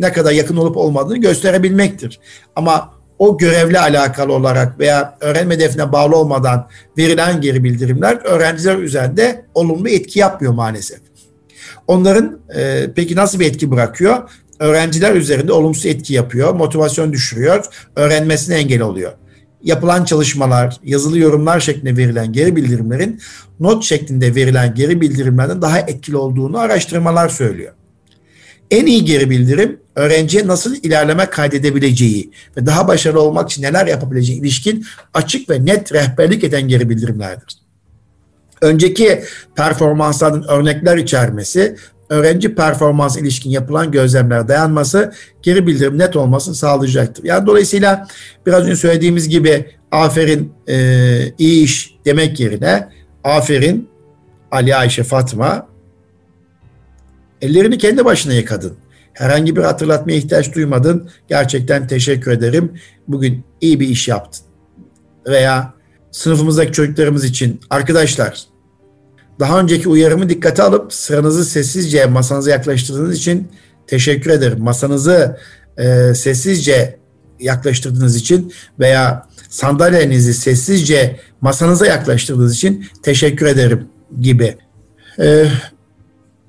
ne 0.00 0.12
kadar 0.12 0.32
yakın 0.32 0.56
olup 0.56 0.76
olmadığını 0.76 1.18
gösterebilmektir. 1.18 2.20
Ama 2.56 2.90
o 3.18 3.38
görevle 3.38 3.80
alakalı 3.80 4.32
olarak 4.32 4.78
veya 4.78 5.16
öğrenme 5.20 5.54
hedefine 5.54 5.92
bağlı 5.92 6.16
olmadan 6.16 6.68
verilen 6.98 7.40
geri 7.40 7.64
bildirimler 7.64 8.18
öğrenciler 8.24 8.78
üzerinde 8.78 9.44
olumlu 9.54 9.88
etki 9.88 10.18
yapmıyor 10.18 10.52
maalesef. 10.52 11.07
Onların 11.88 12.40
e, 12.56 12.86
peki 12.96 13.16
nasıl 13.16 13.40
bir 13.40 13.46
etki 13.46 13.70
bırakıyor? 13.70 14.30
Öğrenciler 14.58 15.14
üzerinde 15.14 15.52
olumsuz 15.52 15.86
etki 15.86 16.14
yapıyor, 16.14 16.54
motivasyon 16.54 17.12
düşürüyor, 17.12 17.64
öğrenmesine 17.96 18.54
engel 18.54 18.82
oluyor 18.82 19.12
yapılan 19.62 20.04
çalışmalar, 20.04 20.76
yazılı 20.84 21.18
yorumlar 21.18 21.60
şeklinde 21.60 21.96
verilen 21.96 22.32
geri 22.32 22.56
bildirimlerin 22.56 23.20
not 23.60 23.84
şeklinde 23.84 24.34
verilen 24.34 24.74
geri 24.74 25.00
bildirimlerden 25.00 25.62
daha 25.62 25.78
etkili 25.78 26.16
olduğunu 26.16 26.58
araştırmalar 26.58 27.28
söylüyor. 27.28 27.72
En 28.70 28.86
iyi 28.86 29.04
geri 29.04 29.30
bildirim 29.30 29.80
öğrenciye 29.96 30.46
nasıl 30.46 30.76
ilerleme 30.82 31.26
kaydedebileceği 31.26 32.30
ve 32.56 32.66
daha 32.66 32.88
başarılı 32.88 33.20
olmak 33.20 33.50
için 33.50 33.62
neler 33.62 33.86
yapabileceği 33.86 34.40
ilişkin 34.40 34.84
açık 35.14 35.50
ve 35.50 35.64
net 35.64 35.92
rehberlik 35.92 36.44
eden 36.44 36.68
geri 36.68 36.88
bildirimlerdir. 36.90 37.67
Önceki 38.60 39.22
performansların 39.56 40.42
örnekler 40.42 40.96
içermesi 40.96 41.76
öğrenci 42.08 42.54
performans 42.54 43.16
ilişkin 43.16 43.50
yapılan 43.50 43.90
gözlemlere 43.90 44.48
dayanması 44.48 45.12
geri 45.42 45.66
bildirim 45.66 45.98
net 45.98 46.16
olmasını 46.16 46.54
sağlayacaktır. 46.54 47.24
Yani 47.24 47.46
dolayısıyla 47.46 48.06
biraz 48.46 48.64
önce 48.64 48.76
söylediğimiz 48.76 49.28
gibi 49.28 49.66
aferin 49.90 50.52
e, 50.68 50.76
iyi 51.38 51.64
iş 51.64 51.94
demek 52.04 52.40
yerine 52.40 52.88
aferin 53.24 53.88
Ali 54.50 54.76
Ayşe 54.76 55.02
Fatma 55.02 55.68
ellerini 57.42 57.78
kendi 57.78 58.04
başına 58.04 58.32
yıkadın. 58.32 58.76
Herhangi 59.12 59.56
bir 59.56 59.62
hatırlatmaya 59.62 60.18
ihtiyaç 60.18 60.54
duymadın. 60.54 61.10
Gerçekten 61.28 61.86
teşekkür 61.86 62.30
ederim. 62.30 62.72
Bugün 63.08 63.44
iyi 63.60 63.80
bir 63.80 63.88
iş 63.88 64.08
yaptın. 64.08 64.44
Veya 65.26 65.74
sınıfımızdaki 66.10 66.72
çocuklarımız 66.72 67.24
için 67.24 67.60
arkadaşlar 67.70 68.46
daha 69.40 69.60
önceki 69.60 69.88
uyarımı 69.88 70.28
dikkate 70.28 70.62
alıp 70.62 70.92
sıranızı 70.92 71.44
sessizce 71.44 72.06
masanıza 72.06 72.50
yaklaştırdığınız 72.50 73.16
için 73.16 73.48
teşekkür 73.86 74.30
ederim. 74.30 74.60
Masanızı 74.60 75.38
e, 75.78 76.14
sessizce 76.14 76.98
yaklaştırdığınız 77.40 78.16
için 78.16 78.52
veya 78.78 79.26
sandalyenizi 79.48 80.34
sessizce 80.34 81.20
masanıza 81.40 81.86
yaklaştırdığınız 81.86 82.54
için 82.54 82.86
teşekkür 83.02 83.46
ederim 83.46 83.88
gibi. 84.20 84.56
E, 85.18 85.44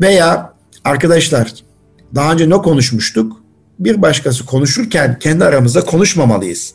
veya 0.01 0.53
arkadaşlar 0.83 1.53
daha 2.15 2.33
önce 2.33 2.49
ne 2.49 2.57
konuşmuştuk? 2.57 3.41
Bir 3.79 4.01
başkası 4.01 4.45
konuşurken 4.45 5.19
kendi 5.19 5.45
aramızda 5.45 5.85
konuşmamalıyız. 5.85 6.73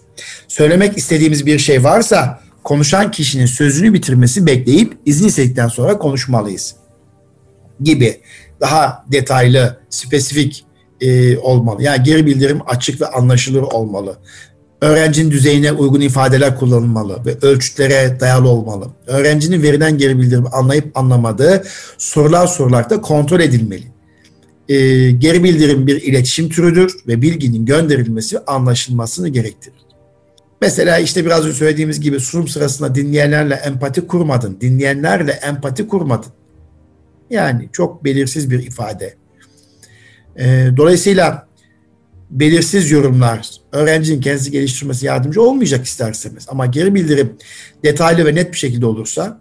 Söylemek 0.49 0.99
istediğimiz 0.99 1.47
bir 1.47 1.59
şey 1.59 1.85
varsa 1.85 2.41
konuşan 2.65 3.11
kişinin 3.11 3.47
sözünü 3.47 3.95
bitirmesi 3.95 4.47
bekleyip 4.47 4.99
izin 5.07 5.29
istedikten 5.29 5.69
sonra 5.69 5.99
konuşmalıyız 5.99 6.75
gibi 7.81 8.21
daha 8.61 9.05
detaylı, 9.13 9.79
spesifik 9.91 10.65
e, 11.01 11.39
olmalı. 11.39 11.83
Yani 11.83 12.03
geri 12.03 12.27
bildirim 12.27 12.61
açık 12.67 13.01
ve 13.01 13.07
anlaşılır 13.07 13.63
olmalı. 13.63 14.17
Öğrencinin 14.81 15.31
düzeyine 15.31 15.73
uygun 15.73 16.01
ifadeler 16.01 16.57
kullanılmalı 16.57 17.25
ve 17.27 17.37
ölçütlere 17.43 18.21
dayalı 18.21 18.49
olmalı. 18.49 18.87
Öğrencinin 19.07 19.63
verilen 19.63 19.99
geri 19.99 20.19
bildirimi 20.19 20.49
anlayıp 20.49 20.99
anlamadığı 20.99 21.65
sorular 21.99 22.47
sorularda 22.47 23.01
kontrol 23.01 23.41
edilmeli. 23.41 23.85
E, 24.69 24.77
geri 25.11 25.45
bildirim 25.45 25.87
bir 25.87 26.03
iletişim 26.03 26.49
türüdür 26.49 26.97
ve 27.07 27.23
bilginin 27.23 27.67
gönderilmesi 27.67 28.39
anlaşılmasını 28.39 29.29
gerektirir. 29.29 29.84
Mesela 30.65 30.99
işte 30.99 31.25
biraz 31.25 31.45
önce 31.45 31.57
söylediğimiz 31.57 32.01
gibi 32.01 32.21
sunum 32.21 32.49
sırasında 32.49 32.95
dinleyenlerle 32.95 33.55
empati 33.55 34.07
kurmadın. 34.07 34.61
Dinleyenlerle 34.61 35.33
empati 35.33 35.89
kurmadın. 35.89 36.33
Yani 37.31 37.69
çok 37.73 38.05
belirsiz 38.05 38.51
bir 38.51 38.67
ifade. 38.67 39.15
E, 40.37 40.69
dolayısıyla 40.77 41.49
belirsiz 42.31 42.91
yorumlar 42.91 43.51
öğrencinin 43.73 44.21
kendisi 44.21 44.51
geliştirmesi 44.51 45.07
yardımcı 45.07 45.43
olmayacak 45.43 45.85
isterseniz. 45.85 46.47
Ama 46.49 46.67
geri 46.67 46.95
bildirim 46.95 47.37
detaylı 47.85 48.27
ve 48.27 48.35
net 48.35 48.53
bir 48.53 48.59
şekilde 48.59 48.87
olursa, 48.87 49.41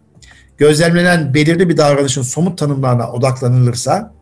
gözlemlenen 0.57 1.34
belirli 1.34 1.69
bir 1.69 1.78
davranışın 1.78 2.21
somut 2.21 2.57
tanımlarına 2.57 3.11
odaklanılırsa, 3.11 4.13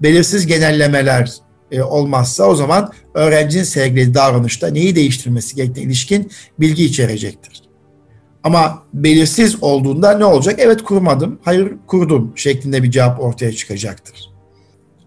belirsiz 0.00 0.46
genellemeler 0.46 1.32
e, 1.72 1.82
olmazsa 1.82 2.44
o 2.44 2.54
zaman 2.54 2.92
öğrencinin 3.14 3.64
sergilediği 3.64 4.14
davranışta 4.14 4.68
neyi 4.68 4.96
değiştirmesi 4.96 5.56
gerektiğine 5.56 5.88
ilişkin 5.88 6.30
bilgi 6.60 6.84
içerecektir. 6.84 7.62
Ama 8.44 8.82
belirsiz 8.94 9.62
olduğunda 9.62 10.18
ne 10.18 10.24
olacak? 10.24 10.54
Evet 10.58 10.82
kurmadım, 10.82 11.38
hayır 11.42 11.72
kurdum 11.86 12.32
şeklinde 12.36 12.82
bir 12.82 12.90
cevap 12.90 13.20
ortaya 13.20 13.52
çıkacaktır. 13.52 14.32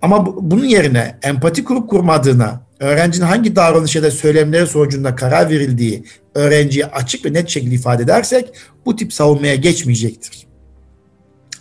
Ama 0.01 0.26
bu, 0.26 0.51
bunun 0.51 0.66
yerine 0.66 1.20
empati 1.24 1.63
kurup 1.63 1.89
kurmadığına, 1.89 2.61
öğrencinin 2.80 3.26
hangi 3.26 3.55
davranış 3.55 3.95
ya 3.95 4.03
da 4.03 4.11
söylemleri 4.11 4.68
sonucunda 4.68 5.16
karar 5.16 5.49
verildiği 5.49 6.03
öğrenciye 6.36 6.86
açık 6.86 7.26
ve 7.26 7.34
net 7.34 7.49
şekilde 7.49 7.76
ifade 7.76 8.03
edersek 8.03 8.53
bu 8.86 8.95
tip 8.95 9.13
savunmaya 9.13 9.55
geçmeyecektir. 9.55 10.47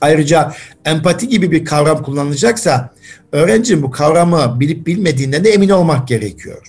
Ayrıca 0.05 0.55
empati 0.85 1.29
gibi 1.29 1.51
bir 1.51 1.65
kavram 1.65 2.03
kullanılacaksa 2.03 2.95
öğrencinin 3.33 3.83
bu 3.83 3.91
kavramı 3.91 4.61
bilip 4.61 4.87
bilmediğinden 4.87 5.45
de 5.45 5.51
emin 5.51 5.69
olmak 5.69 6.09
gerekiyor. 6.09 6.67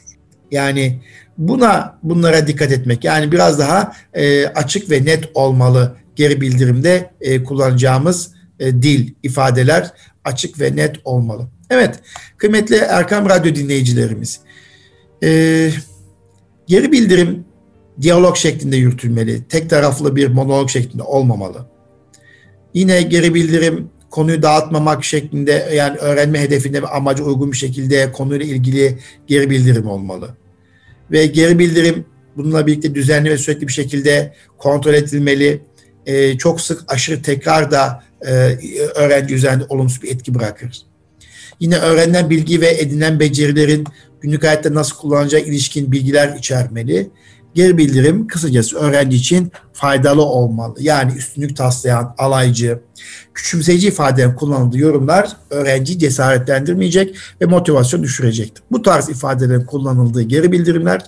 Yani 0.51 1.01
buna 1.37 1.99
bunlara 2.03 2.47
dikkat 2.47 2.71
etmek 2.71 3.03
yani 3.03 3.31
biraz 3.31 3.59
daha 3.59 3.93
e, 4.13 4.47
açık 4.47 4.91
ve 4.91 5.05
net 5.05 5.29
olmalı 5.33 5.95
geri 6.15 6.41
bildirimde 6.41 7.11
e, 7.21 7.43
kullanacağımız 7.43 8.31
e, 8.59 8.73
dil 8.73 9.13
ifadeler 9.23 9.91
açık 10.25 10.59
ve 10.59 10.75
net 10.75 10.95
olmalı. 11.03 11.47
Evet 11.69 11.99
kıymetli 12.37 12.75
Erkam 12.75 13.29
Radyo 13.29 13.55
dinleyicilerimiz 13.55 14.39
e, 15.23 15.29
geri 16.67 16.91
bildirim 16.91 17.45
diyalog 18.01 18.35
şeklinde 18.35 18.77
yürütülmeli. 18.77 19.47
Tek 19.47 19.69
taraflı 19.69 20.15
bir 20.15 20.27
monolog 20.27 20.69
şeklinde 20.69 21.03
olmamalı. 21.03 21.74
Yine 22.75 23.01
geri 23.01 23.33
bildirim 23.33 23.89
konuyu 24.09 24.41
dağıtmamak 24.41 25.03
şeklinde 25.03 25.69
yani 25.75 25.97
öğrenme 25.97 26.39
hedefine 26.41 26.81
ve 26.81 26.87
amaca 26.87 27.23
uygun 27.23 27.51
bir 27.51 27.57
şekilde 27.57 28.11
konuyla 28.11 28.45
ilgili 28.45 28.99
geri 29.27 29.49
bildirim 29.49 29.87
olmalı. 29.87 30.29
Ve 31.11 31.25
geri 31.25 31.59
bildirim 31.59 32.05
bununla 32.37 32.67
birlikte 32.67 32.95
düzenli 32.95 33.29
ve 33.29 33.37
sürekli 33.37 33.67
bir 33.67 33.73
şekilde 33.73 34.33
kontrol 34.57 34.93
edilmeli. 34.93 35.61
Ee, 36.05 36.37
çok 36.37 36.61
sık 36.61 36.93
aşırı 36.93 37.21
tekrar 37.21 37.71
da 37.71 38.03
e, 38.21 38.31
öğrenci 38.95 39.35
üzerinde 39.35 39.65
olumsuz 39.69 40.03
bir 40.03 40.11
etki 40.11 40.35
bırakır. 40.35 40.81
Yine 41.59 41.77
öğrenilen 41.77 42.29
bilgi 42.29 42.61
ve 42.61 42.69
edinilen 42.69 43.19
becerilerin 43.19 43.83
günlük 44.21 44.43
hayatta 44.43 44.73
nasıl 44.73 44.97
kullanacağı 44.97 45.41
ilişkin 45.41 45.91
bilgiler 45.91 46.35
içermeli. 46.39 47.09
Geri 47.55 47.77
bildirim 47.77 48.27
kısacası 48.27 48.77
öğrenci 48.77 49.17
için 49.17 49.51
faydalı 49.73 50.21
olmalı. 50.21 50.75
Yani 50.79 51.13
üstünlük 51.17 51.57
taslayan, 51.57 52.15
alaycı, 52.17 52.79
küçümseyici 53.33 53.87
ifadelerin 53.87 54.35
kullanıldığı 54.35 54.77
yorumlar 54.77 55.29
öğrenciyi 55.49 55.99
cesaretlendirmeyecek 55.99 57.15
ve 57.41 57.45
motivasyon 57.45 58.03
düşürecektir. 58.03 58.63
Bu 58.71 58.81
tarz 58.81 59.09
ifadelerin 59.09 59.65
kullanıldığı 59.65 60.21
geri 60.21 60.51
bildirimler 60.51 61.01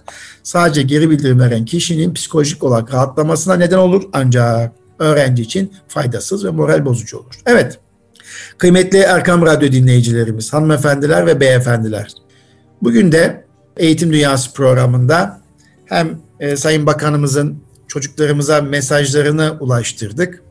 sadece 0.43 0.81
geri 0.81 1.09
bildirim 1.09 1.39
veren 1.39 1.65
kişinin 1.65 2.13
psikolojik 2.13 2.63
olarak 2.63 2.93
rahatlamasına 2.93 3.55
neden 3.55 3.77
olur 3.77 4.03
ancak 4.13 4.71
öğrenci 4.99 5.43
için 5.43 5.73
faydasız 5.87 6.45
ve 6.45 6.49
moral 6.49 6.85
bozucu 6.85 7.17
olur. 7.17 7.39
Evet, 7.45 7.79
kıymetli 8.57 8.97
Erkam 8.97 9.45
Radyo 9.45 9.71
dinleyicilerimiz, 9.71 10.53
hanımefendiler 10.53 11.25
ve 11.27 11.39
beyefendiler. 11.39 12.11
Bugün 12.81 13.11
de 13.11 13.45
Eğitim 13.77 14.13
Dünyası 14.13 14.53
programında 14.53 15.46
hem 15.89 16.19
e, 16.39 16.55
Sayın 16.55 16.85
Bakanımızın 16.85 17.63
çocuklarımıza 17.87 18.61
mesajlarını 18.61 19.57
ulaştırdık. 19.59 20.43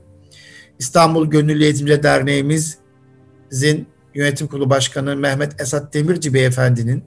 İstanbul 0.78 1.26
Gönüllü 1.26 1.64
Eğitimci 1.64 2.03
Derneğimizin 2.03 3.87
yönetim 4.14 4.47
kurulu 4.47 4.70
başkanı 4.70 5.16
Mehmet 5.16 5.61
Esat 5.61 5.95
Demirci 5.95 6.34
Beyefendinin 6.34 7.05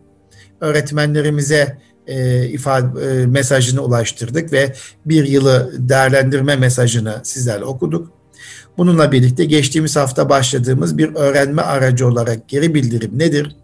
öğretmenlerimize 0.61 1.77
e, 2.07 2.45
ifade 2.45 3.05
e, 3.05 3.25
mesajını 3.25 3.81
ulaştırdık 3.81 4.53
ve 4.53 4.73
bir 5.05 5.27
yılı 5.27 5.73
değerlendirme 5.77 6.55
mesajını 6.55 7.21
sizlerle 7.23 7.65
okuduk. 7.65 8.11
Bununla 8.77 9.11
birlikte 9.11 9.45
geçtiğimiz 9.45 9.95
hafta 9.95 10.29
başladığımız 10.29 10.97
bir 10.97 11.15
öğrenme 11.15 11.61
aracı 11.61 12.07
olarak 12.07 12.49
geri 12.49 12.73
bildirim 12.73 13.19
nedir? 13.19 13.55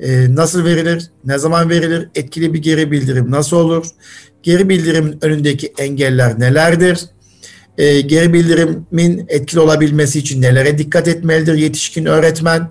E, 0.00 0.34
nasıl 0.34 0.64
verilir? 0.64 1.10
Ne 1.24 1.38
zaman 1.38 1.70
verilir? 1.70 2.08
Etkili 2.14 2.54
bir 2.54 2.62
geri 2.62 2.90
bildirim 2.90 3.30
nasıl 3.30 3.56
olur? 3.56 3.86
Geri 4.42 4.68
bildirimin 4.68 5.18
önündeki 5.22 5.72
engeller 5.78 6.40
nelerdir? 6.40 7.00
E, 7.78 8.00
geri 8.00 8.32
bildirimin 8.32 9.26
etkili 9.28 9.60
olabilmesi 9.60 10.18
için 10.18 10.42
nelere 10.42 10.78
dikkat 10.78 11.08
etmelidir 11.08 11.54
yetişkin 11.54 12.06
öğretmen? 12.06 12.68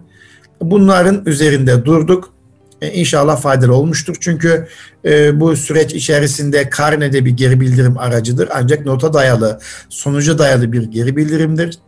Bunların 0.61 1.23
üzerinde 1.25 1.85
durduk. 1.85 2.33
E, 2.81 2.91
inşallah 2.91 3.41
faydalı 3.41 3.75
olmuştur. 3.75 4.15
Çünkü 4.19 4.67
e, 5.05 5.39
bu 5.39 5.55
süreç 5.55 5.93
içerisinde 5.93 6.69
karnede 6.69 7.25
bir 7.25 7.31
geri 7.31 7.61
bildirim 7.61 7.97
aracıdır. 7.97 8.49
Ancak 8.53 8.85
nota 8.85 9.13
dayalı, 9.13 9.59
sonuca 9.89 10.37
dayalı 10.37 10.71
bir 10.71 10.83
geri 10.83 11.15
bildirimdir. 11.15 11.79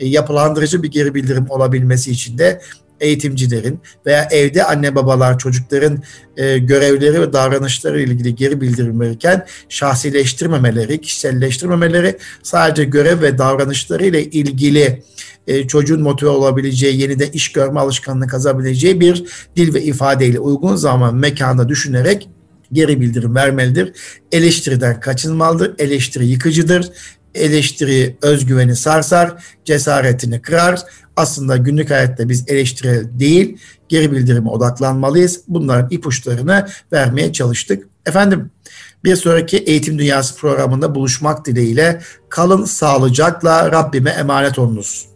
E, 0.00 0.06
yapılandırıcı 0.06 0.82
bir 0.82 0.90
geri 0.90 1.14
bildirim 1.14 1.46
olabilmesi 1.50 2.10
için 2.10 2.38
de 2.38 2.60
eğitimcilerin 3.00 3.80
veya 4.06 4.28
evde 4.30 4.64
anne 4.64 4.94
babalar 4.94 5.38
çocukların 5.38 6.02
e, 6.36 6.58
görevleri 6.58 7.20
ve 7.20 7.32
davranışları 7.32 8.02
ile 8.02 8.12
ilgili 8.12 8.34
geri 8.34 8.60
bildirim 8.60 9.00
verirken 9.00 9.46
şahsileştirmemeleri, 9.68 11.00
kişiselleştirmemeleri 11.00 12.18
sadece 12.42 12.84
görev 12.84 13.22
ve 13.22 13.38
davranışları 13.38 14.06
ile 14.06 14.24
ilgili 14.24 15.02
e, 15.46 15.66
çocuğun 15.66 16.02
motive 16.02 16.30
olabileceği, 16.30 17.00
yeniden 17.00 17.30
iş 17.32 17.52
görme 17.52 17.80
alışkanlığı 17.80 18.26
kazanabileceği 18.26 19.00
bir 19.00 19.24
dil 19.56 19.74
ve 19.74 19.82
ifadeyle 19.82 20.38
uygun 20.38 20.76
zaman 20.76 21.14
mekanda 21.14 21.68
düşünerek 21.68 22.28
geri 22.72 23.00
bildirim 23.00 23.34
vermelidir. 23.34 23.92
Eleştiriden 24.32 25.00
kaçınmalıdır. 25.00 25.74
Eleştiri 25.78 26.26
yıkıcıdır. 26.26 26.90
Eleştiri 27.36 28.16
özgüveni 28.22 28.76
sarsar, 28.76 29.34
cesaretini 29.64 30.42
kırar. 30.42 30.80
Aslında 31.16 31.56
günlük 31.56 31.90
hayatta 31.90 32.28
biz 32.28 32.44
eleştiri 32.48 33.20
değil, 33.20 33.58
geri 33.88 34.12
bildirime 34.12 34.48
odaklanmalıyız. 34.48 35.40
Bunların 35.48 35.90
ipuçlarını 35.90 36.68
vermeye 36.92 37.32
çalıştık. 37.32 37.88
Efendim 38.06 38.50
bir 39.04 39.16
sonraki 39.16 39.56
Eğitim 39.56 39.98
Dünyası 39.98 40.36
programında 40.36 40.94
buluşmak 40.94 41.46
dileğiyle 41.46 42.00
kalın 42.28 42.64
sağlıcakla 42.64 43.72
Rabbime 43.72 44.10
emanet 44.10 44.58
olunuz. 44.58 45.15